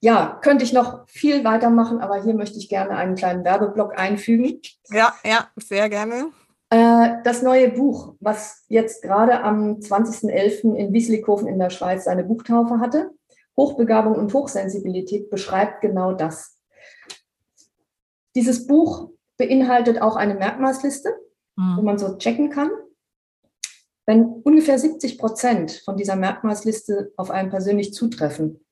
ja, 0.00 0.38
könnte 0.42 0.64
ich 0.64 0.72
noch 0.72 1.06
viel 1.08 1.44
weitermachen, 1.44 2.00
aber 2.00 2.22
hier 2.22 2.34
möchte 2.34 2.58
ich 2.58 2.68
gerne 2.68 2.96
einen 2.96 3.14
kleinen 3.14 3.44
Werbeblock 3.44 3.98
einfügen. 3.98 4.60
Ja, 4.90 5.14
ja, 5.24 5.48
sehr 5.56 5.88
gerne. 5.88 6.32
Äh, 6.70 7.16
das 7.24 7.42
neue 7.42 7.70
Buch, 7.70 8.14
was 8.20 8.64
jetzt 8.68 9.02
gerade 9.02 9.42
am 9.42 9.80
20.11. 9.80 10.74
in 10.74 10.92
Wieslikhofen 10.92 11.48
in 11.48 11.58
der 11.58 11.70
Schweiz 11.70 12.04
seine 12.04 12.24
Buchtaufe 12.24 12.78
hatte, 12.78 13.10
Hochbegabung 13.56 14.14
und 14.14 14.32
Hochsensibilität, 14.32 15.30
beschreibt 15.30 15.80
genau 15.80 16.12
das. 16.12 16.56
Dieses 18.36 18.68
Buch 18.68 19.10
beinhaltet 19.36 20.00
auch 20.00 20.14
eine 20.14 20.34
Merkmalsliste, 20.34 21.12
mhm. 21.56 21.76
wo 21.76 21.82
man 21.82 21.98
so 21.98 22.16
checken 22.16 22.50
kann. 22.50 22.70
Wenn 24.06 24.24
ungefähr 24.24 24.78
70 24.78 25.18
Prozent 25.18 25.82
von 25.84 25.96
dieser 25.96 26.16
Merkmalsliste 26.16 27.12
auf 27.16 27.30
einen 27.30 27.50
persönlich 27.50 27.92
zutreffen, 27.92 28.64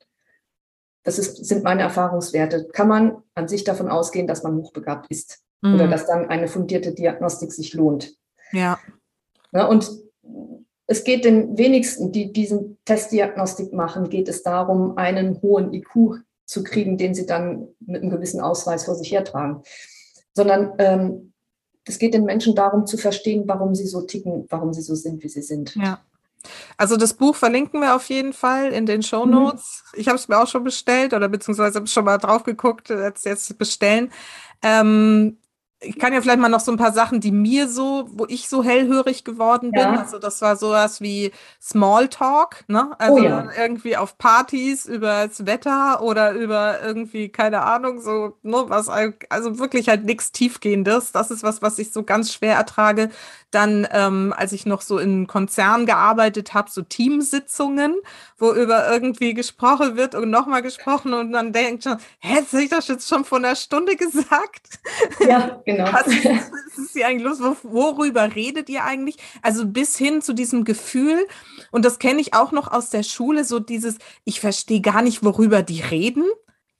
das 1.03 1.19
ist, 1.19 1.45
sind 1.45 1.65
meine 1.65 1.83
Erfahrungswerte, 1.83 2.69
kann 2.73 2.89
man 2.89 3.23
an 3.35 3.49
sich 3.49 3.65
davon 3.65 3.89
ausgehen, 3.89 4.27
dass 4.27 4.43
man 4.43 4.57
hochbegabt 4.57 5.07
ist 5.11 5.43
mhm. 5.61 5.75
oder 5.75 5.89
dass 5.89 6.07
dann 6.07 6.29
eine 6.29 6.49
fundierte 6.49 6.93
Diagnostik 6.93 7.53
sich 7.53 7.75
lohnt. 7.75 8.15
Ja. 8.53 8.79
ja 9.53 9.67
und 9.67 9.91
es 10.87 11.05
geht 11.05 11.25
den 11.25 11.59
wenigsten, 11.59 12.13
die 12.13 12.33
diesen 12.33 12.79
Testdiagnostik 12.85 13.73
machen, 13.73 14.09
geht 14.09 14.29
es 14.29 14.43
darum, 14.43 14.97
einen 14.97 15.41
hohen 15.43 15.73
IQ 15.73 16.23
zu 16.47 16.65
kriegen, 16.65 16.97
den 16.97 17.15
sie 17.15 17.27
dann 17.27 17.69
mit 17.81 18.03
einem 18.03 18.11
gewissen 18.11 18.41
Ausweis 18.41 18.85
vor 18.85 18.95
sich 18.95 19.13
hertragen. 19.13 19.63
Sondern 20.33 20.73
ähm, 20.79 21.35
es 21.85 21.99
geht 21.99 22.15
den 22.15 22.25
Menschen 22.25 22.55
darum 22.55 22.87
zu 22.87 22.97
verstehen, 22.97 23.45
warum 23.47 23.75
sie 23.75 23.87
so 23.87 24.03
ticken, 24.03 24.47
warum 24.49 24.73
sie 24.73 24.81
so 24.81 24.95
sind, 24.95 25.23
wie 25.23 25.29
sie 25.29 25.43
sind. 25.43 25.75
Ja. 25.77 26.01
Also 26.77 26.97
das 26.97 27.13
Buch 27.15 27.35
verlinken 27.35 27.81
wir 27.81 27.95
auf 27.95 28.09
jeden 28.09 28.33
Fall 28.33 28.73
in 28.73 28.87
den 28.87 29.03
Show 29.03 29.27
Notes. 29.27 29.85
Mhm. 29.93 30.01
Ich 30.01 30.09
habe 30.09 30.17
es 30.17 30.29
mir 30.29 30.41
auch 30.41 30.47
schon 30.47 30.65
bestellt 30.65 31.13
oder 31.13 31.29
beziehungsweise 31.29 31.87
schon 31.87 32.05
mal 32.05 32.19
drauf 32.19 32.45
geguckt, 32.45 32.89
jetzt, 32.89 33.27
jetzt 33.27 33.59
bestellen. 33.59 34.11
Ähm, 34.63 35.39
ich 35.81 35.99
kann 35.99 36.13
ja 36.13 36.21
vielleicht 36.21 36.41
mal 36.41 36.49
noch 36.49 36.61
so 36.61 36.73
ein 36.73 36.77
paar 36.77 36.93
Sachen, 36.93 37.21
die 37.21 37.31
mir 37.31 37.69
so, 37.69 38.09
wo 38.11 38.27
ich 38.29 38.49
so 38.49 38.65
hellhörig 38.65 39.23
geworden 39.23 39.71
bin. 39.71 39.81
Ja. 39.81 40.01
Also 40.01 40.19
das 40.19 40.43
war 40.43 40.57
sowas 40.57 41.01
wie 41.01 41.31
Smalltalk, 41.63 42.65
ne? 42.67 42.97
Also 42.99 43.15
oh 43.15 43.19
ja. 43.23 43.47
irgendwie 43.57 43.97
auf 43.97 44.19
Partys 44.19 44.87
über 44.87 45.29
das 45.29 45.47
Wetter 45.47 46.03
oder 46.03 46.33
über 46.33 46.83
irgendwie, 46.83 47.29
keine 47.29 47.63
Ahnung, 47.63 48.01
so, 48.01 48.37
ne, 48.43 48.65
was, 48.67 48.89
also 48.89 49.59
wirklich 49.61 49.89
halt 49.89 50.05
nichts 50.05 50.33
Tiefgehendes. 50.33 51.13
Das 51.13 51.31
ist 51.31 51.45
was, 51.45 51.63
was 51.63 51.79
ich 51.79 51.93
so 51.93 52.03
ganz 52.03 52.33
schwer 52.33 52.57
ertrage. 52.57 53.11
Dann, 53.53 53.87
ähm, 53.93 54.35
als 54.37 54.53
ich 54.53 54.67
noch 54.67 54.83
so 54.83 54.99
in 54.99 55.29
Konzernen 55.29 55.87
gearbeitet 55.87 56.55
habe, 56.55 56.71
so 56.71 56.83
Teamsitzungen, 56.83 57.95
wo 58.37 58.53
über 58.53 58.91
irgendwie 58.91 59.33
gesprochen 59.33 59.97
wird 59.97 60.17
und 60.17 60.29
nochmal 60.29 60.63
gesprochen 60.63 61.15
und 61.15 61.33
dann 61.33 61.53
denkt 61.53 61.85
schon, 61.85 61.99
hä, 62.19 62.43
habe 62.53 62.63
ich 62.63 62.69
das 62.69 62.89
jetzt 62.89 63.09
schon 63.09 63.25
vor 63.25 63.39
einer 63.39 63.55
Stunde 63.55 63.97
gesagt? 63.97 64.81
Ja, 65.27 65.63
genau. 65.69 65.93
Was 65.93 66.07
ist, 66.07 66.25
was 66.25 66.79
ist 66.79 66.93
hier 66.93 67.07
eigentlich 67.07 67.25
los? 67.25 67.41
Worüber 67.63 68.35
redet 68.35 68.69
ihr 68.69 68.85
eigentlich? 68.85 69.17
Also 69.43 69.67
bis 69.67 69.97
hin 69.97 70.23
zu 70.23 70.33
diesem 70.33 70.65
Gefühl, 70.65 71.27
und 71.71 71.85
das 71.85 71.99
kenne 71.99 72.21
ich 72.21 72.35
auch 72.35 72.53
noch 72.53 72.71
aus 72.71 72.91
der 72.91 73.03
Schule, 73.03 73.45
so 73.45 73.61
dieses, 73.61 73.99
ich 74.25 74.41
verstehe 74.41 74.81
gar 74.81 75.03
nicht, 75.03 75.23
worüber 75.23 75.63
die 75.63 75.81
reden. 75.81 76.25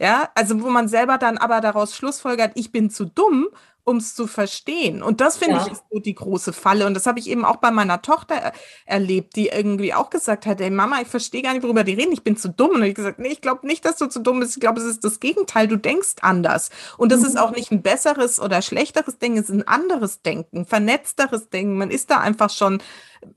Ja, 0.01 0.31
also 0.37 0.63
wo 0.63 0.71
man 0.71 0.89
selber 0.89 1.19
dann 1.19 1.39
aber 1.39 1.61
daraus 1.61 1.97
schlussfolgert, 1.97 2.53
ich 2.55 2.71
bin 2.71 2.89
zu 2.89 3.05
dumm 3.05 3.49
um 3.89 3.97
es 3.97 4.15
zu 4.15 4.27
verstehen. 4.27 5.03
Und 5.03 5.21
das 5.21 5.39
finde 5.39 5.57
ja. 5.57 5.67
ich 5.67 5.73
ist 5.73 5.85
so 5.91 5.99
die 5.99 6.15
große 6.15 6.53
Falle. 6.53 6.87
Und 6.87 6.95
das 6.95 7.07
habe 7.07 7.19
ich 7.19 7.29
eben 7.29 7.45
auch 7.45 7.57
bei 7.57 7.71
meiner 7.71 8.03
Tochter 8.03 8.35
er 8.35 8.53
erlebt, 8.85 9.35
die 9.37 9.49
irgendwie 9.49 9.95
auch 9.95 10.11
gesagt 10.11 10.47
hat, 10.47 10.61
hey 10.61 10.71
Mama, 10.71 11.01
ich 11.01 11.09
verstehe 11.09 11.43
gar 11.43 11.55
nicht, 11.55 11.63
worüber 11.63 11.85
die 11.85 11.95
reden, 11.95 12.13
ich 12.13 12.23
bin 12.23 12.37
zu 12.37 12.51
dumm. 12.51 12.73
Und 12.73 12.83
ich 12.83 12.95
gesagt, 12.95 13.19
nee, 13.19 13.29
ich 13.29 13.41
glaube 13.41 13.67
nicht, 13.67 13.85
dass 13.85 13.97
du 13.97 14.07
zu 14.07 14.21
dumm 14.21 14.41
bist. 14.41 14.57
Ich 14.57 14.61
glaube, 14.61 14.81
es 14.81 14.87
ist 14.87 15.05
das 15.05 15.21
Gegenteil, 15.21 15.67
du 15.69 15.77
denkst 15.77 16.17
anders. 16.21 16.71
Und 16.99 17.11
das 17.11 17.21
mhm. 17.21 17.27
ist 17.27 17.39
auch 17.39 17.51
nicht 17.51 17.73
ein 17.73 17.83
besseres 17.83 18.39
oder 18.39 18.63
schlechteres 18.63 19.19
Denken, 19.19 19.39
es 19.39 19.49
ist 19.49 19.57
ein 19.57 19.67
anderes 19.67 20.23
Denken, 20.23 20.67
vernetzteres 20.67 21.49
Denken. 21.49 21.79
Man 21.79 21.91
ist 21.91 22.11
da 22.11 22.19
einfach 22.19 22.51
schon 22.51 22.83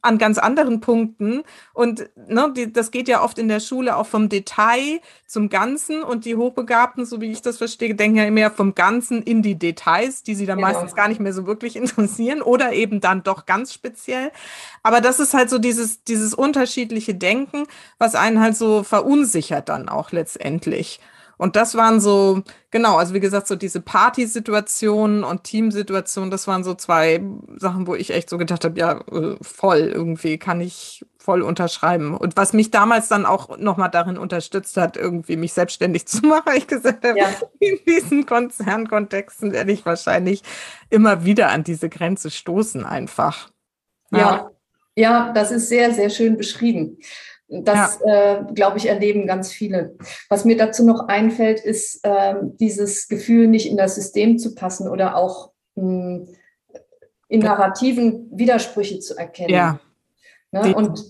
an 0.02 0.18
ganz 0.18 0.38
anderen 0.38 0.82
Punkten. 0.82 1.44
Und 1.74 2.10
ne, 2.28 2.52
die, 2.56 2.72
das 2.72 2.92
geht 2.92 3.08
ja 3.08 3.24
oft 3.24 3.38
in 3.38 3.48
der 3.48 3.60
Schule 3.60 3.96
auch 3.96 4.06
vom 4.06 4.30
Detail 4.30 5.02
zum 5.28 5.50
Ganzen. 5.50 6.04
Und 6.04 6.26
die 6.26 6.36
Hochbegabten, 6.36 7.06
so 7.06 7.22
wie 7.22 7.32
ich 7.32 7.42
das 7.42 7.58
verstehe, 7.58 7.96
denken 7.96 8.18
ja 8.18 8.26
immer 8.26 8.52
vom 8.52 8.76
Ganzen 8.76 9.22
in 9.24 9.42
die 9.42 9.56
Details, 9.56 10.24
die 10.24 10.36
sie 10.36 10.46
dann 10.46 10.58
genau. 10.58 10.70
meistens 10.70 10.96
gar 10.96 11.08
nicht 11.08 11.20
mehr 11.20 11.34
so 11.34 11.46
wirklich 11.46 11.76
interessieren 11.78 12.42
oder 12.42 12.74
eben 12.74 13.02
dann 13.02 13.24
doch 13.24 13.46
ganz 13.46 13.74
speziell. 13.74 14.32
Aber 14.84 15.02
das 15.02 15.20
ist 15.20 15.34
halt 15.34 15.50
so 15.50 15.58
dieses, 15.58 16.04
dieses 16.04 16.34
unterschiedliche 16.34 17.16
Denken, 17.16 17.66
was 17.98 18.16
einen 18.16 18.40
halt 18.40 18.56
so 18.56 18.84
verunsichert 18.84 19.70
dann 19.70 19.90
auch 19.90 20.12
letztendlich. 20.12 21.00
Und 21.42 21.56
das 21.56 21.74
waren 21.74 22.00
so, 22.00 22.44
genau, 22.70 22.98
also 22.98 23.16
wie 23.16 23.20
gesagt, 23.20 23.48
so 23.48 23.56
diese 23.56 23.82
Partysituationen 23.82 25.24
und 25.24 25.44
Teamsituationen, 25.44 26.30
das 26.30 26.48
waren 26.48 26.64
so 26.64 26.76
zwei 26.76 27.20
Sachen, 27.58 27.88
wo 27.88 27.96
ich 27.96 28.12
echt 28.12 28.30
so 28.30 28.38
gedacht 28.38 28.64
habe, 28.64 28.80
ja, 28.80 29.00
äh, 29.12 29.38
voll 29.42 29.92
irgendwie 29.92 30.38
kann 30.38 30.62
ich 30.62 31.04
voll 31.18 31.42
unterschreiben. 31.42 32.16
Und 32.16 32.38
was 32.38 32.54
mich 32.54 32.70
damals 32.70 33.08
dann 33.08 33.26
auch 33.26 33.58
nochmal 33.58 33.90
darin 33.90 34.20
unterstützt 34.20 34.78
hat, 34.78 34.98
irgendwie 34.98 35.36
mich 35.36 35.54
selbstständig 35.54 36.06
zu 36.08 36.28
machen, 36.28 36.54
ich 36.56 36.68
gesagt 36.68 37.04
habe, 37.04 37.18
ja. 37.18 37.30
in 37.58 37.80
diesen 37.88 38.28
Konzernkontexten 38.28 39.52
werde 39.52 39.72
ich 39.72 39.84
wahrscheinlich 39.84 40.44
immer 40.92 41.26
wieder 41.26 41.50
an 41.50 41.64
diese 41.64 41.90
Grenze 41.90 42.30
stoßen 42.30 42.86
einfach. 42.86 43.50
Ja, 44.12 44.20
ja, 44.20 44.52
ja 44.96 45.34
das 45.34 45.50
ist 45.50 45.70
sehr, 45.70 45.92
sehr 45.92 46.12
schön 46.12 46.38
beschrieben. 46.38 47.00
Das, 47.54 48.00
ja. 48.06 48.40
äh, 48.40 48.54
glaube 48.54 48.78
ich, 48.78 48.88
erleben 48.88 49.28
ganz 49.28 49.52
viele. 49.52 49.98
Was 50.30 50.46
mir 50.46 50.56
dazu 50.56 50.86
noch 50.86 51.10
einfällt, 51.10 51.60
ist 51.60 52.00
äh, 52.04 52.36
dieses 52.42 53.10
Gefühl, 53.10 53.48
nicht 53.48 53.70
in 53.70 53.76
das 53.76 53.96
System 53.96 54.40
zu 54.40 54.56
passen 54.56 54.88
oder 54.88 55.18
auch 55.18 55.52
mh, 55.76 55.84
hm, 55.84 56.28
in 57.28 57.42
narrativen 57.42 58.30
Widersprüche 58.32 59.00
zu 59.00 59.18
erkennen. 59.18 59.54
Ja. 59.54 59.80
Ne? 60.52 60.76
Und 60.76 61.04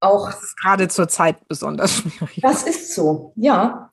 auch. 0.00 0.30
Das 0.30 0.42
ist 0.42 0.60
gerade 0.60 0.88
zur 0.88 1.08
Zeit 1.08 1.48
besonders 1.48 1.92
schwierig. 1.96 2.40
Das 2.42 2.64
ist 2.64 2.94
so, 2.94 3.32
ja. 3.36 3.90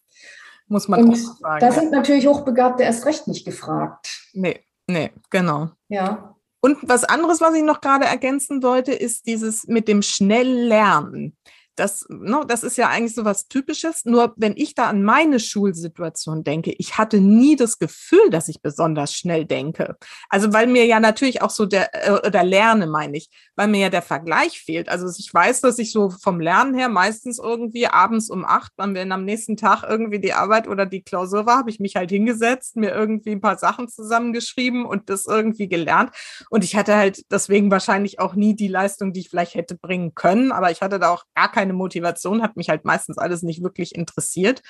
Muss 0.68 0.88
man 0.88 1.04
Und 1.04 1.12
auch 1.12 1.40
sagen. 1.40 1.60
Da 1.60 1.72
sind 1.72 1.92
natürlich 1.92 2.28
Hochbegabte 2.28 2.84
erst 2.84 3.06
recht 3.06 3.28
nicht 3.28 3.46
gefragt. 3.46 4.28
Nee, 4.34 4.62
nee, 4.88 5.12
genau. 5.30 5.72
Ja. 5.90 6.36
Und 6.62 6.78
was 6.84 7.04
anderes, 7.04 7.42
was 7.42 7.56
ich 7.56 7.64
noch 7.64 7.82
gerade 7.82 8.06
ergänzen 8.06 8.62
wollte, 8.62 8.94
ist 8.94 9.26
dieses 9.26 9.68
mit 9.68 9.88
dem 9.88 10.02
Schnelllernen. 10.02 11.36
Das, 11.76 12.06
no, 12.10 12.42
ne, 12.42 12.46
das 12.48 12.64
ist 12.64 12.78
ja 12.78 12.90
eigentlich 12.90 13.16
so 13.16 13.24
was 13.24 13.48
Typisches. 13.48 14.06
Nur 14.06 14.34
wenn 14.36 14.56
ich 14.58 14.76
da 14.76 14.88
an 14.88 15.04
meine 15.04 15.40
Schulsituation 15.40 16.44
denke, 16.44 16.74
ich 16.78 16.98
hatte 16.98 17.22
nie 17.22 17.56
das 17.56 17.80
Gefühl, 17.80 18.30
dass 18.30 18.50
ich 18.50 18.62
besonders 18.62 19.14
schnell 19.14 19.46
denke. 19.46 19.96
Also 20.30 20.52
weil 20.54 20.68
mir 20.68 20.86
ja 20.86 21.00
natürlich 21.00 21.42
auch 21.42 21.50
so 21.50 21.66
der, 21.66 21.90
äh, 21.94 22.28
oder 22.28 22.44
lerne, 22.44 22.88
meine 22.88 23.18
ich, 23.18 23.30
weil 23.56 23.68
mir 23.68 23.80
ja 23.80 23.90
der 23.90 24.02
Vergleich 24.02 24.62
fehlt. 24.62 24.90
Also 24.90 25.08
ich 25.18 25.34
weiß, 25.34 25.62
dass 25.62 25.80
ich 25.80 25.92
so 25.92 26.10
vom 26.10 26.40
Lernen 26.40 26.74
her 26.74 26.90
meistens 26.90 27.40
irgendwie 27.40 27.88
abends 27.88 28.30
um 28.30 28.44
acht, 28.44 28.74
wenn 28.78 29.12
am 29.12 29.24
nächsten 29.24 29.56
Tag 29.56 29.84
irgendwie 29.88 30.20
die 30.20 30.34
Arbeit 30.34 30.68
oder 30.68 30.86
die 30.86 31.04
Klausur 31.04 31.46
war, 31.46 31.58
habe 31.58 31.70
ich 31.70 31.80
mich 31.80 31.96
halt 31.96 32.10
hingesetzt, 32.10 32.76
mir 32.76 32.92
irgendwie 32.92 33.32
ein 33.32 33.42
paar 33.42 33.58
Sachen 33.58 33.88
zusammengeschrieben 33.88 34.86
und 34.86 35.10
das 35.10 35.26
irgendwie 35.26 35.70
gelernt. 35.70 36.12
Und 36.50 36.64
ich 36.64 36.76
hatte 36.76 36.96
halt 36.96 37.24
deswegen 37.32 37.72
wahrscheinlich 37.72 38.20
auch 38.20 38.36
nie 38.36 38.56
die 38.56 38.68
Leistung, 38.68 39.14
die 39.14 39.22
ich 39.22 39.30
vielleicht 39.30 39.56
hätte 39.56 39.76
bringen 39.76 40.16
können, 40.16 40.52
aber 40.52 40.72
ich 40.72 40.82
hatte 40.82 41.00
da 41.00 41.10
auch 41.10 41.26
gar 41.36 41.52
keine 41.52 41.61
Motivation, 41.70 42.42
hat 42.42 42.58
mich 42.58 42.70
halt 42.70 42.86
meistens 42.86 43.18
alles 43.18 43.44
nicht 43.44 43.64
wirklich 43.64 43.96
interessiert. 43.96 44.62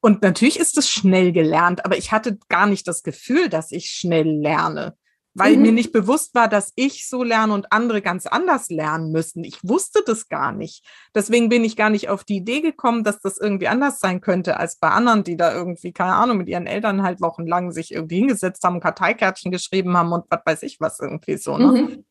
Und 0.00 0.22
natürlich 0.22 0.58
ist 0.58 0.78
es 0.78 0.88
schnell 0.88 1.32
gelernt, 1.32 1.84
aber 1.84 1.96
ich 1.96 2.12
hatte 2.12 2.38
gar 2.48 2.66
nicht 2.66 2.86
das 2.88 3.02
Gefühl, 3.02 3.48
dass 3.48 3.72
ich 3.72 3.90
schnell 3.90 4.28
lerne 4.28 4.96
weil 5.34 5.56
mhm. 5.56 5.62
mir 5.62 5.72
nicht 5.72 5.92
bewusst 5.92 6.34
war, 6.34 6.48
dass 6.48 6.72
ich 6.74 7.08
so 7.08 7.22
lerne 7.22 7.54
und 7.54 7.72
andere 7.72 8.02
ganz 8.02 8.26
anders 8.26 8.68
lernen 8.68 9.12
müssen. 9.12 9.44
Ich 9.44 9.58
wusste 9.62 10.02
das 10.04 10.28
gar 10.28 10.52
nicht. 10.52 10.84
Deswegen 11.14 11.48
bin 11.48 11.64
ich 11.64 11.76
gar 11.76 11.90
nicht 11.90 12.08
auf 12.08 12.24
die 12.24 12.36
Idee 12.36 12.60
gekommen, 12.60 13.04
dass 13.04 13.20
das 13.20 13.38
irgendwie 13.38 13.68
anders 13.68 14.00
sein 14.00 14.20
könnte 14.20 14.56
als 14.56 14.76
bei 14.76 14.88
anderen, 14.88 15.22
die 15.22 15.36
da 15.36 15.54
irgendwie, 15.54 15.92
keine 15.92 16.14
Ahnung, 16.14 16.38
mit 16.38 16.48
ihren 16.48 16.66
Eltern 16.66 17.02
halt 17.02 17.20
wochenlang 17.20 17.70
sich 17.70 17.92
irgendwie 17.92 18.18
hingesetzt 18.18 18.64
haben, 18.64 18.80
Karteikärtchen 18.80 19.52
geschrieben 19.52 19.96
haben 19.96 20.12
und 20.12 20.24
was 20.28 20.40
weiß 20.44 20.62
ich 20.64 20.80
was 20.80 20.98
irgendwie 20.98 21.36
so. 21.36 21.56
Ne? 21.56 21.82
Mhm. 21.82 22.04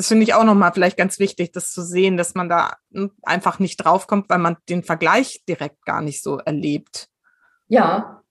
Das 0.00 0.08
finde 0.08 0.22
ich 0.22 0.32
auch 0.32 0.44
nochmal 0.44 0.72
vielleicht 0.72 0.96
ganz 0.96 1.18
wichtig, 1.18 1.52
das 1.52 1.72
zu 1.72 1.82
sehen, 1.82 2.16
dass 2.16 2.34
man 2.34 2.48
da 2.48 2.78
hm, 2.90 3.10
einfach 3.20 3.58
nicht 3.58 3.76
draufkommt, 3.76 4.30
weil 4.30 4.38
man 4.38 4.56
den 4.70 4.82
Vergleich 4.82 5.44
direkt 5.46 5.84
gar 5.84 6.00
nicht 6.00 6.22
so 6.22 6.38
erlebt. 6.38 7.10
Ja, 7.68 8.22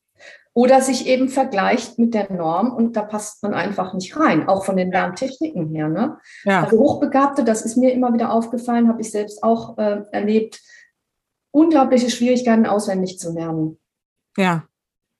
oder 0.53 0.81
sich 0.81 1.05
eben 1.05 1.29
vergleicht 1.29 1.99
mit 1.99 2.15
der 2.15 2.31
Norm 2.31 2.73
und 2.73 2.97
da 2.97 3.03
passt 3.03 3.43
man 3.43 3.53
einfach 3.53 3.93
nicht 3.93 4.17
rein, 4.17 4.47
auch 4.47 4.65
von 4.65 4.77
den 4.77 4.91
Lerntechniken 4.91 5.67
her. 5.67 5.89
Ne? 5.89 6.17
Ja. 6.43 6.63
Also 6.63 6.79
Hochbegabte, 6.79 7.43
das 7.43 7.61
ist 7.61 7.77
mir 7.77 7.93
immer 7.93 8.15
wieder 8.15 8.33
aufgefallen, 8.33 8.87
habe 8.87 9.01
ich 9.01 9.11
selbst 9.11 9.43
auch 9.43 9.77
äh, 9.77 10.01
erlebt, 10.11 10.59
unglaubliche 11.51 12.09
Schwierigkeiten 12.09 12.65
auswendig 12.65 13.19
zu 13.19 13.31
lernen. 13.31 13.77
Ja. 14.37 14.63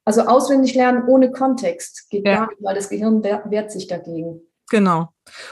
Also 0.04 0.22
auswendig 0.22 0.74
lernen 0.74 1.08
ohne 1.08 1.30
Kontext 1.30 2.10
geht 2.10 2.26
ja. 2.26 2.38
gar 2.38 2.48
nicht, 2.48 2.64
weil 2.64 2.74
das 2.74 2.90
Gehirn 2.90 3.24
wehrt 3.24 3.72
sich 3.72 3.86
dagegen. 3.86 4.49
Genau. 4.70 5.10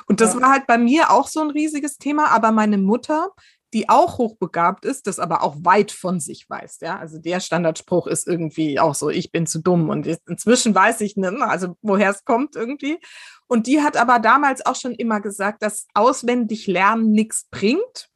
Und 0.07 0.21
das 0.21 0.33
ja. 0.33 0.41
war 0.41 0.51
halt 0.51 0.67
bei 0.67 0.77
mir 0.77 1.11
auch 1.11 1.27
so 1.27 1.41
ein 1.41 1.49
riesiges 1.49 1.97
Thema, 1.97 2.29
aber 2.29 2.51
meine 2.51 2.77
Mutter, 2.77 3.29
die 3.73 3.89
auch 3.89 4.17
hochbegabt 4.17 4.85
ist, 4.85 5.07
das 5.07 5.19
aber 5.19 5.43
auch 5.43 5.55
weit 5.59 5.91
von 5.91 6.19
sich 6.19 6.49
weiß. 6.49 6.79
Ja, 6.81 6.97
also 6.97 7.19
der 7.19 7.39
Standardspruch 7.39 8.07
ist 8.07 8.27
irgendwie 8.27 8.79
auch 8.79 8.95
so, 8.95 9.09
ich 9.09 9.31
bin 9.31 9.45
zu 9.45 9.59
dumm. 9.59 9.89
Und 9.89 10.07
inzwischen 10.27 10.73
weiß 10.73 11.01
ich 11.01 11.17
nicht, 11.17 11.41
also 11.41 11.75
woher 11.81 12.11
es 12.11 12.23
kommt 12.23 12.55
irgendwie. 12.55 12.99
Und 13.47 13.67
die 13.67 13.81
hat 13.81 13.97
aber 13.97 14.19
damals 14.19 14.65
auch 14.65 14.75
schon 14.75 14.93
immer 14.93 15.19
gesagt, 15.19 15.61
dass 15.61 15.87
auswendig 15.93 16.67
lernen 16.67 17.11
nichts 17.11 17.47
bringt. 17.51 18.09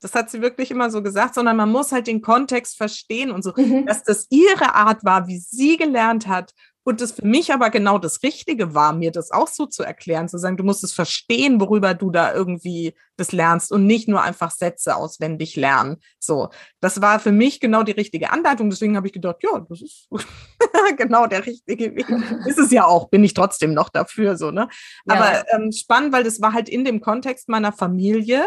Das 0.00 0.14
hat 0.14 0.30
sie 0.30 0.42
wirklich 0.42 0.70
immer 0.70 0.90
so 0.90 1.02
gesagt, 1.02 1.34
sondern 1.34 1.56
man 1.56 1.72
muss 1.72 1.90
halt 1.90 2.06
den 2.06 2.22
Kontext 2.22 2.76
verstehen 2.76 3.30
und 3.30 3.42
so, 3.42 3.52
mhm. 3.56 3.86
dass 3.86 4.04
das 4.04 4.26
ihre 4.30 4.74
Art 4.74 5.04
war, 5.04 5.26
wie 5.26 5.38
sie 5.38 5.76
gelernt 5.76 6.28
hat 6.28 6.52
und 6.88 7.02
es 7.02 7.12
für 7.12 7.26
mich 7.26 7.52
aber 7.52 7.68
genau 7.68 7.98
das 7.98 8.22
Richtige 8.22 8.74
war, 8.74 8.94
mir 8.94 9.12
das 9.12 9.30
auch 9.30 9.48
so 9.48 9.66
zu 9.66 9.82
erklären, 9.82 10.26
zu 10.26 10.38
sagen, 10.38 10.56
du 10.56 10.64
musst 10.64 10.82
es 10.82 10.94
verstehen, 10.94 11.60
worüber 11.60 11.92
du 11.92 12.10
da 12.10 12.32
irgendwie 12.32 12.94
das 13.18 13.30
lernst 13.32 13.72
und 13.72 13.84
nicht 13.84 14.08
nur 14.08 14.22
einfach 14.22 14.50
Sätze 14.50 14.96
auswendig 14.96 15.54
lernen. 15.54 15.98
So, 16.18 16.48
das 16.80 17.02
war 17.02 17.20
für 17.20 17.30
mich 17.30 17.60
genau 17.60 17.82
die 17.82 17.92
richtige 17.92 18.30
Anleitung. 18.30 18.70
Deswegen 18.70 18.96
habe 18.96 19.06
ich 19.06 19.12
gedacht, 19.12 19.36
ja, 19.42 19.66
das 19.68 19.82
ist 19.82 20.08
genau 20.96 21.26
der 21.26 21.44
richtige 21.44 21.94
Weg. 21.94 22.06
ist 22.46 22.58
es 22.58 22.70
ja 22.70 22.86
auch, 22.86 23.10
bin 23.10 23.22
ich 23.22 23.34
trotzdem 23.34 23.74
noch 23.74 23.90
dafür, 23.90 24.38
so, 24.38 24.50
ne? 24.50 24.70
Ja. 25.04 25.14
Aber 25.14 25.44
ähm, 25.52 25.72
spannend, 25.72 26.14
weil 26.14 26.24
das 26.24 26.40
war 26.40 26.54
halt 26.54 26.70
in 26.70 26.86
dem 26.86 27.02
Kontext 27.02 27.50
meiner 27.50 27.72
Familie 27.72 28.46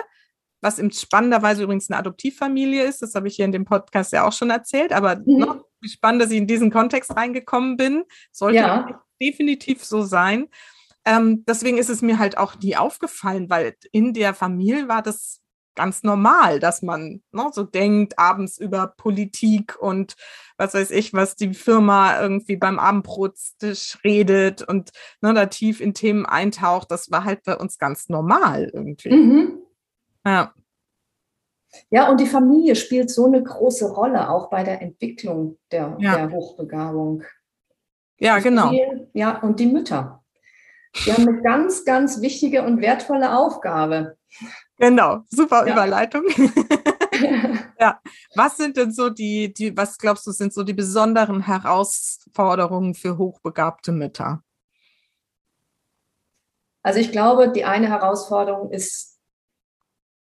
was 0.62 0.80
im 0.80 0.92
spannenderweise 0.92 1.64
übrigens 1.64 1.90
eine 1.90 2.00
Adoptivfamilie 2.00 2.84
ist. 2.84 3.02
Das 3.02 3.16
habe 3.16 3.28
ich 3.28 3.36
hier 3.36 3.46
in 3.46 3.52
dem 3.52 3.66
Podcast 3.66 4.14
ja 4.14 4.26
auch 4.26 4.34
schon 4.34 4.50
erzählt. 4.50 4.94
Aber 4.94 5.18
mhm. 5.18 5.38
noch 5.40 5.66
spannend, 5.84 6.22
dass 6.22 6.32
ich 6.32 6.38
in 6.38 6.48
diesen 6.48 6.72
Kontext 6.72 7.16
reingekommen 7.16 7.78
bin. 7.78 8.04
Sollte 8.32 8.58
ja. 8.58 9.04
definitiv 9.22 9.84
so 9.84 10.04
sein. 10.04 10.48
Ähm, 11.04 11.44
deswegen 11.48 11.78
ist 11.78 11.90
es 11.90 12.02
mir 12.02 12.20
halt 12.20 12.38
auch 12.38 12.60
nie 12.60 12.76
aufgefallen, 12.76 13.50
weil 13.50 13.76
in 13.92 14.14
der 14.14 14.36
Familie 14.36 14.88
war 14.88 15.02
das 15.02 15.42
ganz 15.76 16.04
normal, 16.04 16.60
dass 16.60 16.82
man 16.82 17.24
ne, 17.32 17.50
so 17.52 17.64
denkt, 17.64 18.20
abends 18.20 18.60
über 18.60 18.88
Politik 18.98 19.82
und 19.82 20.16
was 20.58 20.74
weiß 20.74 20.92
ich, 20.92 21.14
was 21.14 21.36
die 21.36 21.54
Firma 21.54 22.20
irgendwie 22.22 22.58
beim 22.58 22.78
Abendbrotstisch 22.78 23.98
redet 24.04 24.62
und 24.62 24.92
ne, 25.22 25.34
da 25.34 25.46
tief 25.48 25.80
in 25.80 25.94
Themen 25.94 26.26
eintaucht. 26.26 26.92
Das 26.92 27.10
war 27.10 27.24
halt 27.24 27.44
bei 27.44 27.56
uns 27.56 27.80
ganz 27.80 28.10
normal 28.10 28.70
irgendwie. 28.74 29.12
Mhm. 29.12 29.62
Ja. 30.26 30.54
Ja, 31.90 32.10
und 32.10 32.20
die 32.20 32.26
Familie 32.26 32.76
spielt 32.76 33.10
so 33.10 33.26
eine 33.26 33.42
große 33.42 33.92
Rolle 33.92 34.30
auch 34.30 34.50
bei 34.50 34.64
der 34.64 34.82
Entwicklung 34.82 35.58
der, 35.72 35.96
ja. 36.00 36.16
der 36.16 36.32
Hochbegabung. 36.32 37.24
Ja, 38.20 38.40
genau. 38.40 38.72
Ja, 39.14 39.40
und 39.40 39.60
die 39.60 39.68
Mütter. 39.68 40.24
Die 41.06 41.14
haben 41.14 41.28
eine 41.28 41.42
ganz, 41.42 41.86
ganz 41.86 42.22
wichtige 42.22 42.64
und 42.64 42.82
wertvolle 42.82 43.38
Aufgabe. 43.38 44.18
Genau, 44.78 45.22
super 45.30 45.66
ja. 45.66 45.74
Überleitung. 45.74 46.24
ja, 47.80 48.00
was 48.36 48.58
sind 48.58 48.78
denn 48.78 48.92
so 48.92 49.10
die, 49.10 49.54
die, 49.54 49.76
was 49.76 49.98
glaubst 49.98 50.28
du, 50.28 50.32
sind 50.32 50.54
so 50.54 50.64
die 50.64 50.74
besonderen 50.74 51.46
Herausforderungen 51.46 52.94
für 52.94 53.18
hochbegabte 53.18 53.92
Mütter? 53.92 54.44
Also 56.84 57.00
ich 57.00 57.12
glaube, 57.12 57.52
die 57.52 57.64
eine 57.64 57.88
Herausforderung 57.88 58.72
ist 58.72 59.11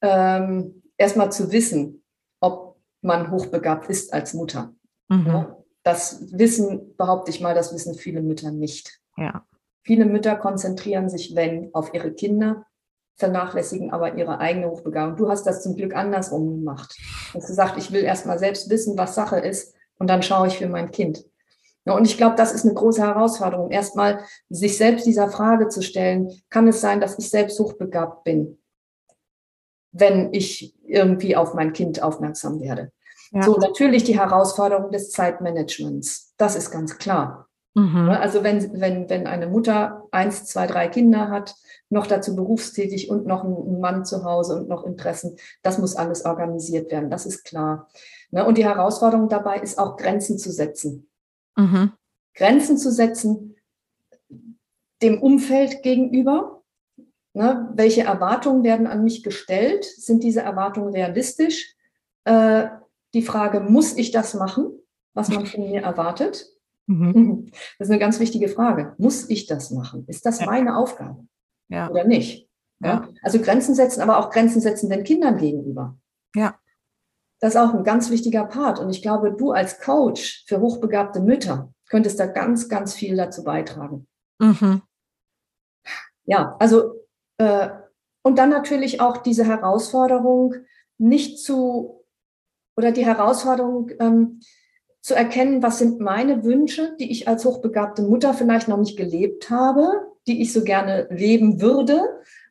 ähm, 0.03 0.83
erstmal 0.97 1.33
zu 1.33 1.53
wissen, 1.53 2.03
ob 2.41 2.77
man 3.03 3.31
hochbegabt 3.31 3.89
ist 3.89 4.13
als 4.13 4.35
Mutter. 4.35 4.75
Mhm. 5.09 5.27
Ja, 5.27 5.57
das 5.83 6.33
Wissen, 6.33 6.97
behaupte 6.97 7.31
ich 7.31 7.41
mal, 7.41 7.55
das 7.55 7.73
wissen 7.73 7.95
viele 7.95 8.23
Mütter 8.23 8.51
nicht. 8.51 9.01
Ja. 9.17 9.47
Viele 9.83 10.05
Mütter 10.05 10.37
konzentrieren 10.37 11.09
sich, 11.09 11.35
wenn, 11.35 11.75
auf 11.75 11.95
ihre 11.95 12.13
Kinder, 12.13 12.67
vernachlässigen 13.17 13.93
aber 13.93 14.17
ihre 14.17 14.39
eigene 14.39 14.69
Hochbegabung. 14.69 15.17
Du 15.17 15.29
hast 15.29 15.45
das 15.47 15.63
zum 15.63 15.77
Glück 15.77 15.95
andersrum 15.95 16.49
gemacht. 16.49 16.97
Du 17.33 17.39
hast 17.39 17.47
gesagt, 17.47 17.79
ich 17.79 17.93
will 17.93 18.03
erstmal 18.03 18.39
selbst 18.39 18.69
wissen, 18.71 18.99
was 18.99 19.15
Sache 19.15 19.39
ist 19.39 19.75
und 19.99 20.09
dann 20.09 20.23
schaue 20.23 20.49
ich 20.49 20.59
für 20.59 20.69
mein 20.69 20.91
Kind. 20.91 21.25
Ja, 21.87 21.95
und 21.95 22.07
ich 22.07 22.19
glaube, 22.19 22.37
das 22.37 22.53
ist 22.53 22.65
eine 22.65 22.75
große 22.75 23.03
Herausforderung, 23.03 23.71
erstmal 23.71 24.21
sich 24.51 24.77
selbst 24.77 25.07
dieser 25.07 25.31
Frage 25.31 25.69
zu 25.69 25.83
stellen, 25.83 26.31
kann 26.51 26.69
es 26.69 26.81
sein, 26.81 27.01
dass 27.01 27.19
ich 27.19 27.31
selbst 27.31 27.59
hochbegabt 27.59 28.25
bin? 28.25 28.60
Wenn 29.93 30.33
ich 30.33 30.75
irgendwie 30.87 31.37
auf 31.37 31.55
mein 31.55 31.73
Kind 31.73 32.03
aufmerksam 32.03 32.61
werde. 32.61 32.93
Ja. 33.33 33.43
So, 33.43 33.57
natürlich 33.57 34.05
die 34.05 34.19
Herausforderung 34.19 34.91
des 34.91 35.11
Zeitmanagements. 35.11 36.35
Das 36.37 36.57
ist 36.57 36.71
ganz 36.71 36.99
klar. 36.99 37.49
Mhm. 37.75 38.09
Also 38.09 38.43
wenn, 38.43 38.81
wenn, 38.81 39.09
wenn 39.09 39.27
eine 39.27 39.47
Mutter 39.47 40.05
eins, 40.11 40.47
zwei, 40.47 40.67
drei 40.67 40.89
Kinder 40.89 41.31
hat, 41.31 41.55
noch 41.89 42.07
dazu 42.07 42.35
berufstätig 42.35 43.11
und 43.11 43.27
noch 43.27 43.45
ein 43.45 43.81
Mann 43.81 44.05
zu 44.05 44.25
Hause 44.25 44.57
und 44.57 44.69
noch 44.69 44.85
Interessen, 44.85 45.37
das 45.63 45.79
muss 45.79 45.97
alles 45.97 46.25
organisiert 46.25 46.91
werden, 46.91 47.11
das 47.11 47.27
ist 47.27 47.45
klar. 47.45 47.89
Ne, 48.31 48.45
und 48.45 48.59
die 48.59 48.65
Herausforderung 48.65 49.29
dabei 49.29 49.59
ist 49.59 49.79
auch 49.79 49.97
Grenzen 49.97 50.39
zu 50.39 50.51
setzen. 50.53 51.09
Mhm. 51.57 51.93
Grenzen 52.35 52.79
zu 52.79 52.93
setzen 52.93 53.57
dem 55.03 55.23
Umfeld 55.23 55.83
gegenüber, 55.83 56.60
Ne? 57.33 57.71
Welche 57.75 58.03
Erwartungen 58.03 58.65
werden 58.65 58.87
an 58.87 59.05
mich 59.05 59.23
gestellt? 59.23 59.85
Sind 59.85 60.25
diese 60.25 60.41
Erwartungen 60.41 60.93
realistisch? 60.93 61.75
Äh, 62.25 62.69
die 63.15 63.23
Frage, 63.23 63.61
muss 63.61 63.97
ich 63.97 64.11
das 64.11 64.35
machen, 64.35 64.73
was 65.15 65.29
man 65.29 65.47
von 65.47 65.69
mir 65.69 65.83
erwartet? 65.83 66.47
Mhm. 66.87 67.51
Das 67.79 67.87
ist 67.87 67.91
eine 67.91 68.01
ganz 68.01 68.19
wichtige 68.19 68.49
Frage. 68.49 68.95
Muss 68.99 69.29
ich 69.31 69.47
das 69.47 69.71
machen? 69.71 70.05
Ist 70.09 70.27
das 70.27 70.41
ja. 70.41 70.47
meine 70.47 70.77
Aufgabe 70.77 71.27
ja. 71.69 71.89
oder 71.89 72.05
nicht? 72.05 72.49
Ja. 72.83 73.09
Also 73.23 73.41
Grenzen 73.41 73.75
setzen, 73.75 74.01
aber 74.01 74.19
auch 74.19 74.31
Grenzen 74.31 74.61
setzen 74.61 74.89
den 74.89 75.05
Kindern 75.05 75.37
gegenüber. 75.37 75.99
Ja. 76.35 76.59
Das 77.41 77.55
ist 77.55 77.61
auch 77.61 77.75
ein 77.75 77.85
ganz 77.85 78.11
wichtiger 78.11 78.45
Part. 78.45 78.79
Und 78.81 78.91
ich 78.91 79.03
glaube, 79.03 79.33
du 79.33 79.53
als 79.53 79.81
Coach 79.81 80.45
für 80.47 80.61
hochbegabte 80.61 81.21
Mütter 81.21 81.73
könntest 81.89 82.19
da 82.19 82.27
ganz, 82.27 82.69
ganz 82.69 82.95
viel 82.95 83.17
dazu 83.17 83.45
beitragen. 83.45 84.07
Mhm. 84.39 84.83
Ja, 86.25 86.57
also 86.59 87.00
und 88.23 88.39
dann 88.39 88.51
natürlich 88.51 89.01
auch 89.01 89.19
diese 89.19 89.47
Herausforderung, 89.47 90.55
nicht 90.99 91.39
zu, 91.39 92.05
oder 92.77 92.93
die 92.93 93.07
Herausforderung 93.07 93.91
ähm, 93.99 94.41
zu 95.01 95.15
erkennen, 95.15 95.63
was 95.63 95.79
sind 95.79 96.01
meine 96.01 96.45
Wünsche, 96.45 96.95
die 97.01 97.11
ich 97.11 97.27
als 97.27 97.45
hochbegabte 97.45 98.03
Mutter 98.03 98.35
vielleicht 98.35 98.69
noch 98.69 98.77
nicht 98.77 98.99
gelebt 98.99 99.49
habe, 99.49 100.13
die 100.27 100.43
ich 100.43 100.53
so 100.53 100.63
gerne 100.63 101.09
leben 101.11 101.61
würde 101.63 102.03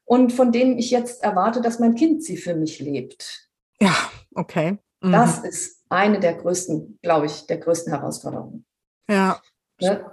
und 0.05 0.33
von 0.33 0.51
denen 0.51 0.79
ich 0.79 0.89
jetzt 0.89 1.23
erwarte, 1.23 1.61
dass 1.61 1.79
mein 1.79 1.93
Kind 1.93 2.23
sie 2.23 2.37
für 2.37 2.55
mich 2.55 2.79
lebt. 2.79 3.49
Ja, 3.79 3.95
okay. 4.33 4.79
Mhm. 5.01 5.11
Das 5.11 5.39
ist 5.39 5.83
eine 5.89 6.19
der 6.19 6.33
größten, 6.33 6.97
glaube 7.03 7.27
ich, 7.27 7.45
der 7.45 7.57
größten 7.57 7.93
Herausforderungen. 7.93 8.65
Ja. 9.07 9.39
Ne? 9.79 10.05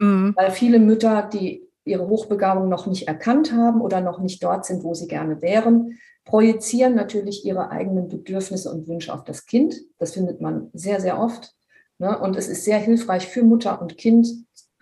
Mhm. 0.00 0.34
Weil 0.36 0.50
viele 0.50 0.80
Mütter, 0.80 1.22
die 1.22 1.65
ihre 1.86 2.08
Hochbegabung 2.08 2.68
noch 2.68 2.86
nicht 2.86 3.08
erkannt 3.08 3.52
haben 3.52 3.80
oder 3.80 4.00
noch 4.00 4.18
nicht 4.18 4.42
dort 4.42 4.66
sind, 4.66 4.82
wo 4.82 4.94
sie 4.94 5.06
gerne 5.06 5.40
wären, 5.40 5.98
projizieren 6.24 6.94
natürlich 6.94 7.44
ihre 7.44 7.70
eigenen 7.70 8.08
Bedürfnisse 8.08 8.70
und 8.70 8.88
Wünsche 8.88 9.14
auf 9.14 9.24
das 9.24 9.46
Kind. 9.46 9.76
Das 9.98 10.12
findet 10.12 10.40
man 10.40 10.70
sehr, 10.72 11.00
sehr 11.00 11.18
oft. 11.18 11.54
Ne? 11.98 12.18
Und 12.18 12.36
es 12.36 12.48
ist 12.48 12.64
sehr 12.64 12.78
hilfreich 12.78 13.28
für 13.28 13.44
Mutter 13.44 13.80
und 13.80 13.96
Kind, 13.96 14.28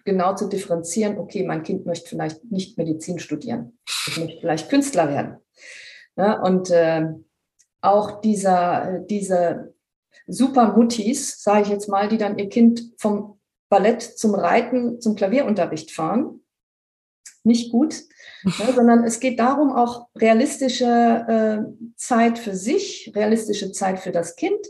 genau 0.04 0.34
zu 0.34 0.48
differenzieren, 0.48 1.18
okay, 1.18 1.44
mein 1.44 1.62
Kind 1.62 1.86
möchte 1.86 2.08
vielleicht 2.08 2.44
nicht 2.50 2.76
Medizin 2.76 3.18
studieren, 3.18 3.78
ich 4.08 4.18
möchte 4.18 4.40
vielleicht 4.40 4.68
Künstler 4.68 5.08
werden. 5.08 5.36
Ne? 6.16 6.40
Und 6.40 6.70
äh, 6.70 7.06
auch 7.80 8.20
dieser, 8.20 9.00
diese 9.00 9.74
Super-Muttis, 10.26 11.42
sage 11.42 11.62
ich 11.62 11.68
jetzt 11.68 11.88
mal, 11.88 12.08
die 12.08 12.18
dann 12.18 12.38
ihr 12.38 12.48
Kind 12.48 12.92
vom 12.98 13.38
Ballett 13.68 14.02
zum 14.02 14.34
Reiten, 14.34 15.00
zum 15.00 15.14
Klavierunterricht 15.14 15.90
fahren, 15.90 16.40
nicht 17.44 17.70
gut, 17.70 17.94
ne, 18.42 18.52
sondern 18.74 19.04
es 19.04 19.20
geht 19.20 19.38
darum, 19.38 19.72
auch 19.72 20.08
realistische 20.16 20.84
äh, 20.84 21.92
Zeit 21.96 22.38
für 22.38 22.54
sich, 22.54 23.12
realistische 23.14 23.72
Zeit 23.72 24.00
für 24.00 24.12
das 24.12 24.36
Kind, 24.36 24.66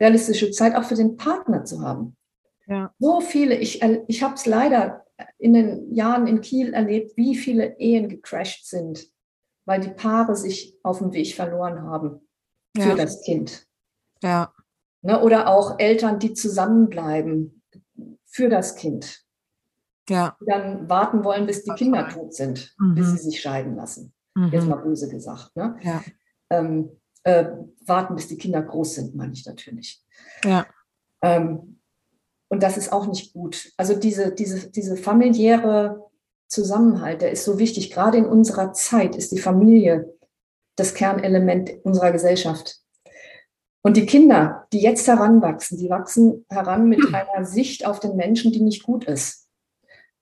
realistische 0.00 0.50
Zeit 0.50 0.74
auch 0.74 0.84
für 0.84 0.94
den 0.94 1.16
Partner 1.16 1.64
zu 1.64 1.82
haben. 1.82 2.16
Ja. 2.66 2.94
So 2.98 3.20
viele, 3.20 3.56
ich, 3.56 3.82
ich 4.06 4.22
habe 4.22 4.34
es 4.34 4.46
leider 4.46 5.04
in 5.38 5.52
den 5.52 5.92
Jahren 5.92 6.26
in 6.26 6.40
Kiel 6.40 6.72
erlebt, 6.72 7.16
wie 7.16 7.34
viele 7.34 7.78
Ehen 7.78 8.08
gecrashed 8.08 8.66
sind, 8.66 9.08
weil 9.66 9.80
die 9.80 9.90
Paare 9.90 10.36
sich 10.36 10.78
auf 10.82 10.98
dem 10.98 11.12
Weg 11.12 11.34
verloren 11.34 11.82
haben 11.82 12.26
für 12.76 12.90
ja. 12.90 12.94
das 12.94 13.22
Kind. 13.22 13.66
Ja. 14.22 14.52
Ne, 15.02 15.20
oder 15.20 15.48
auch 15.48 15.78
Eltern, 15.78 16.18
die 16.18 16.34
zusammenbleiben 16.34 17.62
für 18.24 18.48
das 18.48 18.76
Kind 18.76 19.24
ja. 20.10 20.36
die 20.40 20.46
dann 20.46 20.88
warten 20.88 21.24
wollen, 21.24 21.46
bis 21.46 21.64
die 21.64 21.72
Kinder 21.72 22.08
tot 22.08 22.34
sind, 22.34 22.74
mhm. 22.78 22.94
bis 22.94 23.10
sie 23.10 23.30
sich 23.30 23.40
scheiden 23.40 23.76
lassen. 23.76 24.12
Mhm. 24.34 24.50
Jetzt 24.52 24.68
mal 24.68 24.76
böse 24.76 25.08
gesagt. 25.08 25.56
Ne? 25.56 25.76
Ja. 25.82 26.02
Ähm, 26.50 26.90
äh, 27.24 27.46
warten, 27.86 28.16
bis 28.16 28.28
die 28.28 28.38
Kinder 28.38 28.62
groß 28.62 28.94
sind, 28.96 29.14
meine 29.14 29.32
ich 29.32 29.46
natürlich. 29.46 30.02
Ja. 30.44 30.66
Ähm, 31.22 31.80
und 32.48 32.62
das 32.62 32.76
ist 32.76 32.92
auch 32.92 33.06
nicht 33.06 33.32
gut. 33.32 33.72
Also 33.76 33.94
diese, 33.94 34.32
diese, 34.32 34.70
diese 34.70 34.96
familiäre 34.96 36.10
Zusammenhalt, 36.48 37.22
der 37.22 37.30
ist 37.30 37.44
so 37.44 37.58
wichtig. 37.58 37.92
Gerade 37.92 38.18
in 38.18 38.26
unserer 38.26 38.72
Zeit 38.72 39.14
ist 39.14 39.30
die 39.32 39.38
Familie 39.38 40.12
das 40.76 40.94
Kernelement 40.94 41.70
unserer 41.84 42.10
Gesellschaft. 42.10 42.80
Und 43.82 43.96
die 43.96 44.06
Kinder, 44.06 44.66
die 44.72 44.80
jetzt 44.80 45.06
heranwachsen, 45.06 45.78
die 45.78 45.88
wachsen 45.88 46.44
heran 46.50 46.88
mit 46.88 47.00
einer 47.14 47.44
Sicht 47.44 47.86
auf 47.86 48.00
den 48.00 48.16
Menschen, 48.16 48.52
die 48.52 48.60
nicht 48.60 48.82
gut 48.82 49.04
ist. 49.04 49.48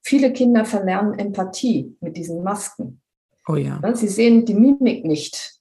Viele 0.09 0.33
Kinder 0.33 0.65
verlernen 0.65 1.19
Empathie 1.19 1.95
mit 2.01 2.17
diesen 2.17 2.43
Masken. 2.43 3.03
Oh 3.47 3.57
ja. 3.57 3.79
Sie 3.95 4.09
sehen 4.09 4.47
die 4.47 4.55
Mimik 4.55 5.05
nicht. 5.05 5.61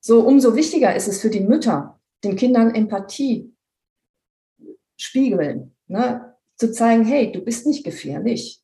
So 0.00 0.26
umso 0.26 0.56
wichtiger 0.56 0.96
ist 0.96 1.06
es 1.06 1.20
für 1.20 1.30
die 1.30 1.42
Mütter, 1.42 2.00
den 2.24 2.34
Kindern 2.34 2.74
Empathie 2.74 3.54
spiegeln, 4.96 5.76
ne? 5.86 6.34
zu 6.56 6.72
zeigen, 6.72 7.04
hey, 7.04 7.30
du 7.30 7.40
bist 7.40 7.64
nicht 7.64 7.84
gefährlich. 7.84 8.60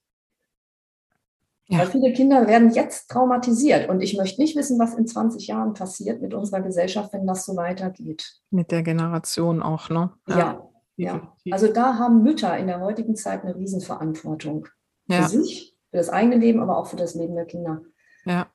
Ja. 1.69 1.79
Weil 1.79 1.87
viele 1.87 2.13
Kinder 2.13 2.49
werden 2.49 2.71
jetzt 2.71 3.09
traumatisiert 3.11 3.89
und 3.89 4.01
ich 4.01 4.17
möchte 4.17 4.41
nicht 4.41 4.57
wissen, 4.57 4.81
was 4.81 4.95
in 4.95 5.07
20 5.07 5.47
Jahren 5.47 5.75
passiert 5.75 6.21
mit 6.21 6.35
unserer 6.35 6.63
Gesellschaft, 6.63 7.13
wenn 7.13 7.29
das 7.29 7.47
so 7.47 7.55
weitergeht. 7.55 8.41
Mit 8.51 8.73
der 8.73 8.83
Generation 8.83 9.63
auch, 9.63 9.89
ne? 9.89 10.11
Ja. 10.27 10.39
ja. 10.39 10.74
Ja. 10.97 11.33
Also 11.51 11.73
da 11.73 11.99
haben 11.99 12.23
Mütter 12.23 12.57
in 12.57 12.67
der 12.67 12.81
heutigen 12.81 13.17
Zeit 13.17 13.43
eine 13.43 13.57
Riesenverantwortung. 13.57 14.69
Ja. 15.07 15.23
Für 15.23 15.29
sich, 15.29 15.77
für 15.91 15.97
das 15.97 16.09
eigene 16.09 16.37
Leben, 16.37 16.61
aber 16.61 16.79
auch 16.79 16.87
für 16.87 16.97
das 16.97 17.15
Leben 17.15 17.35
der 17.35 17.47
Kinder. 17.47 17.83
Ja. 18.25 18.47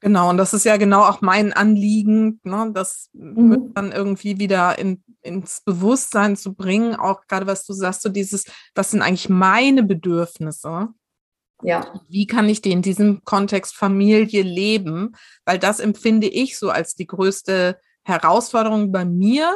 Genau, 0.00 0.28
und 0.28 0.36
das 0.36 0.52
ist 0.52 0.64
ja 0.64 0.76
genau 0.76 1.02
auch 1.02 1.22
mein 1.22 1.54
Anliegen, 1.54 2.38
ne, 2.44 2.70
das 2.74 3.08
mhm. 3.14 3.72
dann 3.74 3.90
irgendwie 3.90 4.38
wieder 4.38 4.78
in, 4.78 5.02
ins 5.22 5.62
Bewusstsein 5.62 6.36
zu 6.36 6.54
bringen, 6.54 6.94
auch 6.94 7.26
gerade 7.26 7.46
was 7.46 7.64
du 7.64 7.72
sagst, 7.72 8.02
so 8.02 8.10
dieses, 8.10 8.44
was 8.74 8.90
sind 8.90 9.00
eigentlich 9.00 9.30
meine 9.30 9.82
Bedürfnisse? 9.82 10.88
Ja. 11.62 12.00
Wie 12.10 12.26
kann 12.26 12.50
ich 12.50 12.60
die 12.60 12.72
in 12.72 12.82
diesem 12.82 13.24
Kontext 13.24 13.74
Familie 13.74 14.42
leben? 14.42 15.16
Weil 15.46 15.58
das 15.58 15.80
empfinde 15.80 16.26
ich 16.26 16.58
so 16.58 16.68
als 16.68 16.94
die 16.94 17.06
größte 17.06 17.78
Herausforderung 18.02 18.92
bei 18.92 19.06
mir. 19.06 19.50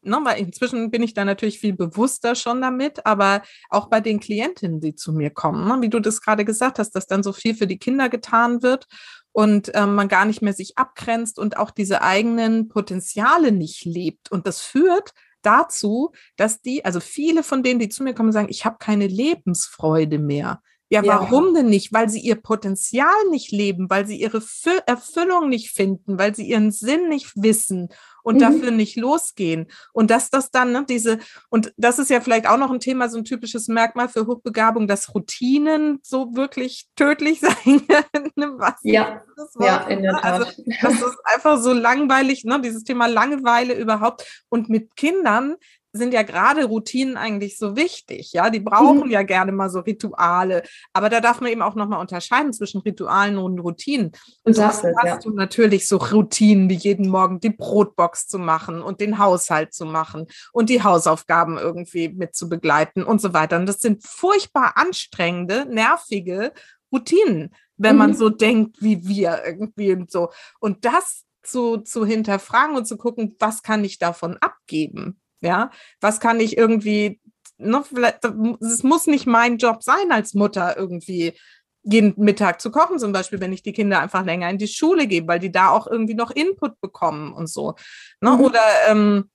Ne, 0.00 0.16
weil 0.22 0.38
inzwischen 0.38 0.92
bin 0.92 1.02
ich 1.02 1.12
da 1.12 1.24
natürlich 1.24 1.58
viel 1.58 1.74
bewusster 1.74 2.36
schon 2.36 2.60
damit, 2.62 3.04
aber 3.04 3.42
auch 3.68 3.88
bei 3.88 4.00
den 4.00 4.20
Klientinnen, 4.20 4.80
die 4.80 4.94
zu 4.94 5.12
mir 5.12 5.30
kommen, 5.30 5.66
ne, 5.66 5.78
wie 5.80 5.88
du 5.88 5.98
das 5.98 6.20
gerade 6.20 6.44
gesagt 6.44 6.78
hast, 6.78 6.92
dass 6.92 7.08
dann 7.08 7.24
so 7.24 7.32
viel 7.32 7.56
für 7.56 7.66
die 7.66 7.78
Kinder 7.78 8.08
getan 8.08 8.62
wird 8.62 8.86
und 9.32 9.72
ähm, 9.74 9.96
man 9.96 10.06
gar 10.06 10.24
nicht 10.24 10.40
mehr 10.40 10.52
sich 10.52 10.78
abgrenzt 10.78 11.38
und 11.38 11.56
auch 11.56 11.72
diese 11.72 12.02
eigenen 12.02 12.68
Potenziale 12.68 13.50
nicht 13.50 13.84
lebt. 13.84 14.30
Und 14.30 14.46
das 14.46 14.60
führt 14.60 15.14
dazu, 15.42 16.12
dass 16.36 16.60
die, 16.60 16.84
also 16.84 17.00
viele 17.00 17.42
von 17.42 17.62
denen, 17.62 17.80
die 17.80 17.88
zu 17.88 18.02
mir 18.02 18.14
kommen, 18.14 18.32
sagen, 18.32 18.48
ich 18.50 18.64
habe 18.64 18.76
keine 18.78 19.06
Lebensfreude 19.06 20.18
mehr. 20.18 20.60
Ja, 20.90 21.04
warum 21.04 21.48
ja. 21.48 21.60
denn 21.60 21.68
nicht? 21.68 21.92
Weil 21.92 22.08
sie 22.08 22.20
ihr 22.20 22.36
Potenzial 22.36 23.12
nicht 23.30 23.52
leben, 23.52 23.90
weil 23.90 24.06
sie 24.06 24.18
ihre 24.18 24.42
Erfüllung 24.86 25.50
nicht 25.50 25.70
finden, 25.70 26.18
weil 26.18 26.34
sie 26.34 26.48
ihren 26.48 26.70
Sinn 26.70 27.08
nicht 27.08 27.32
wissen 27.34 27.90
und 28.28 28.34
mhm. 28.34 28.40
dafür 28.40 28.70
nicht 28.70 28.96
losgehen. 28.96 29.68
Und 29.94 30.10
dass 30.10 30.28
das 30.28 30.50
dann, 30.50 30.70
ne, 30.70 30.84
diese, 30.86 31.18
und 31.48 31.72
das 31.78 31.98
ist 31.98 32.10
ja 32.10 32.20
vielleicht 32.20 32.46
auch 32.46 32.58
noch 32.58 32.70
ein 32.70 32.78
Thema, 32.78 33.08
so 33.08 33.16
ein 33.16 33.24
typisches 33.24 33.68
Merkmal 33.68 34.10
für 34.10 34.26
Hochbegabung, 34.26 34.86
dass 34.86 35.14
Routinen 35.14 36.00
so 36.02 36.36
wirklich 36.36 36.88
tödlich 36.94 37.40
sein 37.64 37.86
können. 37.86 38.58
Was 38.58 38.74
ja, 38.82 39.22
ja, 39.58 39.78
in 39.88 40.02
der 40.02 40.12
ne? 40.12 40.22
also, 40.22 40.44
Tat. 40.44 40.56
Also, 40.82 41.00
das 41.00 41.10
ist 41.10 41.18
einfach 41.24 41.58
so 41.58 41.72
langweilig, 41.72 42.44
ne, 42.44 42.60
dieses 42.60 42.84
Thema 42.84 43.06
Langeweile 43.06 43.72
überhaupt. 43.72 44.44
Und 44.50 44.68
mit 44.68 44.94
Kindern 44.94 45.56
sind 45.98 46.14
ja 46.14 46.22
gerade 46.22 46.64
Routinen 46.64 47.16
eigentlich 47.16 47.58
so 47.58 47.76
wichtig. 47.76 48.32
Ja, 48.32 48.48
die 48.48 48.60
brauchen 48.60 49.06
mhm. 49.06 49.10
ja 49.10 49.22
gerne 49.22 49.52
mal 49.52 49.68
so 49.68 49.80
Rituale. 49.80 50.62
Aber 50.92 51.10
da 51.10 51.20
darf 51.20 51.40
man 51.40 51.50
eben 51.50 51.62
auch 51.62 51.74
nochmal 51.74 52.00
unterscheiden 52.00 52.52
zwischen 52.52 52.80
Ritualen 52.80 53.36
und 53.36 53.58
Routinen. 53.58 54.12
Und 54.44 54.54
so 54.54 54.64
hast 54.64 54.84
ja. 54.84 55.18
du 55.18 55.30
natürlich 55.30 55.86
so 55.88 55.98
Routinen 55.98 56.70
wie 56.70 56.74
jeden 56.74 57.08
Morgen 57.08 57.40
die 57.40 57.50
Brotbox 57.50 58.28
zu 58.28 58.38
machen 58.38 58.80
und 58.80 59.00
den 59.00 59.18
Haushalt 59.18 59.74
zu 59.74 59.84
machen 59.84 60.26
und 60.52 60.70
die 60.70 60.82
Hausaufgaben 60.82 61.58
irgendwie 61.58 62.08
mit 62.08 62.34
zu 62.34 62.48
begleiten 62.48 63.02
und 63.02 63.20
so 63.20 63.34
weiter. 63.34 63.58
Und 63.58 63.66
das 63.66 63.80
sind 63.80 64.04
furchtbar 64.06 64.72
anstrengende, 64.76 65.66
nervige 65.68 66.52
Routinen, 66.92 67.54
wenn 67.76 67.96
mhm. 67.96 67.98
man 67.98 68.14
so 68.14 68.30
denkt 68.30 68.80
wie 68.80 69.06
wir 69.06 69.42
irgendwie 69.44 69.92
und 69.92 70.10
so. 70.10 70.30
Und 70.60 70.84
das 70.84 71.24
zu, 71.42 71.78
zu 71.78 72.04
hinterfragen 72.04 72.76
und 72.76 72.86
zu 72.86 72.96
gucken, 72.96 73.36
was 73.38 73.62
kann 73.62 73.84
ich 73.84 73.98
davon 73.98 74.36
abgeben? 74.38 75.20
Ja, 75.40 75.70
was 76.00 76.20
kann 76.20 76.40
ich 76.40 76.56
irgendwie, 76.56 77.20
ne, 77.58 77.84
es 78.60 78.82
muss 78.82 79.06
nicht 79.06 79.26
mein 79.26 79.58
Job 79.58 79.82
sein 79.82 80.10
als 80.10 80.34
Mutter 80.34 80.76
irgendwie 80.76 81.34
jeden 81.84 82.14
Mittag 82.16 82.60
zu 82.60 82.70
kochen, 82.70 82.98
zum 82.98 83.12
Beispiel, 83.12 83.40
wenn 83.40 83.52
ich 83.52 83.62
die 83.62 83.72
Kinder 83.72 84.00
einfach 84.00 84.24
länger 84.24 84.50
in 84.50 84.58
die 84.58 84.68
Schule 84.68 85.06
gebe, 85.06 85.28
weil 85.28 85.38
die 85.38 85.52
da 85.52 85.70
auch 85.70 85.86
irgendwie 85.86 86.14
noch 86.14 86.30
Input 86.30 86.80
bekommen 86.80 87.32
und 87.32 87.48
so. 87.48 87.74
Ne? 88.20 88.32
Mhm. 88.32 88.40
Oder 88.40 88.60
ähm, 88.88 89.30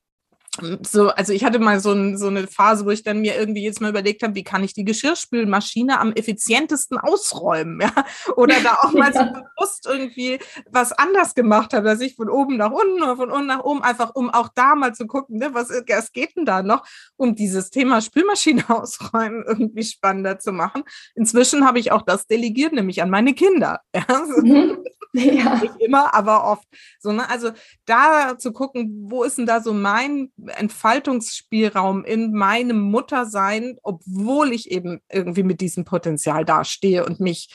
so, 0.83 1.09
also 1.09 1.33
ich 1.33 1.43
hatte 1.43 1.57
mal 1.57 1.79
so, 1.79 1.93
ein, 1.93 2.15
so, 2.17 2.27
eine 2.27 2.45
Phase, 2.45 2.85
wo 2.85 2.91
ich 2.91 3.01
dann 3.01 3.21
mir 3.21 3.35
irgendwie 3.35 3.63
jetzt 3.63 3.81
mal 3.81 3.89
überlegt 3.89 4.21
habe, 4.21 4.35
wie 4.35 4.43
kann 4.43 4.63
ich 4.63 4.73
die 4.73 4.85
Geschirrspülmaschine 4.85 5.99
am 5.99 6.13
effizientesten 6.13 6.99
ausräumen, 6.99 7.81
ja? 7.81 7.91
Oder 8.35 8.55
da 8.61 8.75
auch 8.81 8.93
mal 8.93 9.11
so 9.11 9.19
bewusst 9.57 9.87
irgendwie 9.87 10.39
was 10.69 10.91
anders 10.91 11.33
gemacht 11.33 11.73
habe, 11.73 11.87
dass 11.87 12.01
ich 12.01 12.15
von 12.15 12.29
oben 12.29 12.57
nach 12.57 12.71
unten 12.71 13.01
oder 13.01 13.15
von 13.15 13.31
unten 13.31 13.47
nach 13.47 13.63
oben, 13.63 13.81
einfach 13.81 14.13
um 14.13 14.29
auch 14.29 14.49
da 14.53 14.75
mal 14.75 14.93
zu 14.93 15.07
gucken, 15.07 15.39
ne, 15.39 15.49
was, 15.53 15.69
was 15.69 16.11
geht 16.11 16.35
denn 16.35 16.45
da 16.45 16.61
noch, 16.61 16.85
um 17.15 17.35
dieses 17.35 17.71
Thema 17.71 18.01
Spülmaschine 18.01 18.63
ausräumen 18.69 19.43
irgendwie 19.47 19.83
spannender 19.83 20.37
zu 20.37 20.51
machen. 20.51 20.83
Inzwischen 21.15 21.65
habe 21.65 21.79
ich 21.79 21.91
auch 21.91 22.03
das 22.03 22.27
delegiert, 22.27 22.73
nämlich 22.73 23.01
an 23.01 23.09
meine 23.09 23.33
Kinder. 23.33 23.79
Ja? 23.95 24.05
Mhm. 24.41 24.83
Ja. 25.13 25.57
Nicht 25.57 25.79
immer, 25.79 26.13
aber 26.13 26.43
oft. 26.43 26.67
So, 26.99 27.11
ne? 27.11 27.29
Also 27.29 27.51
da 27.85 28.35
zu 28.37 28.51
gucken, 28.51 29.05
wo 29.09 29.23
ist 29.23 29.37
denn 29.37 29.45
da 29.45 29.61
so 29.61 29.71
mein 29.71 30.31
Entfaltungsspielraum 30.47 32.03
in 32.05 32.33
meinem 32.33 32.79
Muttersein, 32.79 33.77
obwohl 33.83 34.53
ich 34.53 34.71
eben 34.71 35.01
irgendwie 35.11 35.43
mit 35.43 35.61
diesem 35.61 35.85
Potenzial 35.85 36.45
dastehe 36.45 37.05
und 37.05 37.19
mich 37.19 37.49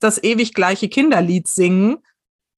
das 0.00 0.22
ewig 0.22 0.54
gleiche 0.54 0.88
Kinderlied 0.88 1.48
singen 1.48 1.98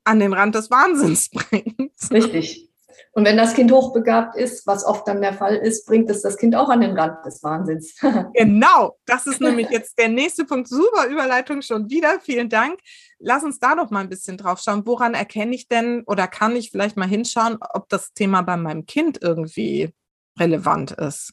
an 0.05 0.21
den 0.21 0.33
Rand 0.33 0.55
des 0.55 0.71
Wahnsinns 0.71 1.31
bringt. 1.33 1.93
Richtig. 2.11 2.71
Und 3.13 3.25
wenn 3.25 3.37
das 3.37 3.55
Kind 3.55 3.71
hochbegabt 3.71 4.37
ist, 4.37 4.67
was 4.67 4.85
oft 4.85 5.07
dann 5.07 5.23
der 5.23 5.35
Fall 5.35 5.57
ist, 5.57 5.87
bringt 5.87 6.11
es 6.11 6.23
das 6.23 6.37
Kind 6.37 6.57
auch 6.57 6.69
an 6.69 6.81
den 6.81 6.99
Rand 6.99 7.25
des 7.25 7.43
Wahnsinns. 7.45 7.95
genau, 8.35 8.99
das 9.07 9.27
ist 9.27 9.41
nämlich 9.41 9.69
jetzt 9.71 9.99
der 9.99 10.09
nächste 10.09 10.45
Punkt. 10.45 10.69
Super 10.69 11.07
Überleitung 11.07 11.63
schon 11.63 11.89
wieder. 11.89 12.19
Vielen 12.21 12.49
Dank. 12.49 12.81
Lass 13.25 13.43
uns 13.43 13.59
da 13.59 13.75
noch 13.75 13.91
mal 13.91 14.01
ein 14.01 14.09
bisschen 14.09 14.37
drauf 14.37 14.61
schauen. 14.61 14.87
Woran 14.87 15.15
erkenne 15.15 15.55
ich 15.55 15.67
denn 15.67 16.03
oder 16.07 16.29
kann 16.29 16.55
ich 16.57 16.71
vielleicht 16.71 16.97
mal 16.97 17.09
hinschauen, 17.09 17.59
ob 17.61 17.89
das 17.89 18.13
Thema 18.13 18.43
bei 18.43 18.57
meinem 18.57 18.87
Kind 18.87 19.19
irgendwie 19.23 19.91
relevant 20.39 20.93
ist? 20.93 21.33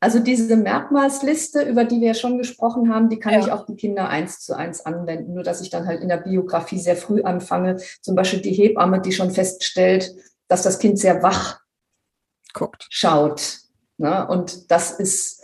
Also 0.00 0.18
diese 0.18 0.56
Merkmalsliste, 0.56 1.62
über 1.62 1.84
die 1.84 2.00
wir 2.00 2.08
ja 2.08 2.14
schon 2.14 2.36
gesprochen 2.36 2.92
haben, 2.92 3.08
die 3.08 3.18
kann 3.18 3.32
ja. 3.32 3.40
ich 3.40 3.50
auf 3.50 3.64
die 3.64 3.74
Kinder 3.74 4.10
eins 4.10 4.40
zu 4.40 4.54
eins 4.54 4.84
anwenden. 4.84 5.32
Nur 5.32 5.42
dass 5.42 5.62
ich 5.62 5.70
dann 5.70 5.86
halt 5.86 6.02
in 6.02 6.10
der 6.10 6.18
Biografie 6.18 6.78
sehr 6.78 6.96
früh 6.96 7.22
anfange. 7.22 7.80
Zum 8.02 8.14
Beispiel 8.14 8.42
die 8.42 8.52
Hebamme, 8.52 9.00
die 9.00 9.12
schon 9.12 9.30
feststellt, 9.30 10.14
dass 10.46 10.62
das 10.62 10.78
Kind 10.78 10.98
sehr 10.98 11.22
wach 11.22 11.60
guckt, 12.52 12.86
schaut. 12.90 13.60
Ne? 13.96 14.26
Und 14.26 14.70
das 14.70 14.90
ist, 14.90 15.42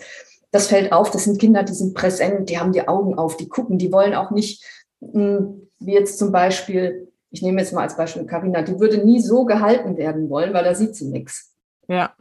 das 0.50 0.66
fällt 0.66 0.92
auf. 0.92 1.10
Das 1.10 1.24
sind 1.24 1.40
Kinder, 1.40 1.62
die 1.62 1.72
sind 1.72 1.94
präsent, 1.94 2.50
die 2.50 2.58
haben 2.58 2.72
die 2.72 2.86
Augen 2.86 3.14
auf, 3.14 3.38
die 3.38 3.48
gucken, 3.48 3.78
die 3.78 3.92
wollen 3.92 4.14
auch 4.14 4.30
nicht, 4.30 4.62
wie 5.00 5.92
jetzt 5.92 6.18
zum 6.18 6.32
Beispiel, 6.32 7.08
ich 7.30 7.42
nehme 7.42 7.60
jetzt 7.60 7.72
mal 7.72 7.82
als 7.82 7.96
Beispiel 7.96 8.26
Karina, 8.26 8.62
die 8.62 8.78
würde 8.78 9.04
nie 9.04 9.20
so 9.20 9.44
gehalten 9.44 9.96
werden 9.96 10.28
wollen, 10.30 10.52
weil 10.52 10.64
da 10.64 10.74
sieht 10.74 10.94
sie 10.94 11.08
nichts. 11.08 11.54
Ja. 11.88 12.14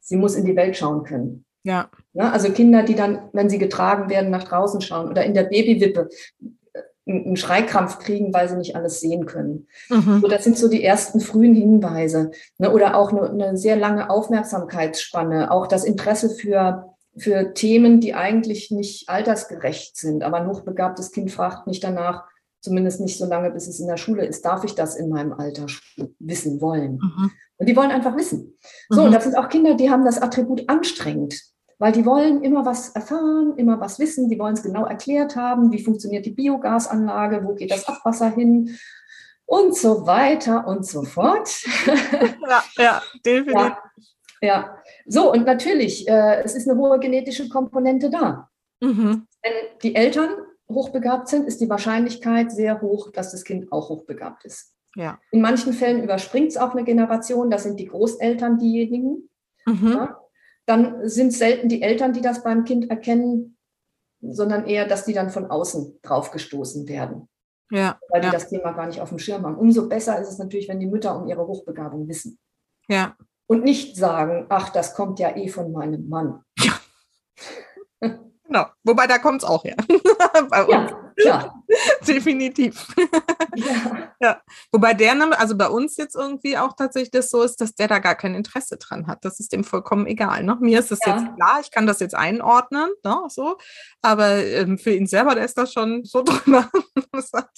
Sie 0.00 0.16
muss 0.16 0.34
in 0.34 0.44
die 0.44 0.56
Welt 0.56 0.76
schauen 0.76 1.04
können. 1.04 1.44
Ja. 1.62 1.90
ja. 2.14 2.30
Also 2.30 2.50
Kinder, 2.50 2.82
die 2.82 2.94
dann, 2.94 3.28
wenn 3.32 3.50
sie 3.50 3.58
getragen 3.58 4.10
werden, 4.10 4.30
nach 4.30 4.44
draußen 4.44 4.80
schauen 4.80 5.08
oder 5.08 5.24
in 5.24 5.34
der 5.34 5.44
Babywippe 5.44 6.08
äh, 6.72 6.82
einen 7.06 7.36
Schreikrampf 7.36 7.98
kriegen, 7.98 8.32
weil 8.32 8.48
sie 8.48 8.56
nicht 8.56 8.76
alles 8.76 9.00
sehen 9.00 9.26
können. 9.26 9.68
Mhm. 9.88 10.20
So, 10.20 10.28
das 10.28 10.44
sind 10.44 10.56
so 10.58 10.68
die 10.68 10.82
ersten 10.82 11.20
frühen 11.20 11.54
Hinweise. 11.54 12.30
Ne? 12.58 12.72
Oder 12.72 12.96
auch 12.96 13.12
eine, 13.12 13.30
eine, 13.30 13.56
sehr 13.56 13.76
lange 13.76 14.10
Aufmerksamkeitsspanne, 14.10 15.50
auch 15.50 15.66
das 15.66 15.84
Interesse 15.84 16.30
für, 16.30 16.89
für 17.16 17.54
Themen, 17.54 18.00
die 18.00 18.14
eigentlich 18.14 18.70
nicht 18.70 19.08
altersgerecht 19.08 19.96
sind. 19.96 20.22
Aber 20.22 20.38
ein 20.38 20.46
hochbegabtes 20.46 21.12
Kind 21.12 21.30
fragt 21.30 21.66
nicht 21.66 21.82
danach, 21.82 22.24
zumindest 22.60 23.00
nicht 23.00 23.18
so 23.18 23.26
lange, 23.26 23.50
bis 23.50 23.66
es 23.66 23.80
in 23.80 23.88
der 23.88 23.96
Schule 23.96 24.24
ist, 24.24 24.44
darf 24.44 24.64
ich 24.64 24.74
das 24.74 24.96
in 24.96 25.08
meinem 25.08 25.32
Alter 25.32 25.66
wissen 26.18 26.60
wollen? 26.60 26.94
Mhm. 26.94 27.30
Und 27.56 27.68
die 27.68 27.76
wollen 27.76 27.90
einfach 27.90 28.16
wissen. 28.16 28.56
So, 28.88 29.00
mhm. 29.00 29.06
und 29.06 29.12
das 29.12 29.24
sind 29.24 29.36
auch 29.36 29.48
Kinder, 29.48 29.74
die 29.74 29.90
haben 29.90 30.04
das 30.04 30.20
Attribut 30.20 30.68
anstrengend, 30.68 31.40
weil 31.78 31.92
die 31.92 32.04
wollen 32.04 32.42
immer 32.42 32.64
was 32.64 32.90
erfahren, 32.90 33.54
immer 33.56 33.80
was 33.80 33.98
wissen, 33.98 34.28
die 34.28 34.38
wollen 34.38 34.54
es 34.54 34.62
genau 34.62 34.84
erklärt 34.84 35.36
haben, 35.36 35.72
wie 35.72 35.82
funktioniert 35.82 36.26
die 36.26 36.32
Biogasanlage, 36.32 37.44
wo 37.44 37.54
geht 37.54 37.70
das 37.70 37.88
Abwasser 37.88 38.30
hin 38.30 38.78
und 39.46 39.76
so 39.76 40.06
weiter 40.06 40.66
und 40.66 40.86
so 40.86 41.02
fort. 41.02 41.50
Ja, 41.86 42.62
ja 42.76 43.02
definitiv. 43.26 43.54
Ja, 43.56 43.78
ja. 44.40 44.79
So 45.06 45.32
und 45.32 45.46
natürlich, 45.46 46.08
äh, 46.08 46.42
es 46.42 46.54
ist 46.54 46.68
eine 46.68 46.78
hohe 46.78 46.98
genetische 46.98 47.48
Komponente 47.48 48.10
da. 48.10 48.48
Mhm. 48.80 49.26
Denn 49.44 49.52
die 49.82 49.94
Eltern 49.94 50.30
hochbegabt 50.70 51.28
sind, 51.28 51.46
ist 51.46 51.60
die 51.60 51.68
Wahrscheinlichkeit 51.68 52.52
sehr 52.52 52.80
hoch, 52.80 53.10
dass 53.12 53.32
das 53.32 53.44
Kind 53.44 53.72
auch 53.72 53.88
hochbegabt 53.88 54.44
ist. 54.44 54.74
Ja. 54.96 55.18
In 55.30 55.40
manchen 55.40 55.72
Fällen 55.72 56.02
überspringt 56.02 56.48
es 56.48 56.56
auch 56.56 56.72
eine 56.72 56.84
Generation, 56.84 57.50
das 57.50 57.62
sind 57.64 57.78
die 57.78 57.86
Großeltern 57.86 58.58
diejenigen. 58.58 59.28
Mhm. 59.66 59.88
Ja. 59.92 60.20
Dann 60.66 61.08
sind 61.08 61.28
es 61.28 61.38
selten 61.38 61.68
die 61.68 61.82
Eltern, 61.82 62.12
die 62.12 62.20
das 62.20 62.42
beim 62.42 62.64
Kind 62.64 62.90
erkennen, 62.90 63.56
sondern 64.20 64.66
eher, 64.66 64.86
dass 64.86 65.04
die 65.04 65.12
dann 65.14 65.30
von 65.30 65.46
außen 65.46 65.98
draufgestoßen 66.02 66.88
werden, 66.88 67.28
Ja. 67.70 67.98
weil 68.10 68.20
die 68.20 68.26
Ja. 68.26 68.32
das 68.32 68.48
Thema 68.48 68.72
gar 68.72 68.86
nicht 68.86 69.00
auf 69.00 69.08
dem 69.08 69.18
Schirm 69.18 69.44
haben. 69.44 69.56
Umso 69.56 69.88
besser 69.88 70.20
ist 70.20 70.28
es 70.28 70.38
natürlich, 70.38 70.68
wenn 70.68 70.78
die 70.80 70.86
Mütter 70.86 71.16
um 71.20 71.26
ihre 71.26 71.46
Hochbegabung 71.46 72.06
wissen 72.08 72.38
Ja. 72.88 73.16
Und 73.50 73.64
nicht 73.64 73.96
sagen, 73.96 74.46
ach, 74.48 74.68
das 74.68 74.94
kommt 74.94 75.18
ja 75.18 75.34
eh 75.34 75.48
von 75.48 75.72
meinem 75.72 76.08
Mann. 76.08 76.44
Genau. 78.50 78.66
Wobei 78.82 79.06
da 79.06 79.18
kommt 79.18 79.44
es 79.44 79.48
auch 79.48 79.62
her. 79.62 79.76
Bei 80.50 80.64
uns. 80.64 80.90
Ja, 80.90 81.09
klar. 81.22 81.62
Definitiv. 82.06 82.86
Ja. 84.20 84.40
Wobei 84.72 84.94
der, 84.94 85.14
ne, 85.14 85.38
also 85.38 85.56
bei 85.56 85.68
uns 85.68 85.96
jetzt 85.96 86.14
irgendwie 86.16 86.56
auch 86.58 86.74
tatsächlich 86.76 87.10
das 87.10 87.30
so 87.30 87.42
ist, 87.42 87.60
dass 87.60 87.74
der 87.74 87.88
da 87.88 87.98
gar 87.98 88.14
kein 88.14 88.34
Interesse 88.34 88.76
dran 88.76 89.06
hat. 89.06 89.24
Das 89.24 89.40
ist 89.40 89.52
dem 89.52 89.64
vollkommen 89.64 90.06
egal. 90.06 90.42
Ne? 90.44 90.56
Mir 90.60 90.78
ist 90.80 90.92
es 90.92 90.98
Ja. 91.06 91.16
jetzt 91.16 91.34
klar, 91.36 91.58
ich 91.62 91.70
kann 91.70 91.86
das 91.86 92.00
jetzt 92.00 92.14
einordnen, 92.14 92.90
ne, 93.04 93.16
so. 93.28 93.56
Aber 94.02 94.36
ähm, 94.44 94.78
für 94.78 94.90
ihn 94.92 95.06
selber, 95.06 95.34
der 95.34 95.44
ist 95.44 95.58
da 95.58 95.66
schon 95.66 96.04
so 96.04 96.22
drüber. 96.24 96.68
das 97.12 97.30
das 97.30 97.48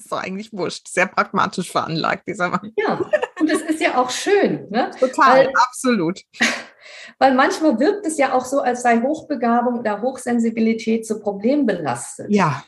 ist 0.00 0.12
doch 0.12 0.22
eigentlich 0.22 0.52
wurscht. 0.52 0.88
Sehr 0.88 1.06
pragmatisch 1.06 1.70
veranlagt, 1.70 2.26
dieser 2.28 2.48
Mann. 2.48 2.72
ja, 2.76 3.00
und 3.40 3.50
es 3.50 3.62
ist 3.62 3.80
ja 3.80 3.96
auch 3.96 4.10
schön, 4.10 4.66
ne? 4.70 4.90
Total, 4.98 5.46
Weil- 5.46 5.52
absolut. 5.68 6.20
weil 7.18 7.34
manchmal 7.34 7.78
wirkt 7.78 8.06
es 8.06 8.18
ja 8.18 8.32
auch 8.32 8.44
so, 8.44 8.60
als 8.60 8.82
sei 8.82 9.00
Hochbegabung 9.00 9.78
oder 9.80 10.00
Hochsensibilität 10.02 11.06
so 11.06 11.18
problembelastet. 11.20 12.26
Ja, 12.30 12.64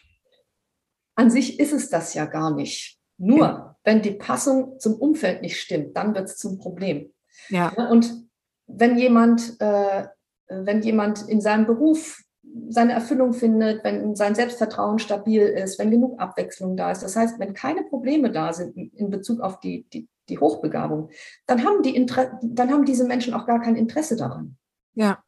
An 1.18 1.30
sich 1.30 1.58
ist 1.58 1.72
es 1.72 1.90
das 1.90 2.14
ja 2.14 2.26
gar 2.26 2.54
nicht. 2.54 2.96
Nur, 3.16 3.74
wenn 3.82 4.02
die 4.02 4.12
Passung 4.12 4.78
zum 4.78 4.94
Umfeld 4.94 5.42
nicht 5.42 5.60
stimmt, 5.60 5.96
dann 5.96 6.14
wird 6.14 6.26
es 6.26 6.36
zum 6.36 6.58
Problem. 6.58 7.12
ja, 7.48 7.72
Ja, 7.76 7.88
Und 7.88 8.28
wenn 8.68 8.96
jemand, 8.96 9.60
äh, 9.60 10.06
wenn 10.46 10.80
jemand 10.80 11.28
in 11.28 11.40
seinem 11.40 11.66
Beruf 11.66 12.22
seine 12.68 12.92
Erfüllung 12.92 13.32
findet, 13.32 13.82
wenn 13.82 14.14
sein 14.14 14.36
Selbstvertrauen 14.36 15.00
stabil 15.00 15.42
ist, 15.42 15.80
wenn 15.80 15.90
genug 15.90 16.20
Abwechslung 16.20 16.76
da 16.76 16.92
ist, 16.92 17.02
das 17.02 17.16
heißt, 17.16 17.40
wenn 17.40 17.52
keine 17.52 17.82
Probleme 17.82 18.30
da 18.30 18.52
sind 18.52 18.76
in 18.76 19.10
Bezug 19.10 19.40
auf 19.40 19.58
die, 19.58 19.88
die, 19.92 20.06
die 20.28 20.38
Hochbegabung, 20.38 21.10
dann 21.46 21.64
haben, 21.64 21.82
die 21.82 21.96
Inter 21.96 22.38
dann 22.42 22.70
haben 22.70 22.84
diese 22.84 23.04
Menschen 23.04 23.34
auch 23.34 23.44
gar 23.44 23.60
kein 23.60 23.74
Interesse 23.74 24.14
daran. 24.14 24.56
ja, 24.94 25.18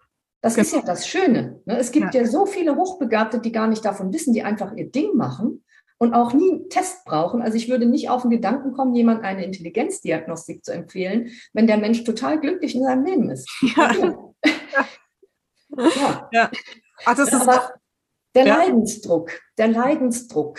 Das 0.41 0.55
Genau. 0.55 0.67
ist 0.67 0.73
ja 0.73 0.83
das 0.83 1.09
Schöne. 1.09 1.61
Ne? 1.65 1.79
Es 1.79 1.91
gibt 1.91 2.15
ja. 2.15 2.25
so 2.27 2.47
viele 2.47 2.77
Hochbegabte, 2.77 3.41
die 3.41 3.51
gar 3.51 3.67
nicht 3.67 3.85
davon 3.85 4.13
wissen, 4.13 4.33
die 4.33 4.45
einfach 4.45 4.73
ihr 4.77 4.89
Ding 4.89 5.17
machen 5.17 5.65
und 6.01 6.15
auch 6.15 6.33
nie 6.33 6.51
einen 6.51 6.71
Test 6.71 7.05
brauchen. 7.05 7.43
Also 7.43 7.59
ich 7.59 7.69
würde 7.69 7.85
nicht 7.85 8.09
auf 8.09 8.23
den 8.23 8.31
Gedanken 8.31 8.73
kommen, 8.73 8.95
jemand 8.95 9.23
eine 9.23 9.45
Intelligenzdiagnostik 9.45 10.65
zu 10.65 10.73
empfehlen, 10.73 11.31
wenn 11.53 11.67
der 11.67 11.77
Mensch 11.77 12.05
total 12.05 12.41
glücklich 12.41 12.75
in 12.75 12.83
seinem 12.83 13.05
Leben 13.05 13.31
ist. 13.31 13.49
ja. 13.77 13.93
Ja. 16.33 16.51
Ach, 17.05 17.15
das 17.15 17.33
ist 17.33 17.47
Aber 17.49 17.75
der 18.35 18.47
Ja. 18.47 18.57
Leidensdruck, 18.57 19.31
der 19.59 19.69
Leidensdruck, 19.69 20.59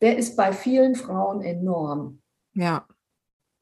der 0.00 0.16
ist 0.16 0.36
bei 0.36 0.52
vielen 0.52 0.94
Frauen 0.94 1.42
enorm. 1.42 2.22
Ja. 2.54 2.86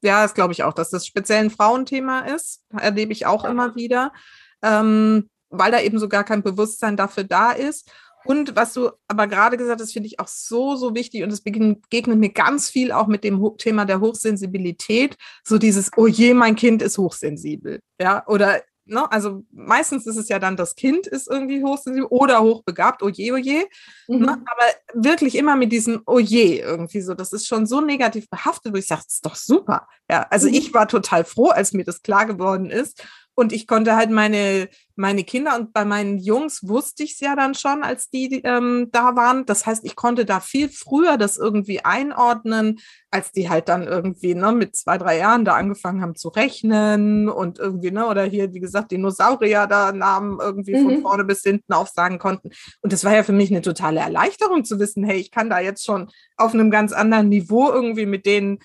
Ja, 0.03 0.21
das 0.21 0.35
glaube 0.35 0.53
ich 0.53 0.61
auch, 0.63 0.73
dass 0.73 0.91
das 0.91 1.07
speziell 1.07 1.45
ein 1.45 1.49
Frauenthema 1.49 2.21
ist. 2.21 2.63
Erlebe 2.71 3.11
ich 3.11 3.25
auch 3.25 3.43
Ja. 3.43 3.49
immer 3.49 3.75
wieder, 3.75 4.13
ähm, 4.61 5.29
weil 5.49 5.71
da 5.71 5.81
eben 5.81 5.97
so 5.97 6.07
gar 6.07 6.23
kein 6.23 6.43
Bewusstsein 6.43 6.95
dafür 6.95 7.23
da 7.23 7.51
ist. 7.53 7.91
Und 8.27 8.55
was 8.55 8.73
du 8.73 8.91
aber 9.07 9.27
gerade 9.27 9.57
gesagt 9.57 9.81
hast, 9.81 9.93
finde 9.93 10.07
ich 10.07 10.19
auch 10.19 10.27
so, 10.27 10.75
so 10.75 10.93
wichtig 10.93 11.23
und 11.23 11.31
es 11.31 11.41
begegnet 11.41 12.19
mir 12.19 12.29
ganz 12.29 12.69
viel 12.69 12.91
auch 12.91 13.07
mit 13.07 13.23
dem 13.23 13.41
Thema 13.57 13.85
der 13.85 14.01
Hochsensibilität. 14.01 15.15
So 15.45 15.57
dieses, 15.57 15.91
oh 15.95 16.07
je, 16.07 16.33
mein 16.33 16.55
Kind 16.55 16.81
ist 16.81 16.97
hochsensibel. 16.97 17.79
Ja, 18.01 18.27
oder, 18.27 18.61
ne, 18.85 19.09
also 19.11 19.43
meistens 19.51 20.05
ist 20.07 20.17
es 20.17 20.27
ja 20.27 20.39
dann, 20.39 20.57
das 20.57 20.75
Kind 20.75 21.07
ist 21.07 21.29
irgendwie 21.29 21.63
hochsensibel 21.63 22.07
oder 22.09 22.41
hochbegabt, 22.41 23.01
oh 23.01 23.09
je, 23.09 23.31
oh 23.31 23.37
je. 23.37 23.63
Mhm. 24.09 24.19
Ne? 24.19 24.31
Aber 24.31 25.03
wirklich 25.05 25.35
immer 25.35 25.55
mit 25.55 25.71
diesem 25.71 26.01
Oh 26.05 26.19
je 26.19 26.59
irgendwie 26.59 27.01
so. 27.01 27.13
Das 27.13 27.31
ist 27.31 27.47
schon 27.47 27.65
so 27.65 27.79
negativ 27.79 28.29
behaftet, 28.29 28.73
wo 28.73 28.77
ich 28.77 28.87
sage, 28.87 29.03
das 29.05 29.15
ist 29.15 29.25
doch 29.25 29.35
super. 29.35 29.87
Ja, 30.11 30.27
also 30.29 30.47
Mhm. 30.47 30.53
ich 30.53 30.73
war 30.73 30.87
total 30.89 31.23
froh, 31.23 31.49
als 31.49 31.71
mir 31.71 31.85
das 31.85 32.01
klar 32.01 32.25
geworden 32.25 32.69
ist. 32.69 33.05
Und 33.39 33.53
ich 33.53 33.67
konnte 33.67 33.95
halt 33.95 34.09
meine, 34.09 34.67
meine 34.95 35.23
Kinder 35.23 35.55
und 35.59 35.71
bei 35.71 35.85
meinen 35.85 36.17
Jungs 36.17 36.67
wusste 36.67 37.03
ich 37.03 37.13
es 37.13 37.19
ja 37.19 37.35
dann 37.35 37.53
schon, 37.53 37.83
als 37.83 38.09
die 38.09 38.41
ähm, 38.43 38.89
da 38.91 39.15
waren. 39.15 39.45
Das 39.45 39.67
heißt, 39.67 39.85
ich 39.85 39.95
konnte 39.95 40.25
da 40.25 40.39
viel 40.39 40.69
früher 40.69 41.17
das 41.17 41.37
irgendwie 41.37 41.85
einordnen, 41.85 42.79
als 43.11 43.31
die 43.31 43.47
halt 43.47 43.69
dann 43.69 43.83
irgendwie 43.83 44.33
ne, 44.33 44.51
mit 44.53 44.75
zwei, 44.75 44.97
drei 44.97 45.19
Jahren 45.19 45.45
da 45.45 45.53
angefangen 45.53 46.01
haben 46.01 46.15
zu 46.15 46.29
rechnen 46.29 47.29
und 47.29 47.59
irgendwie, 47.59 47.91
ne, 47.91 48.07
oder 48.07 48.23
hier, 48.23 48.55
wie 48.55 48.59
gesagt, 48.59 48.89
Dinosaurier 48.91 49.67
da 49.67 49.91
Namen 49.91 50.39
irgendwie 50.41 50.73
von 50.73 50.95
Mhm. 50.95 51.01
vorne 51.03 51.23
bis 51.23 51.43
hinten 51.43 51.73
aufsagen 51.73 52.17
konnten. 52.17 52.49
Und 52.81 52.91
das 52.91 53.03
war 53.03 53.13
ja 53.13 53.21
für 53.21 53.33
mich 53.33 53.51
eine 53.51 53.61
totale 53.61 53.99
Erleichterung 53.99 54.65
zu 54.65 54.79
wissen, 54.79 55.03
hey, 55.03 55.19
ich 55.19 55.29
kann 55.29 55.51
da 55.51 55.59
jetzt 55.59 55.85
schon 55.85 56.09
auf 56.37 56.55
einem 56.55 56.71
ganz 56.71 56.91
anderen 56.91 57.29
Niveau 57.29 57.71
irgendwie 57.71 58.07
mit 58.07 58.25
denen 58.25 58.57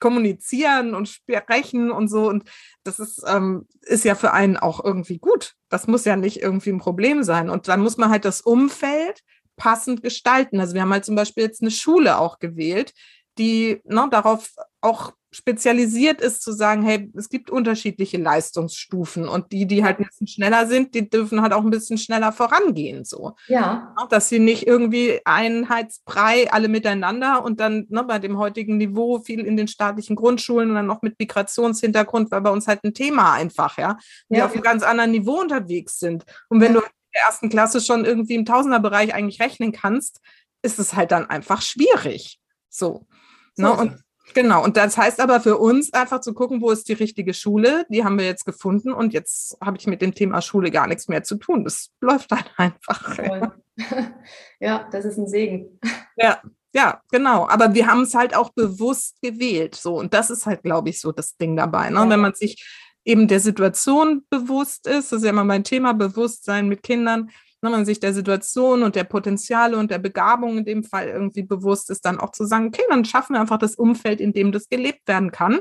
kommunizieren 0.00 0.94
und 0.94 1.08
sprechen 1.08 1.90
und 1.90 2.08
so. 2.08 2.28
Und 2.28 2.44
das 2.82 2.98
ist, 2.98 3.22
ähm, 3.26 3.68
ist 3.82 4.04
ja 4.04 4.14
für 4.14 4.32
einen 4.32 4.56
auch 4.56 4.84
irgendwie 4.84 5.18
gut. 5.18 5.54
Das 5.68 5.86
muss 5.86 6.04
ja 6.04 6.16
nicht 6.16 6.40
irgendwie 6.40 6.70
ein 6.70 6.78
Problem 6.78 7.22
sein. 7.22 7.50
Und 7.50 7.68
dann 7.68 7.80
muss 7.80 7.96
man 7.96 8.10
halt 8.10 8.24
das 8.24 8.40
Umfeld 8.40 9.22
passend 9.56 10.02
gestalten. 10.02 10.58
Also 10.58 10.74
wir 10.74 10.82
haben 10.82 10.92
halt 10.92 11.04
zum 11.04 11.14
Beispiel 11.14 11.44
jetzt 11.44 11.62
eine 11.62 11.70
Schule 11.70 12.18
auch 12.18 12.38
gewählt, 12.38 12.92
die 13.38 13.80
ne, 13.84 14.08
darauf 14.10 14.50
auch 14.80 15.12
spezialisiert 15.32 16.20
ist, 16.20 16.42
zu 16.42 16.52
sagen, 16.52 16.82
hey, 16.82 17.10
es 17.16 17.28
gibt 17.28 17.50
unterschiedliche 17.50 18.18
Leistungsstufen 18.18 19.28
und 19.28 19.52
die, 19.52 19.66
die 19.66 19.84
halt 19.84 20.00
ein 20.00 20.06
bisschen 20.06 20.26
schneller 20.26 20.66
sind, 20.66 20.94
die 20.94 21.08
dürfen 21.08 21.40
halt 21.40 21.52
auch 21.52 21.62
ein 21.62 21.70
bisschen 21.70 21.98
schneller 21.98 22.32
vorangehen. 22.32 23.04
So. 23.04 23.34
Ja, 23.46 23.94
Ne, 23.96 24.06
Dass 24.10 24.28
sie 24.28 24.38
nicht 24.40 24.66
irgendwie 24.66 25.20
Einheitsbrei 25.24 26.50
alle 26.50 26.68
miteinander 26.68 27.44
und 27.44 27.60
dann 27.60 27.86
ne, 27.90 28.02
bei 28.04 28.18
dem 28.18 28.38
heutigen 28.38 28.76
Niveau 28.76 29.20
viel 29.20 29.40
in 29.40 29.56
den 29.56 29.68
staatlichen 29.68 30.16
Grundschulen 30.16 30.70
und 30.70 30.74
dann 30.76 30.86
noch 30.86 31.02
mit 31.02 31.18
Migrationshintergrund, 31.18 32.30
weil 32.30 32.40
bei 32.40 32.50
uns 32.50 32.66
halt 32.66 32.82
ein 32.84 32.94
Thema 32.94 33.32
einfach, 33.34 33.78
ja, 33.78 33.98
die 34.28 34.38
Ja. 34.38 34.46
auf 34.46 34.52
einem 34.52 34.62
ganz 34.62 34.82
anderen 34.82 35.12
Niveau 35.12 35.40
unterwegs 35.40 35.98
sind. 35.98 36.24
Und 36.48 36.60
wenn 36.60 36.74
Ja. 36.74 36.80
du 36.80 36.86
in 36.86 36.92
der 37.14 37.22
ersten 37.22 37.48
Klasse 37.50 37.80
schon 37.80 38.04
irgendwie 38.04 38.34
im 38.34 38.44
Tausenderbereich 38.44 39.14
eigentlich 39.14 39.40
rechnen 39.40 39.72
kannst, 39.72 40.20
ist 40.62 40.78
es 40.78 40.94
halt 40.94 41.12
dann 41.12 41.26
einfach 41.30 41.62
schwierig. 41.62 42.38
So. 42.68 43.06
Ne? 43.56 43.72
Und 43.72 44.02
Genau, 44.34 44.62
und 44.62 44.76
das 44.76 44.96
heißt 44.96 45.20
aber 45.20 45.40
für 45.40 45.58
uns 45.58 45.92
einfach 45.92 46.20
zu 46.20 46.34
gucken, 46.34 46.60
wo 46.60 46.70
ist 46.70 46.88
die 46.88 46.94
richtige 46.94 47.34
Schule, 47.34 47.86
die 47.88 48.04
haben 48.04 48.18
wir 48.18 48.26
jetzt 48.26 48.44
gefunden 48.44 48.92
und 48.92 49.12
jetzt 49.12 49.56
habe 49.60 49.76
ich 49.78 49.86
mit 49.86 50.02
dem 50.02 50.14
Thema 50.14 50.40
Schule 50.42 50.70
gar 50.70 50.86
nichts 50.86 51.08
mehr 51.08 51.22
zu 51.22 51.36
tun. 51.36 51.64
Das 51.64 51.90
läuft 52.00 52.32
dann 52.32 52.44
einfach. 52.56 53.16
toll. 53.16 53.52
ja, 54.60 54.88
das 54.90 55.04
ist 55.04 55.18
ein 55.18 55.28
Segen. 55.28 55.78
Ja, 56.16 56.40
ja, 56.72 57.00
genau. 57.10 57.48
Aber 57.48 57.74
wir 57.74 57.86
haben 57.86 58.02
es 58.02 58.14
halt 58.14 58.36
auch 58.36 58.50
bewusst 58.50 59.20
gewählt. 59.22 59.74
So, 59.74 59.98
und 59.98 60.14
das 60.14 60.30
ist 60.30 60.46
halt, 60.46 60.62
glaube 60.62 60.90
ich, 60.90 61.00
so 61.00 61.12
das 61.12 61.36
Ding 61.36 61.56
dabei. 61.56 61.90
Ne? 61.90 61.96
Ja. 61.96 62.08
Wenn 62.08 62.20
man 62.20 62.34
sich 62.34 62.64
eben 63.04 63.28
der 63.28 63.40
Situation 63.40 64.24
bewusst 64.30 64.86
ist, 64.86 65.10
das 65.10 65.18
ist 65.18 65.24
ja 65.24 65.30
immer 65.30 65.44
mein 65.44 65.64
Thema, 65.64 65.94
Bewusstsein 65.94 66.68
mit 66.68 66.82
Kindern, 66.82 67.30
wenn 67.62 67.72
man 67.72 67.84
sich 67.84 68.00
der 68.00 68.14
Situation 68.14 68.82
und 68.82 68.96
der 68.96 69.04
Potenziale 69.04 69.76
und 69.76 69.90
der 69.90 69.98
Begabung 69.98 70.58
in 70.58 70.64
dem 70.64 70.84
Fall 70.84 71.08
irgendwie 71.08 71.42
bewusst 71.42 71.90
ist, 71.90 72.04
dann 72.04 72.18
auch 72.18 72.32
zu 72.32 72.44
sagen, 72.44 72.68
okay, 72.68 72.82
dann 72.88 73.04
schaffen 73.04 73.34
wir 73.34 73.40
einfach 73.40 73.58
das 73.58 73.74
Umfeld, 73.74 74.20
in 74.20 74.32
dem 74.32 74.52
das 74.52 74.68
gelebt 74.68 75.06
werden 75.06 75.30
kann. 75.30 75.60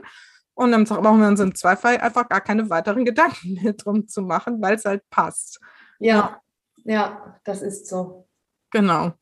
Und 0.53 0.71
dann 0.71 0.83
brauchen 0.83 1.21
wir 1.21 1.27
uns 1.27 1.39
im 1.39 1.55
Zweifel 1.55 1.97
einfach 1.97 2.27
gar 2.27 2.41
keine 2.41 2.69
weiteren 2.69 3.05
Gedanken 3.05 3.53
mehr 3.61 3.73
drum 3.73 4.07
zu 4.07 4.21
machen, 4.21 4.61
weil 4.61 4.75
es 4.75 4.85
halt 4.85 5.03
passt. 5.09 5.59
Ja, 5.99 6.41
ja, 6.83 7.39
das 7.43 7.61
ist 7.61 7.87
so. 7.87 8.27
Genau. 8.71 9.13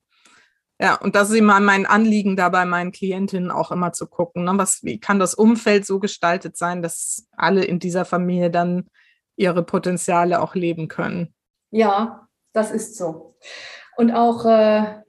Ja, 0.79 0.95
und 0.95 1.15
das 1.15 1.31
ist 1.31 1.37
immer 1.37 1.59
mein 1.59 1.87
Anliegen 1.87 2.35
da 2.35 2.49
bei 2.49 2.65
meinen 2.65 2.91
Klientinnen 2.91 3.49
auch 3.49 3.71
immer 3.71 3.93
zu 3.93 4.05
gucken, 4.05 4.43
ne, 4.43 4.51
was, 4.55 4.83
wie 4.83 4.99
kann 4.99 5.17
das 5.17 5.33
Umfeld 5.33 5.87
so 5.87 5.99
gestaltet 5.99 6.55
sein, 6.55 6.83
dass 6.83 7.27
alle 7.35 7.63
in 7.63 7.79
dieser 7.79 8.05
Familie 8.05 8.51
dann 8.51 8.87
ihre 9.35 9.63
Potenziale 9.63 10.39
auch 10.39 10.53
leben 10.53 10.87
können. 10.87 11.33
Ja, 11.71 12.26
das 12.57 12.71
ist 12.71 12.95
so. 12.97 13.35
Und 13.95 14.11
auch, 14.11 14.45
äh, 14.45 15.01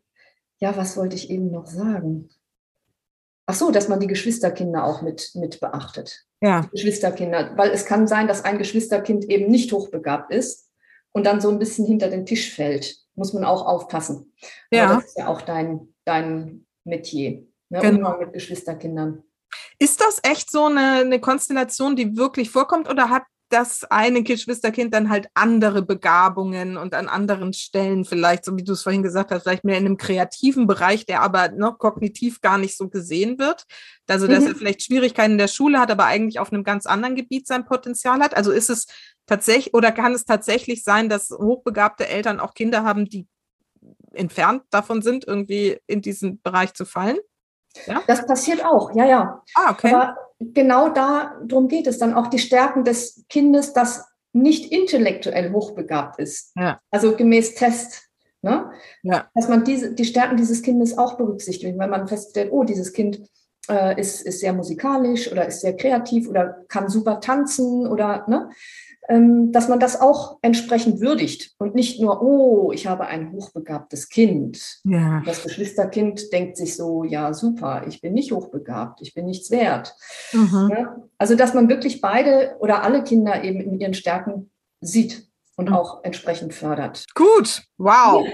ja, 0.60 0.76
was 0.76 0.96
wollte 0.96 1.16
ich 1.16 1.30
eben 1.30 1.50
noch 1.50 1.66
sagen? 1.66 2.28
Ach 3.46 3.54
so, 3.54 3.70
dass 3.70 3.88
man 3.88 4.00
die 4.00 4.06
Geschwisterkinder 4.06 4.84
auch 4.84 5.00
mit, 5.02 5.30
mit 5.34 5.58
beachtet. 5.60 6.26
Ja, 6.40 6.68
Geschwisterkinder, 6.72 7.56
weil 7.56 7.70
es 7.70 7.84
kann 7.86 8.06
sein, 8.06 8.28
dass 8.28 8.44
ein 8.44 8.58
Geschwisterkind 8.58 9.24
eben 9.24 9.50
nicht 9.50 9.72
hochbegabt 9.72 10.30
ist 10.30 10.70
und 11.12 11.24
dann 11.24 11.40
so 11.40 11.48
ein 11.50 11.58
bisschen 11.58 11.86
hinter 11.86 12.08
den 12.10 12.26
Tisch 12.26 12.54
fällt. 12.54 12.96
Muss 13.14 13.32
man 13.32 13.44
auch 13.44 13.66
aufpassen. 13.66 14.32
Aber 14.70 14.76
Ja. 14.76 14.94
das 14.94 15.06
ist 15.06 15.18
ja 15.18 15.26
auch 15.28 15.40
dein, 15.42 15.94
dein 16.04 16.66
Metier, 16.84 17.44
ne? 17.70 17.80
Genau. 17.80 17.96
Umgang 18.10 18.20
mit 18.20 18.32
Geschwisterkindern. 18.34 19.24
Ist 19.78 20.00
das 20.00 20.20
echt 20.22 20.50
so 20.50 20.66
eine, 20.66 21.00
eine 21.00 21.20
Konstellation, 21.20 21.96
die 21.96 22.16
wirklich 22.16 22.50
vorkommt 22.50 22.88
oder 22.88 23.10
hat 23.10 23.24
das 23.48 23.84
eine 23.84 24.22
Geschwisterkind 24.22 24.92
dann 24.92 25.08
halt 25.08 25.28
andere 25.34 25.82
Begabungen 25.82 26.76
und 26.76 26.94
an 26.94 27.08
anderen 27.08 27.52
Stellen 27.52 28.04
vielleicht, 28.04 28.44
so 28.44 28.56
wie 28.56 28.64
du 28.64 28.72
es 28.72 28.82
vorhin 28.82 29.02
gesagt 29.02 29.30
hast, 29.30 29.42
vielleicht 29.42 29.64
mehr 29.64 29.78
in 29.78 29.86
einem 29.86 29.96
kreativen 29.96 30.66
Bereich, 30.66 31.06
der 31.06 31.22
aber 31.22 31.50
noch 31.50 31.78
kognitiv 31.78 32.40
gar 32.40 32.58
nicht 32.58 32.76
so 32.76 32.88
gesehen 32.88 33.38
wird. 33.38 33.64
Also, 34.06 34.26
dass 34.26 34.44
mhm. 34.44 34.50
er 34.50 34.54
vielleicht 34.54 34.82
Schwierigkeiten 34.82 35.32
in 35.32 35.38
der 35.38 35.48
Schule 35.48 35.80
hat, 35.80 35.90
aber 35.90 36.04
eigentlich 36.04 36.40
auf 36.40 36.52
einem 36.52 36.64
ganz 36.64 36.86
anderen 36.86 37.16
Gebiet 37.16 37.46
sein 37.46 37.64
Potenzial 37.64 38.20
hat. 38.20 38.36
Also 38.36 38.52
ist 38.52 38.70
es 38.70 38.86
tatsächlich 39.26 39.74
oder 39.74 39.92
kann 39.92 40.14
es 40.14 40.24
tatsächlich 40.24 40.82
sein, 40.84 41.08
dass 41.08 41.30
hochbegabte 41.30 42.08
Eltern 42.08 42.40
auch 42.40 42.54
Kinder 42.54 42.84
haben, 42.84 43.06
die 43.06 43.26
entfernt 44.12 44.62
davon 44.70 45.02
sind, 45.02 45.26
irgendwie 45.26 45.78
in 45.86 46.02
diesen 46.02 46.40
Bereich 46.42 46.74
zu 46.74 46.84
fallen? 46.84 47.18
Ja? 47.86 48.02
Das 48.06 48.26
passiert 48.26 48.64
auch, 48.64 48.94
ja, 48.94 49.06
ja. 49.06 49.42
Ah, 49.54 49.70
okay. 49.72 49.92
Aber 49.92 50.16
genau 50.40 50.88
darum 50.90 51.68
geht 51.68 51.86
es 51.86 51.98
dann 51.98 52.14
auch 52.14 52.28
die 52.28 52.38
Stärken 52.38 52.84
des 52.84 53.24
Kindes, 53.28 53.72
das 53.72 54.04
nicht 54.32 54.72
intellektuell 54.72 55.52
hochbegabt 55.52 56.18
ist. 56.18 56.52
Ja. 56.56 56.80
Also 56.90 57.16
gemäß 57.16 57.54
Test. 57.54 58.08
Ne? 58.42 58.70
Ja. 59.02 59.28
Dass 59.34 59.48
man 59.48 59.64
diese, 59.64 59.94
die 59.94 60.04
Stärken 60.04 60.36
dieses 60.36 60.62
Kindes 60.62 60.96
auch 60.96 61.16
berücksichtigt, 61.16 61.76
wenn 61.76 61.90
man 61.90 62.06
feststellt, 62.06 62.52
oh, 62.52 62.62
dieses 62.62 62.92
Kind 62.92 63.20
äh, 63.68 64.00
ist, 64.00 64.22
ist 64.22 64.40
sehr 64.40 64.52
musikalisch 64.52 65.30
oder 65.30 65.46
ist 65.46 65.60
sehr 65.60 65.76
kreativ 65.76 66.28
oder 66.28 66.64
kann 66.68 66.88
super 66.88 67.20
tanzen 67.20 67.86
oder 67.86 68.24
ne? 68.28 68.50
Ähm, 69.10 69.52
dass 69.52 69.68
man 69.68 69.80
das 69.80 69.98
auch 69.98 70.38
entsprechend 70.42 71.00
würdigt 71.00 71.54
und 71.56 71.74
nicht 71.74 71.98
nur, 71.98 72.20
oh, 72.20 72.72
ich 72.72 72.86
habe 72.86 73.06
ein 73.06 73.32
hochbegabtes 73.32 74.10
Kind. 74.10 74.80
Ja. 74.84 75.22
Das 75.24 75.42
Geschwisterkind 75.42 76.30
denkt 76.30 76.58
sich 76.58 76.76
so, 76.76 77.04
ja, 77.04 77.32
super, 77.32 77.84
ich 77.88 78.02
bin 78.02 78.12
nicht 78.12 78.32
hochbegabt, 78.32 79.00
ich 79.00 79.14
bin 79.14 79.24
nichts 79.24 79.50
wert. 79.50 79.94
Mhm. 80.32 80.70
Ja? 80.70 80.96
Also, 81.16 81.36
dass 81.36 81.54
man 81.54 81.70
wirklich 81.70 82.02
beide 82.02 82.56
oder 82.60 82.82
alle 82.82 83.02
Kinder 83.02 83.42
eben 83.42 83.62
in 83.62 83.80
ihren 83.80 83.94
Stärken 83.94 84.50
sieht 84.82 85.26
und 85.56 85.70
mhm. 85.70 85.74
auch 85.74 86.04
entsprechend 86.04 86.52
fördert. 86.52 87.06
Gut, 87.14 87.62
wow. 87.78 88.26
Ja. 88.26 88.32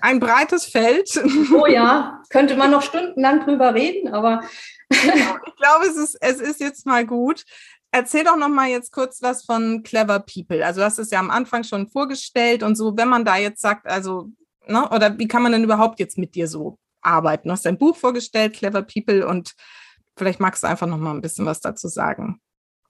Ein 0.00 0.20
breites 0.20 0.64
Feld. 0.64 1.20
Oh 1.54 1.66
ja, 1.66 2.22
könnte 2.30 2.56
man 2.56 2.70
noch 2.70 2.82
stundenlang 2.82 3.44
drüber 3.44 3.74
reden, 3.74 4.08
aber 4.08 4.40
ich 4.88 5.56
glaube, 5.56 5.86
es 5.86 5.96
ist, 5.96 6.16
es 6.20 6.40
ist 6.40 6.60
jetzt 6.60 6.84
mal 6.86 7.06
gut 7.06 7.44
erzähl 7.94 8.24
doch 8.24 8.36
noch 8.36 8.48
mal 8.48 8.68
jetzt 8.68 8.92
kurz 8.92 9.22
was 9.22 9.44
von 9.44 9.82
Clever 9.82 10.18
People. 10.18 10.64
Also 10.64 10.80
du 10.80 10.84
hast 10.84 10.98
es 10.98 11.10
ja 11.10 11.20
am 11.20 11.30
Anfang 11.30 11.62
schon 11.62 11.88
vorgestellt 11.88 12.62
und 12.62 12.74
so, 12.74 12.96
wenn 12.96 13.08
man 13.08 13.24
da 13.24 13.36
jetzt 13.36 13.62
sagt, 13.62 13.86
also, 13.86 14.30
ne, 14.66 14.88
oder 14.90 15.16
wie 15.18 15.28
kann 15.28 15.42
man 15.42 15.52
denn 15.52 15.64
überhaupt 15.64 16.00
jetzt 16.00 16.18
mit 16.18 16.34
dir 16.34 16.48
so 16.48 16.76
arbeiten? 17.00 17.48
Du 17.48 17.52
hast 17.52 17.64
dein 17.64 17.78
Buch 17.78 17.96
vorgestellt, 17.96 18.54
Clever 18.54 18.82
People, 18.82 19.26
und 19.26 19.54
vielleicht 20.16 20.40
magst 20.40 20.64
du 20.64 20.66
einfach 20.66 20.88
noch 20.88 20.98
mal 20.98 21.12
ein 21.12 21.20
bisschen 21.20 21.46
was 21.46 21.60
dazu 21.60 21.88
sagen. 21.88 22.40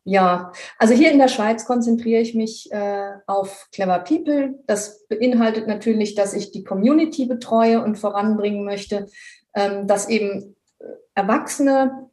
Ja, 0.06 0.52
also 0.78 0.92
hier 0.94 1.12
in 1.12 1.18
der 1.18 1.28
Schweiz 1.28 1.64
konzentriere 1.64 2.20
ich 2.20 2.34
mich 2.34 2.70
äh, 2.72 3.12
auf 3.26 3.68
Clever 3.72 4.00
People. 4.00 4.58
Das 4.66 5.06
beinhaltet 5.06 5.66
natürlich, 5.66 6.14
dass 6.14 6.34
ich 6.34 6.50
die 6.50 6.64
Community 6.64 7.26
betreue 7.26 7.82
und 7.82 7.96
voranbringen 7.96 8.64
möchte, 8.64 9.06
ähm, 9.54 9.86
dass 9.86 10.08
eben 10.08 10.56
äh, 10.78 10.84
Erwachsene 11.14 12.10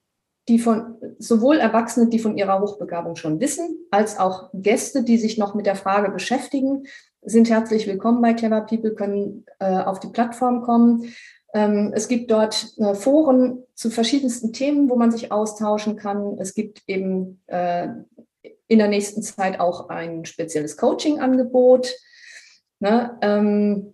die 0.48 0.60
von 0.60 0.96
sowohl 1.20 1.58
Erwachsene, 1.58 2.10
die 2.10 2.20
von 2.20 2.38
ihrer 2.38 2.62
Hochbegabung 2.62 3.16
schon 3.16 3.40
wissen, 3.40 3.78
als 3.92 4.20
auch 4.20 4.50
Gäste, 4.54 5.04
die 5.04 5.18
sich 5.18 5.38
noch 5.38 5.54
mit 5.54 5.66
der 5.66 5.76
Frage 5.76 6.12
beschäftigen, 6.12 6.84
sind 7.22 7.50
herzlich 7.50 7.86
willkommen 7.86 8.22
bei 8.22 8.34
Clever 8.34 8.62
People, 8.62 8.96
können 8.96 9.46
äh, 9.60 9.78
auf 9.78 10.00
die 10.00 10.10
Plattform 10.10 10.64
kommen. 10.64 11.14
Ähm, 11.54 11.92
es 11.94 12.08
gibt 12.08 12.32
dort 12.32 12.74
äh, 12.78 12.96
Foren 12.96 13.64
zu 13.76 13.92
verschiedensten 13.92 14.54
Themen, 14.54 14.90
wo 14.90 14.96
man 14.96 15.12
sich 15.12 15.32
austauschen 15.32 15.98
kann. 15.98 16.38
Es 16.40 16.56
gibt 16.56 16.82
eben 16.88 17.42
äh, 17.48 17.90
in 18.68 18.80
der 18.80 18.88
nächsten 18.88 19.22
Zeit 19.22 19.60
auch 19.60 19.90
ein 19.90 20.26
spezielles 20.26 20.78
Coaching-Angebot. 20.78 21.94
Ne? 22.80 23.18
Ähm, 23.22 23.94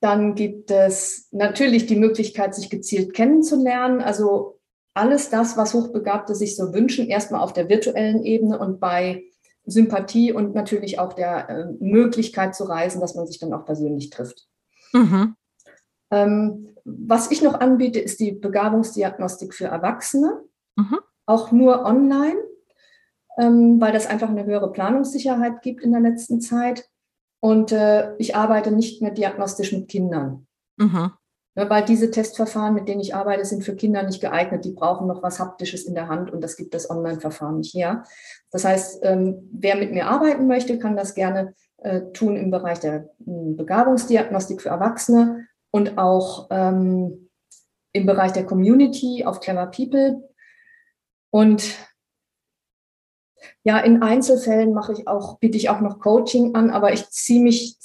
dann 0.00 0.34
gibt 0.34 0.70
es 0.70 1.28
natürlich 1.30 1.86
die 1.86 1.96
Möglichkeit, 1.96 2.54
sich 2.54 2.70
gezielt 2.70 3.14
kennenzulernen. 3.14 4.00
Also 4.00 4.55
alles 4.96 5.30
das, 5.30 5.56
was 5.56 5.74
Hochbegabte 5.74 6.34
sich 6.34 6.56
so 6.56 6.72
wünschen, 6.72 7.06
erstmal 7.06 7.40
auf 7.40 7.52
der 7.52 7.68
virtuellen 7.68 8.22
Ebene 8.22 8.58
und 8.58 8.80
bei 8.80 9.24
Sympathie 9.64 10.32
und 10.32 10.54
natürlich 10.54 10.98
auch 10.98 11.12
der 11.12 11.48
äh, 11.48 11.66
Möglichkeit 11.80 12.54
zu 12.54 12.64
reisen, 12.64 13.00
dass 13.00 13.14
man 13.14 13.26
sich 13.26 13.38
dann 13.38 13.52
auch 13.52 13.64
persönlich 13.64 14.10
trifft. 14.10 14.46
Mhm. 14.92 15.34
Ähm, 16.10 16.68
was 16.84 17.30
ich 17.32 17.42
noch 17.42 17.54
anbiete, 17.54 17.98
ist 17.98 18.20
die 18.20 18.32
Begabungsdiagnostik 18.32 19.54
für 19.54 19.66
Erwachsene, 19.66 20.40
mhm. 20.76 20.98
auch 21.26 21.50
nur 21.50 21.84
online, 21.84 22.38
ähm, 23.38 23.80
weil 23.80 23.92
das 23.92 24.06
einfach 24.06 24.28
eine 24.28 24.44
höhere 24.44 24.70
Planungssicherheit 24.70 25.62
gibt 25.62 25.82
in 25.82 25.92
der 25.92 26.00
letzten 26.00 26.40
Zeit. 26.40 26.88
Und 27.40 27.72
äh, 27.72 28.16
ich 28.18 28.36
arbeite 28.36 28.70
nicht 28.70 29.02
mehr 29.02 29.10
diagnostisch 29.10 29.72
mit 29.72 29.88
Kindern. 29.88 30.46
Mhm. 30.76 31.10
Weil 31.56 31.86
diese 31.86 32.10
Testverfahren, 32.10 32.74
mit 32.74 32.86
denen 32.86 33.00
ich 33.00 33.14
arbeite, 33.14 33.46
sind 33.46 33.64
für 33.64 33.74
Kinder 33.74 34.02
nicht 34.02 34.20
geeignet. 34.20 34.66
Die 34.66 34.72
brauchen 34.72 35.06
noch 35.06 35.22
was 35.22 35.40
Haptisches 35.40 35.86
in 35.86 35.94
der 35.94 36.06
Hand 36.06 36.30
und 36.30 36.42
das 36.42 36.56
gibt 36.56 36.74
das 36.74 36.90
Online-Verfahren 36.90 37.56
nicht 37.56 37.74
her. 37.74 38.04
Das 38.50 38.66
heißt, 38.66 39.00
ähm, 39.02 39.48
wer 39.52 39.76
mit 39.76 39.92
mir 39.92 40.06
arbeiten 40.06 40.46
möchte, 40.46 40.78
kann 40.78 40.96
das 40.96 41.14
gerne 41.14 41.54
äh, 41.78 42.02
tun 42.12 42.36
im 42.36 42.50
Bereich 42.50 42.80
der 42.80 43.08
hm, 43.24 43.56
Begabungsdiagnostik 43.56 44.60
für 44.60 44.68
Erwachsene 44.68 45.46
und 45.70 45.96
auch 45.96 46.48
ähm, 46.50 47.30
im 47.92 48.04
Bereich 48.04 48.32
der 48.32 48.44
Community 48.44 49.24
auf 49.24 49.40
Clever 49.40 49.66
People. 49.66 50.28
Und 51.30 51.74
ja, 53.64 53.78
in 53.78 54.02
Einzelfällen 54.02 54.74
mache 54.74 54.92
ich 54.92 55.08
auch, 55.08 55.38
biete 55.38 55.56
ich 55.56 55.68
auch 55.68 55.80
noch 55.80 55.98
Coaching 55.98 56.54
an, 56.54 56.70
aber 56.70 56.92
ich 56.92 57.08
ziehe 57.10 57.42
mich 57.42 57.76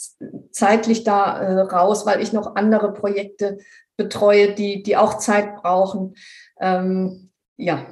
zeitlich 0.51 1.03
da 1.03 1.39
äh, 1.39 1.62
raus, 1.62 2.05
weil 2.05 2.22
ich 2.22 2.34
noch 2.34 2.55
andere 2.55 2.93
Projekte 2.93 3.57
betreue, 3.97 4.53
die, 4.53 4.84
die 4.84 4.97
auch 4.97 5.18
Zeit 5.18 5.55
brauchen. 5.57 6.16
Ähm, 6.59 7.32
ja. 7.57 7.86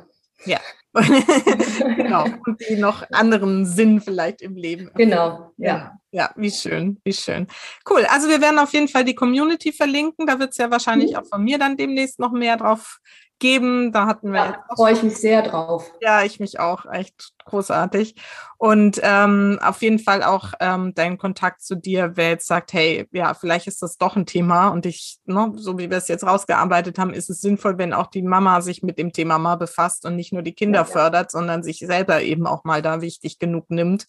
Ja. 0.45 0.59
genau. 0.93 2.26
Und 2.45 2.59
die 2.67 2.76
noch 2.76 3.03
anderen 3.11 3.65
Sinn 3.65 4.01
vielleicht 4.01 4.41
im 4.41 4.55
Leben. 4.55 4.89
Genau, 4.95 5.51
ja. 5.57 5.97
ja. 6.11 6.32
Wie 6.36 6.49
schön, 6.49 6.99
wie 7.03 7.13
schön. 7.13 7.47
Cool. 7.88 8.05
Also 8.09 8.28
wir 8.28 8.41
werden 8.41 8.57
auf 8.57 8.74
jeden 8.74 8.88
Fall 8.88 9.05
die 9.05 9.13
Community 9.13 9.72
verlinken. 9.72 10.26
Da 10.26 10.39
wird 10.39 10.51
es 10.51 10.57
ja 10.57 10.72
wahrscheinlich 10.72 11.11
mhm. 11.11 11.17
auch 11.17 11.26
von 11.28 11.43
mir 11.43 11.59
dann 11.59 11.78
demnächst 11.78 12.20
noch 12.20 12.32
mehr 12.32 12.57
drauf 12.57 12.99
geben. 13.39 13.91
Da 13.91 14.05
hatten 14.05 14.31
wir. 14.31 14.39
Ja, 14.39 14.65
freue 14.75 14.93
ich 14.93 15.03
mich 15.03 15.17
sehr 15.17 15.41
drauf. 15.41 15.91
Ja, 16.01 16.23
ich 16.23 16.39
mich 16.39 16.59
auch. 16.59 16.85
Echt 16.85 17.33
großartig. 17.45 18.15
Und 18.57 18.99
ähm, 19.01 19.59
auf 19.61 19.81
jeden 19.81 19.99
Fall 19.99 20.23
auch 20.23 20.53
ähm, 20.59 20.93
dein 20.93 21.17
Kontakt 21.17 21.61
zu 21.61 21.75
dir, 21.75 22.11
wer 22.15 22.29
jetzt 22.29 22.47
sagt, 22.47 22.73
hey, 22.73 23.07
ja, 23.11 23.33
vielleicht 23.33 23.67
ist 23.67 23.81
das 23.81 23.97
doch 23.97 24.15
ein 24.15 24.25
Thema. 24.25 24.69
Und 24.69 24.85
ich, 24.85 25.17
ne, 25.25 25.51
so 25.55 25.77
wie 25.77 25.89
wir 25.89 25.97
es 25.97 26.07
jetzt 26.07 26.25
rausgearbeitet 26.25 26.99
haben, 26.99 27.13
ist 27.13 27.29
es 27.29 27.41
sinnvoll, 27.41 27.77
wenn 27.77 27.93
auch 27.93 28.07
die 28.07 28.21
Mama 28.21 28.61
sich 28.61 28.83
mit 28.83 28.99
dem 28.99 29.13
Thema 29.13 29.39
mal 29.39 29.55
befasst 29.55 30.05
und 30.05 30.15
nicht 30.15 30.33
nur 30.33 30.43
die 30.43 30.53
Kinder 30.53 30.81
ja, 30.81 30.85
ja. 30.85 30.91
fördert, 30.91 31.31
sondern 31.31 31.63
sich 31.63 31.79
selber 31.79 32.21
eben 32.21 32.45
auch 32.45 32.63
mal 32.63 32.81
da 32.81 33.01
wichtig 33.01 33.39
genug 33.39 33.69
nimmt. 33.69 34.05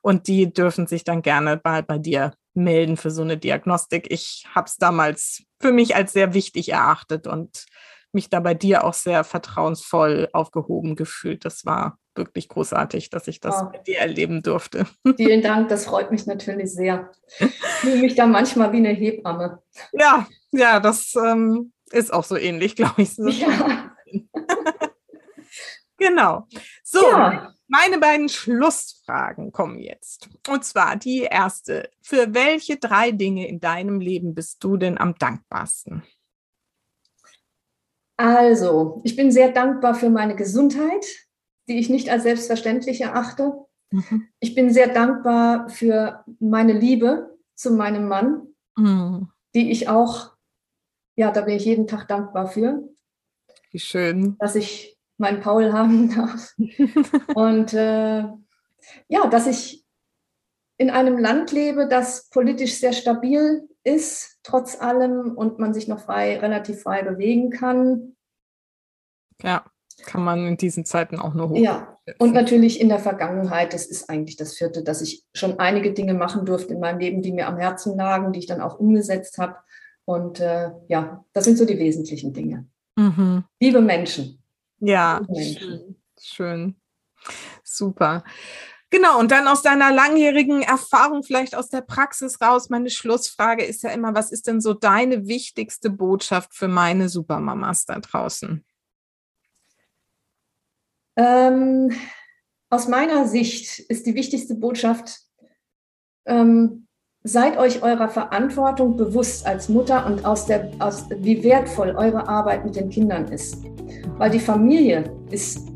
Und 0.00 0.28
die 0.28 0.52
dürfen 0.52 0.86
sich 0.86 1.04
dann 1.04 1.22
gerne 1.22 1.56
bei, 1.56 1.82
bei 1.82 1.98
dir 1.98 2.32
melden 2.54 2.96
für 2.96 3.10
so 3.10 3.22
eine 3.22 3.36
Diagnostik. 3.36 4.10
Ich 4.10 4.46
habe 4.54 4.66
es 4.66 4.76
damals 4.76 5.42
für 5.60 5.72
mich 5.72 5.96
als 5.96 6.12
sehr 6.12 6.34
wichtig 6.34 6.70
erachtet 6.70 7.26
und 7.26 7.66
mich 8.18 8.28
da 8.28 8.40
bei 8.40 8.54
dir 8.54 8.82
auch 8.82 8.94
sehr 8.94 9.22
vertrauensvoll 9.22 10.28
aufgehoben 10.32 10.96
gefühlt. 10.96 11.44
Das 11.44 11.64
war 11.64 11.98
wirklich 12.16 12.48
großartig, 12.48 13.10
dass 13.10 13.28
ich 13.28 13.38
das 13.38 13.62
oh. 13.62 13.70
mit 13.70 13.86
dir 13.86 13.98
erleben 13.98 14.42
durfte. 14.42 14.86
Vielen 15.16 15.40
Dank, 15.40 15.68
das 15.68 15.86
freut 15.86 16.10
mich 16.10 16.26
natürlich 16.26 16.74
sehr. 16.74 17.12
Ich 17.38 17.54
fühle 17.80 18.00
mich 18.00 18.16
da 18.16 18.26
manchmal 18.26 18.72
wie 18.72 18.78
eine 18.78 18.88
Hebamme. 18.88 19.62
Ja, 19.92 20.26
ja, 20.50 20.80
das 20.80 21.14
ähm, 21.14 21.72
ist 21.92 22.12
auch 22.12 22.24
so 22.24 22.36
ähnlich, 22.36 22.74
glaube 22.76 23.02
ich. 23.02 23.16
Ja. 23.16 23.92
genau. 25.96 26.48
So, 26.82 27.08
ja. 27.08 27.54
meine 27.68 27.98
beiden 27.98 28.28
Schlussfragen 28.28 29.52
kommen 29.52 29.78
jetzt. 29.78 30.28
Und 30.48 30.64
zwar 30.64 30.96
die 30.96 31.20
erste. 31.20 31.88
Für 32.02 32.34
welche 32.34 32.78
drei 32.78 33.12
Dinge 33.12 33.46
in 33.46 33.60
deinem 33.60 34.00
Leben 34.00 34.34
bist 34.34 34.64
du 34.64 34.76
denn 34.76 34.98
am 34.98 35.14
dankbarsten? 35.14 36.02
Also, 38.18 39.00
ich 39.04 39.14
bin 39.14 39.30
sehr 39.30 39.52
dankbar 39.52 39.94
für 39.94 40.10
meine 40.10 40.34
Gesundheit, 40.34 41.06
die 41.68 41.78
ich 41.78 41.88
nicht 41.88 42.10
als 42.10 42.24
selbstverständlich 42.24 43.00
erachte. 43.00 43.52
Mhm. 43.92 44.28
Ich 44.40 44.56
bin 44.56 44.70
sehr 44.70 44.88
dankbar 44.88 45.68
für 45.68 46.24
meine 46.40 46.72
Liebe 46.72 47.38
zu 47.54 47.70
meinem 47.70 48.08
Mann, 48.08 48.48
mhm. 48.76 49.28
die 49.54 49.70
ich 49.70 49.88
auch, 49.88 50.32
ja, 51.16 51.30
da 51.30 51.42
bin 51.42 51.54
ich 51.54 51.64
jeden 51.64 51.86
Tag 51.86 52.08
dankbar 52.08 52.48
für. 52.48 52.88
Wie 53.70 53.78
schön. 53.78 54.36
Dass 54.40 54.56
ich 54.56 54.98
meinen 55.16 55.40
Paul 55.40 55.72
haben 55.72 56.12
darf. 56.12 56.56
Und 57.36 57.72
äh, 57.72 58.24
ja, 59.08 59.26
dass 59.30 59.46
ich 59.46 59.84
in 60.76 60.90
einem 60.90 61.18
Land 61.18 61.52
lebe, 61.52 61.86
das 61.86 62.28
politisch 62.30 62.74
sehr 62.74 62.92
stabil 62.92 63.68
ist, 63.88 64.38
trotz 64.42 64.80
allem, 64.80 65.36
und 65.36 65.58
man 65.58 65.74
sich 65.74 65.88
noch 65.88 66.00
frei, 66.00 66.38
relativ 66.38 66.82
frei 66.82 67.02
bewegen 67.02 67.50
kann. 67.50 68.16
Ja. 69.42 69.64
kann 70.04 70.22
man 70.22 70.46
in 70.46 70.56
diesen 70.56 70.84
Zeiten 70.84 71.18
auch 71.18 71.34
nur 71.34 71.50
hoch. 71.50 71.56
Ja, 71.56 71.98
und 72.18 72.32
natürlich 72.32 72.80
in 72.80 72.88
der 72.88 72.98
Vergangenheit, 72.98 73.74
das 73.74 73.86
ist 73.86 74.08
eigentlich 74.08 74.36
das 74.36 74.56
vierte, 74.56 74.82
dass 74.82 75.00
ich 75.00 75.24
schon 75.34 75.58
einige 75.58 75.92
Dinge 75.92 76.14
machen 76.14 76.46
durfte 76.46 76.74
in 76.74 76.80
meinem 76.80 76.98
Leben, 76.98 77.22
die 77.22 77.32
mir 77.32 77.46
am 77.46 77.58
Herzen 77.58 77.96
lagen, 77.96 78.32
die 78.32 78.38
ich 78.40 78.46
dann 78.46 78.60
auch 78.60 78.78
umgesetzt 78.78 79.38
habe. 79.38 79.56
Und 80.04 80.40
äh, 80.40 80.70
ja, 80.88 81.24
das 81.32 81.44
sind 81.44 81.58
so 81.58 81.66
die 81.66 81.78
wesentlichen 81.78 82.32
Dinge. 82.32 82.66
Mhm. 82.96 83.44
Liebe 83.60 83.80
Menschen. 83.80 84.42
Ja, 84.80 85.18
Liebe 85.18 85.32
Menschen. 85.32 85.96
Schön. 86.20 86.76
schön. 86.76 86.76
Super. 87.62 88.24
Genau, 88.90 89.18
und 89.18 89.30
dann 89.30 89.48
aus 89.48 89.62
deiner 89.62 89.92
langjährigen 89.92 90.62
Erfahrung, 90.62 91.22
vielleicht 91.22 91.54
aus 91.54 91.68
der 91.68 91.82
Praxis 91.82 92.40
raus, 92.40 92.70
meine 92.70 92.88
Schlussfrage 92.88 93.64
ist 93.64 93.82
ja 93.82 93.90
immer, 93.90 94.14
was 94.14 94.32
ist 94.32 94.46
denn 94.46 94.62
so 94.62 94.72
deine 94.72 95.26
wichtigste 95.26 95.90
Botschaft 95.90 96.54
für 96.54 96.68
meine 96.68 97.10
Supermamas 97.10 97.84
da 97.84 97.98
draußen? 97.98 98.64
Ähm, 101.16 101.94
aus 102.70 102.88
meiner 102.88 103.26
Sicht 103.26 103.78
ist 103.78 104.06
die 104.06 104.14
wichtigste 104.14 104.54
Botschaft, 104.54 105.20
ähm, 106.24 106.86
seid 107.24 107.58
euch 107.58 107.82
eurer 107.82 108.08
Verantwortung 108.08 108.96
bewusst 108.96 109.46
als 109.46 109.68
Mutter 109.68 110.06
und 110.06 110.24
aus 110.24 110.46
der, 110.46 110.70
aus, 110.78 111.06
wie 111.10 111.42
wertvoll 111.42 111.90
eure 111.90 112.26
Arbeit 112.26 112.64
mit 112.64 112.76
den 112.76 112.88
Kindern 112.88 113.30
ist. 113.30 113.62
Weil 114.16 114.30
die 114.30 114.40
Familie 114.40 115.12
ist 115.30 115.66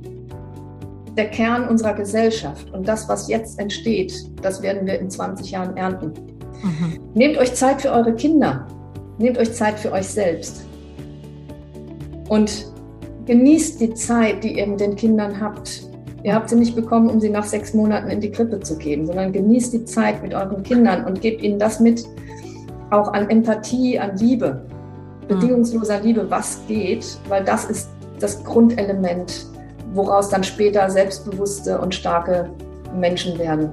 der 1.17 1.29
Kern 1.29 1.69
unserer 1.69 1.95
Gesellschaft 1.95 2.71
und 2.73 2.89
das, 2.89 3.09
was 3.09 3.29
jetzt 3.29 3.59
entsteht, 3.59 4.15
das 4.41 4.63
werden 4.63 4.87
wir 4.87 4.99
in 4.99 5.11
20 5.11 5.51
Jahren 5.51 5.77
ernten. 5.77 6.13
Mhm. 6.63 7.01
Nehmt 7.15 7.39
euch 7.39 7.55
Zeit 7.55 7.83
für 7.83 7.91
eure 7.91 8.15
Kinder, 8.15 8.67
nehmt 9.19 9.39
euch 9.39 9.53
Zeit 9.53 9.79
für 9.79 9.93
euch 9.93 10.07
selbst. 10.07 10.65
Und 12.29 12.73
genießt 13.27 13.81
die 13.81 13.95
Zeit, 13.95 14.43
die 14.43 14.59
ihr 14.59 14.67
mit 14.67 14.81
den 14.81 14.97
Kindern 14.97 15.41
habt. 15.41 15.83
Ihr 16.25 16.35
habt 16.35 16.49
sie 16.49 16.57
nicht 16.57 16.75
bekommen, 16.75 17.11
um 17.11 17.21
sie 17.21 17.29
nach 17.29 17.45
sechs 17.45 17.75
Monaten 17.75 18.09
in 18.09 18.21
die 18.21 18.31
Krippe 18.31 18.61
zu 18.61 18.79
geben, 18.79 19.07
sondern 19.07 19.33
genießt 19.33 19.73
die 19.73 19.85
Zeit 19.85 20.23
mit 20.23 20.35
euren 20.35 20.63
Kindern 20.63 21.05
und 21.05 21.21
gebt 21.21 21.43
ihnen 21.43 21.59
das 21.59 21.81
mit, 21.81 22.05
auch 22.91 23.13
an 23.13 23.29
Empathie, 23.29 23.99
an 23.99 24.17
Liebe, 24.17 24.65
bedingungsloser 25.29 26.01
Liebe, 26.01 26.31
was 26.31 26.61
geht, 26.69 27.19
weil 27.29 27.45
das 27.45 27.65
ist 27.65 27.89
das 28.21 28.43
Grundelement, 28.45 29.47
woraus 29.95 30.29
dann 30.29 30.45
später 30.45 30.89
selbstbewusste 30.91 31.79
und 31.79 31.95
starke 31.95 32.51
Menschen 32.95 33.39
werden. 33.39 33.71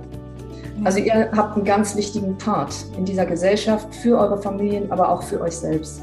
Also 0.83 0.99
ihr 0.99 1.29
habt 1.35 1.55
einen 1.55 1.65
ganz 1.65 1.95
wichtigen 1.95 2.37
Part 2.37 2.73
in 2.97 3.05
dieser 3.05 3.25
Gesellschaft 3.25 3.93
für 3.95 4.17
eure 4.17 4.41
Familien, 4.41 4.91
aber 4.91 5.09
auch 5.09 5.23
für 5.23 5.41
euch 5.41 5.57
selbst. 5.57 6.01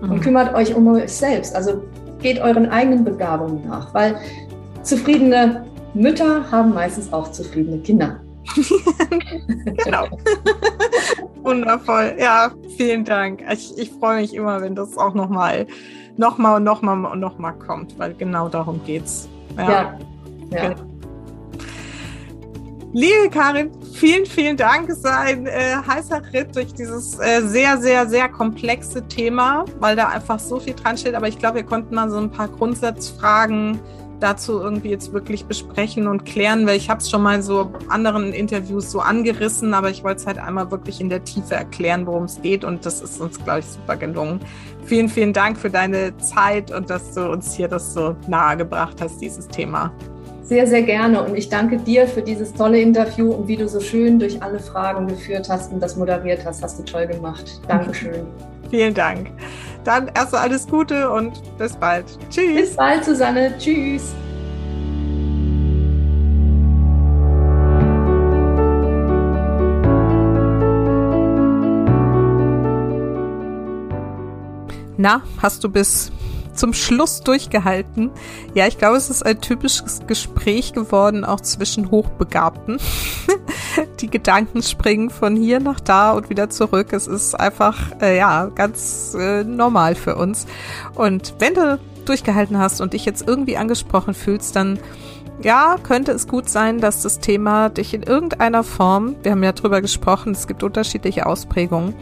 Und 0.00 0.20
kümmert 0.20 0.54
euch 0.54 0.74
um 0.74 0.86
euch 0.88 1.12
selbst. 1.12 1.54
Also 1.54 1.82
geht 2.20 2.40
euren 2.40 2.68
eigenen 2.68 3.04
Begabungen 3.04 3.66
nach, 3.68 3.92
weil 3.94 4.16
zufriedene 4.82 5.64
Mütter 5.94 6.50
haben 6.50 6.74
meistens 6.74 7.12
auch 7.12 7.30
zufriedene 7.30 7.78
Kinder. 7.78 8.20
genau. 9.84 10.06
Wundervoll. 11.42 12.14
Ja, 12.18 12.52
vielen 12.76 13.04
Dank. 13.04 13.42
Ich, 13.52 13.76
ich 13.76 13.90
freue 13.90 14.20
mich 14.20 14.34
immer, 14.34 14.60
wenn 14.60 14.74
das 14.74 14.96
auch 14.96 15.14
nochmal, 15.14 15.66
nochmal 16.16 16.56
und 16.56 16.64
nochmal 16.64 17.04
und 17.12 17.20
nochmal 17.20 17.54
kommt, 17.54 17.98
weil 17.98 18.14
genau 18.14 18.48
darum 18.48 18.80
geht's. 18.84 19.28
Ja. 19.56 19.98
ja. 20.50 20.62
ja. 20.62 20.74
Liebe 22.94 23.30
Karin, 23.30 23.70
vielen, 23.94 24.26
vielen 24.26 24.56
Dank. 24.56 24.90
Es 24.90 25.02
war 25.02 25.20
ein 25.20 25.46
äh, 25.46 25.76
heißer 25.86 26.22
Ritt 26.34 26.54
durch 26.54 26.74
dieses 26.74 27.18
äh, 27.18 27.40
sehr, 27.40 27.78
sehr, 27.78 28.06
sehr 28.06 28.28
komplexe 28.28 29.06
Thema, 29.08 29.64
weil 29.80 29.96
da 29.96 30.08
einfach 30.08 30.38
so 30.38 30.60
viel 30.60 30.74
dran 30.74 30.98
steht. 30.98 31.14
Aber 31.14 31.26
ich 31.26 31.38
glaube, 31.38 31.56
wir 31.56 31.62
konnten 31.64 31.94
mal 31.94 32.10
so 32.10 32.18
ein 32.18 32.30
paar 32.30 32.48
Grundsatzfragen 32.48 33.80
dazu 34.22 34.60
irgendwie 34.60 34.90
jetzt 34.90 35.12
wirklich 35.12 35.46
besprechen 35.46 36.06
und 36.06 36.24
klären, 36.24 36.66
weil 36.66 36.76
ich 36.76 36.88
habe 36.88 37.00
es 37.00 37.10
schon 37.10 37.22
mal 37.22 37.42
so 37.42 37.72
anderen 37.88 38.32
Interviews 38.32 38.90
so 38.90 39.00
angerissen, 39.00 39.74
aber 39.74 39.90
ich 39.90 40.04
wollte 40.04 40.20
es 40.20 40.26
halt 40.26 40.38
einmal 40.38 40.70
wirklich 40.70 41.00
in 41.00 41.08
der 41.08 41.24
Tiefe 41.24 41.54
erklären, 41.54 42.06
worum 42.06 42.24
es 42.24 42.40
geht 42.40 42.64
und 42.64 42.86
das 42.86 43.00
ist 43.00 43.20
uns, 43.20 43.42
glaube 43.42 43.60
ich, 43.60 43.66
super 43.66 43.96
gelungen. 43.96 44.40
Vielen, 44.92 45.08
vielen 45.08 45.32
Dank 45.32 45.56
für 45.56 45.70
deine 45.70 46.14
Zeit 46.18 46.70
und 46.70 46.90
dass 46.90 47.14
du 47.14 47.26
uns 47.30 47.54
hier 47.54 47.66
das 47.66 47.94
so 47.94 48.14
nahe 48.28 48.58
gebracht 48.58 49.00
hast, 49.00 49.22
dieses 49.22 49.48
Thema. 49.48 49.90
Sehr, 50.42 50.66
sehr 50.66 50.82
gerne. 50.82 51.22
Und 51.22 51.34
ich 51.34 51.48
danke 51.48 51.78
dir 51.78 52.06
für 52.06 52.20
dieses 52.20 52.52
tolle 52.52 52.78
Interview 52.78 53.30
und 53.30 53.48
wie 53.48 53.56
du 53.56 53.66
so 53.66 53.80
schön 53.80 54.18
durch 54.18 54.42
alle 54.42 54.58
Fragen 54.58 55.06
geführt 55.06 55.48
hast 55.48 55.72
und 55.72 55.82
das 55.82 55.96
moderiert 55.96 56.44
hast. 56.44 56.62
Hast 56.62 56.78
du 56.78 56.82
toll 56.82 57.06
gemacht. 57.06 57.62
Dankeschön. 57.68 58.26
Vielen 58.70 58.92
Dank. 58.92 59.30
Dann 59.82 60.10
erst 60.14 60.34
alles 60.34 60.66
Gute 60.68 61.10
und 61.10 61.40
bis 61.56 61.74
bald. 61.74 62.04
Tschüss. 62.28 62.54
Bis 62.54 62.76
bald, 62.76 63.02
Susanne. 63.02 63.54
Tschüss. 63.56 64.12
Na, 75.02 75.20
hast 75.38 75.64
du 75.64 75.68
bis 75.68 76.12
zum 76.54 76.72
Schluss 76.72 77.22
durchgehalten. 77.22 78.12
Ja, 78.54 78.68
ich 78.68 78.78
glaube, 78.78 78.96
es 78.98 79.10
ist 79.10 79.26
ein 79.26 79.40
typisches 79.40 80.02
Gespräch 80.06 80.74
geworden, 80.74 81.24
auch 81.24 81.40
zwischen 81.40 81.90
Hochbegabten. 81.90 82.78
Die 84.00 84.08
Gedanken 84.08 84.62
springen 84.62 85.10
von 85.10 85.34
hier 85.34 85.58
nach 85.58 85.80
da 85.80 86.12
und 86.12 86.30
wieder 86.30 86.50
zurück. 86.50 86.92
Es 86.92 87.08
ist 87.08 87.34
einfach, 87.34 87.90
äh, 88.00 88.16
ja, 88.16 88.46
ganz 88.54 89.16
äh, 89.18 89.42
normal 89.42 89.96
für 89.96 90.14
uns. 90.14 90.46
Und 90.94 91.34
wenn 91.40 91.54
du 91.54 91.80
durchgehalten 92.04 92.56
hast 92.58 92.80
und 92.80 92.92
dich 92.92 93.04
jetzt 93.04 93.26
irgendwie 93.26 93.56
angesprochen 93.56 94.14
fühlst, 94.14 94.54
dann 94.54 94.78
ja, 95.42 95.78
könnte 95.82 96.12
es 96.12 96.28
gut 96.28 96.48
sein, 96.48 96.80
dass 96.80 97.02
das 97.02 97.18
Thema 97.18 97.70
dich 97.70 97.92
in 97.92 98.04
irgendeiner 98.04 98.62
Form, 98.62 99.16
wir 99.24 99.32
haben 99.32 99.42
ja 99.42 99.50
drüber 99.50 99.80
gesprochen, 99.80 100.30
es 100.30 100.46
gibt 100.46 100.62
unterschiedliche 100.62 101.26
Ausprägungen, 101.26 101.94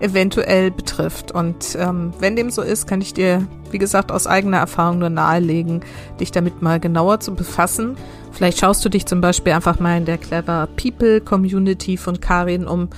eventuell 0.00 0.70
betrifft. 0.70 1.32
Und 1.32 1.76
ähm, 1.78 2.12
wenn 2.18 2.36
dem 2.36 2.50
so 2.50 2.62
ist, 2.62 2.86
kann 2.86 3.00
ich 3.00 3.14
dir, 3.14 3.46
wie 3.70 3.78
gesagt, 3.78 4.12
aus 4.12 4.26
eigener 4.26 4.58
Erfahrung 4.58 4.98
nur 4.98 5.10
nahelegen, 5.10 5.82
dich 6.20 6.30
damit 6.30 6.62
mal 6.62 6.80
genauer 6.80 7.20
zu 7.20 7.34
befassen. 7.34 7.96
Vielleicht 8.32 8.60
schaust 8.60 8.84
du 8.84 8.88
dich 8.88 9.06
zum 9.06 9.20
Beispiel 9.20 9.52
einfach 9.52 9.80
mal 9.80 9.96
in 9.96 10.04
der 10.04 10.18
Clever 10.18 10.68
People 10.76 11.20
Community 11.20 11.96
von 11.96 12.20
Karin 12.20 12.66
um 12.66 12.88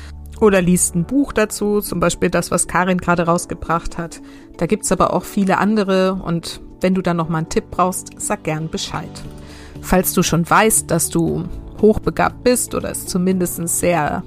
oder 0.41 0.63
liest 0.63 0.95
ein 0.95 1.05
Buch 1.05 1.33
dazu, 1.33 1.81
zum 1.81 2.01
Beispiel 2.01 2.31
das, 2.31 2.51
was 2.51 2.67
Karin 2.67 2.99
gerade 2.99 3.25
rausgebracht 3.25 3.99
hat. 3.99 4.21
Da 4.57 4.67
gibt's 4.67 4.91
aber 4.91 5.13
auch 5.13 5.25
viele 5.25 5.59
andere 5.59 6.15
und 6.15 6.61
wenn 6.81 6.95
du 6.95 7.03
dann 7.03 7.19
noch 7.19 7.29
mal 7.29 7.39
einen 7.39 7.49
Tipp 7.51 7.65
brauchst, 7.71 8.11
sag 8.17 8.45
gern 8.45 8.71
Bescheid. 8.71 9.11
Falls 9.83 10.15
du 10.15 10.23
schon 10.23 10.49
weißt, 10.49 10.91
dass 10.91 11.11
du 11.11 11.45
hochbegabt 11.81 12.43
bist 12.43 12.75
oder 12.75 12.91
es 12.91 13.07
zumindest 13.07 13.67
sehr 13.69 14.23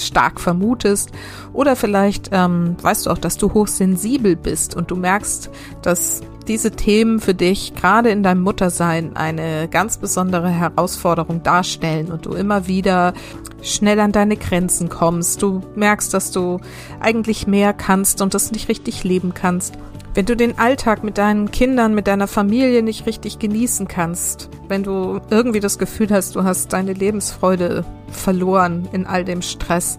stark 0.00 0.40
vermutest. 0.40 1.10
Oder 1.52 1.76
vielleicht 1.76 2.30
ähm, 2.32 2.76
weißt 2.80 3.06
du 3.06 3.10
auch, 3.10 3.18
dass 3.18 3.36
du 3.36 3.52
hochsensibel 3.54 4.36
bist 4.36 4.76
und 4.76 4.90
du 4.90 4.96
merkst, 4.96 5.50
dass 5.82 6.20
diese 6.46 6.70
Themen 6.70 7.20
für 7.20 7.34
dich 7.34 7.74
gerade 7.74 8.10
in 8.10 8.22
deinem 8.22 8.42
Muttersein 8.42 9.16
eine 9.16 9.68
ganz 9.68 9.98
besondere 9.98 10.48
Herausforderung 10.48 11.42
darstellen 11.42 12.10
und 12.10 12.24
du 12.24 12.32
immer 12.32 12.66
wieder 12.66 13.12
schnell 13.60 14.00
an 14.00 14.12
deine 14.12 14.36
Grenzen 14.36 14.88
kommst. 14.88 15.42
Du 15.42 15.62
merkst, 15.74 16.14
dass 16.14 16.30
du 16.30 16.60
eigentlich 17.00 17.46
mehr 17.46 17.74
kannst 17.74 18.22
und 18.22 18.32
das 18.32 18.50
nicht 18.50 18.68
richtig 18.68 19.04
leben 19.04 19.34
kannst 19.34 19.74
wenn 20.18 20.26
du 20.26 20.34
den 20.34 20.58
Alltag 20.58 21.04
mit 21.04 21.16
deinen 21.16 21.52
Kindern, 21.52 21.94
mit 21.94 22.08
deiner 22.08 22.26
Familie 22.26 22.82
nicht 22.82 23.06
richtig 23.06 23.38
genießen 23.38 23.86
kannst, 23.86 24.50
wenn 24.66 24.82
du 24.82 25.20
irgendwie 25.30 25.60
das 25.60 25.78
Gefühl 25.78 26.08
hast, 26.10 26.34
du 26.34 26.42
hast 26.42 26.72
deine 26.72 26.92
Lebensfreude 26.92 27.84
verloren 28.10 28.88
in 28.90 29.06
all 29.06 29.24
dem 29.24 29.42
Stress, 29.42 29.96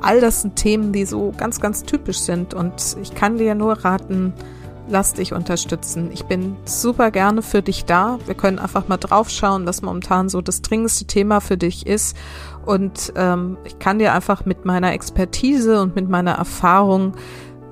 all 0.00 0.20
das 0.20 0.42
sind 0.42 0.56
Themen, 0.56 0.92
die 0.92 1.04
so 1.04 1.32
ganz, 1.36 1.60
ganz 1.60 1.84
typisch 1.84 2.18
sind 2.18 2.54
und 2.54 2.96
ich 3.00 3.14
kann 3.14 3.38
dir 3.38 3.54
nur 3.54 3.74
raten, 3.84 4.32
lass 4.88 5.14
dich 5.14 5.32
unterstützen. 5.32 6.10
Ich 6.12 6.24
bin 6.24 6.56
super 6.64 7.12
gerne 7.12 7.40
für 7.40 7.62
dich 7.62 7.84
da. 7.84 8.18
Wir 8.26 8.34
können 8.34 8.58
einfach 8.58 8.88
mal 8.88 8.96
draufschauen, 8.96 9.64
was 9.64 9.80
momentan 9.80 10.28
so 10.28 10.40
das 10.40 10.62
dringendste 10.62 11.04
Thema 11.04 11.40
für 11.40 11.56
dich 11.56 11.86
ist. 11.86 12.16
Und 12.66 13.12
ähm, 13.14 13.58
ich 13.64 13.78
kann 13.78 14.00
dir 14.00 14.12
einfach 14.12 14.44
mit 14.44 14.64
meiner 14.64 14.92
Expertise 14.92 15.80
und 15.80 15.94
mit 15.94 16.08
meiner 16.08 16.32
Erfahrung 16.32 17.14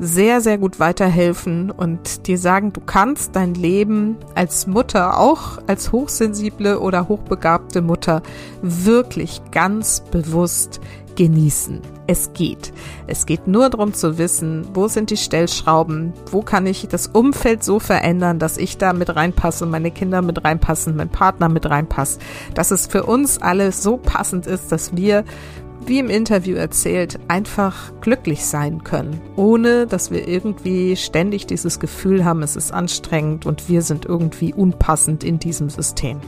sehr, 0.00 0.40
sehr 0.40 0.56
gut 0.56 0.80
weiterhelfen 0.80 1.70
und 1.70 2.26
dir 2.26 2.38
sagen, 2.38 2.72
du 2.72 2.80
kannst 2.80 3.36
dein 3.36 3.54
Leben 3.54 4.16
als 4.34 4.66
Mutter, 4.66 5.20
auch 5.20 5.58
als 5.66 5.92
hochsensible 5.92 6.80
oder 6.80 7.06
hochbegabte 7.06 7.82
Mutter, 7.82 8.22
wirklich 8.62 9.42
ganz 9.52 10.00
bewusst 10.10 10.80
genießen. 11.16 11.82
Es 12.06 12.32
geht. 12.32 12.72
Es 13.06 13.26
geht 13.26 13.46
nur 13.46 13.68
darum 13.68 13.92
zu 13.92 14.16
wissen, 14.16 14.66
wo 14.72 14.88
sind 14.88 15.10
die 15.10 15.18
Stellschrauben, 15.18 16.14
wo 16.30 16.40
kann 16.40 16.66
ich 16.66 16.88
das 16.88 17.06
Umfeld 17.06 17.62
so 17.62 17.78
verändern, 17.78 18.38
dass 18.38 18.56
ich 18.56 18.78
da 18.78 18.94
mit 18.94 19.14
reinpasse, 19.14 19.66
meine 19.66 19.90
Kinder 19.90 20.22
mit 20.22 20.42
reinpassen, 20.42 20.96
mein 20.96 21.10
Partner 21.10 21.50
mit 21.50 21.68
reinpasst, 21.68 22.22
dass 22.54 22.70
es 22.70 22.86
für 22.86 23.04
uns 23.04 23.40
alle 23.40 23.70
so 23.70 23.98
passend 23.98 24.46
ist, 24.46 24.72
dass 24.72 24.96
wir 24.96 25.24
wie 25.86 25.98
im 25.98 26.10
Interview 26.10 26.56
erzählt, 26.56 27.18
einfach 27.28 27.92
glücklich 28.00 28.44
sein 28.44 28.84
können, 28.84 29.20
ohne 29.36 29.86
dass 29.86 30.10
wir 30.10 30.28
irgendwie 30.28 30.96
ständig 30.96 31.46
dieses 31.46 31.80
Gefühl 31.80 32.24
haben, 32.24 32.42
es 32.42 32.56
ist 32.56 32.72
anstrengend 32.72 33.46
und 33.46 33.68
wir 33.68 33.82
sind 33.82 34.04
irgendwie 34.04 34.52
unpassend 34.54 35.24
in 35.24 35.38
diesem 35.38 35.70
System. 35.70 36.20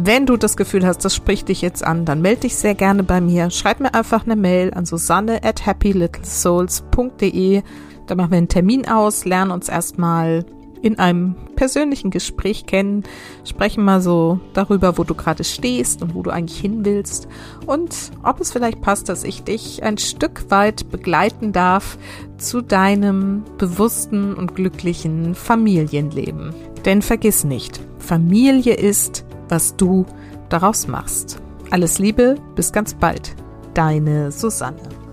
Wenn 0.00 0.26
du 0.26 0.36
das 0.36 0.56
Gefühl 0.56 0.86
hast, 0.86 1.04
das 1.04 1.14
spricht 1.14 1.48
dich 1.48 1.60
jetzt 1.60 1.82
an, 1.84 2.04
dann 2.04 2.22
melde 2.22 2.42
dich 2.42 2.54
sehr 2.54 2.76
gerne 2.76 3.02
bei 3.02 3.20
mir. 3.20 3.50
Schreib 3.50 3.80
mir 3.80 3.94
einfach 3.94 4.24
eine 4.24 4.36
Mail 4.36 4.72
an 4.72 4.86
susanne 4.86 5.42
at 5.42 5.66
happylittlesouls.de. 5.66 7.62
Da 8.06 8.14
machen 8.14 8.30
wir 8.30 8.38
einen 8.38 8.48
Termin 8.48 8.88
aus, 8.88 9.24
lernen 9.24 9.50
uns 9.50 9.68
erstmal 9.68 10.44
in 10.82 10.98
einem 10.98 11.34
persönlichen 11.56 12.10
Gespräch 12.10 12.66
kennen, 12.66 13.04
sprechen 13.44 13.84
mal 13.84 14.00
so 14.00 14.40
darüber, 14.52 14.98
wo 14.98 15.04
du 15.04 15.14
gerade 15.14 15.44
stehst 15.44 16.02
und 16.02 16.14
wo 16.14 16.22
du 16.22 16.30
eigentlich 16.30 16.60
hin 16.60 16.84
willst 16.84 17.28
und 17.66 18.10
ob 18.22 18.40
es 18.40 18.52
vielleicht 18.52 18.80
passt, 18.80 19.08
dass 19.08 19.24
ich 19.24 19.42
dich 19.42 19.82
ein 19.82 19.98
Stück 19.98 20.50
weit 20.50 20.90
begleiten 20.90 21.52
darf 21.52 21.98
zu 22.36 22.60
deinem 22.60 23.44
bewussten 23.58 24.34
und 24.34 24.54
glücklichen 24.54 25.34
Familienleben. 25.34 26.54
Denn 26.84 27.02
vergiss 27.02 27.44
nicht, 27.44 27.80
Familie 27.98 28.74
ist 28.74 29.24
was 29.48 29.76
du 29.76 30.06
daraus 30.48 30.86
machst. 30.86 31.40
Alles 31.70 31.98
Liebe, 31.98 32.36
bis 32.54 32.72
ganz 32.72 32.94
bald. 32.94 33.34
Deine 33.74 34.32
Susanne. 34.32 35.07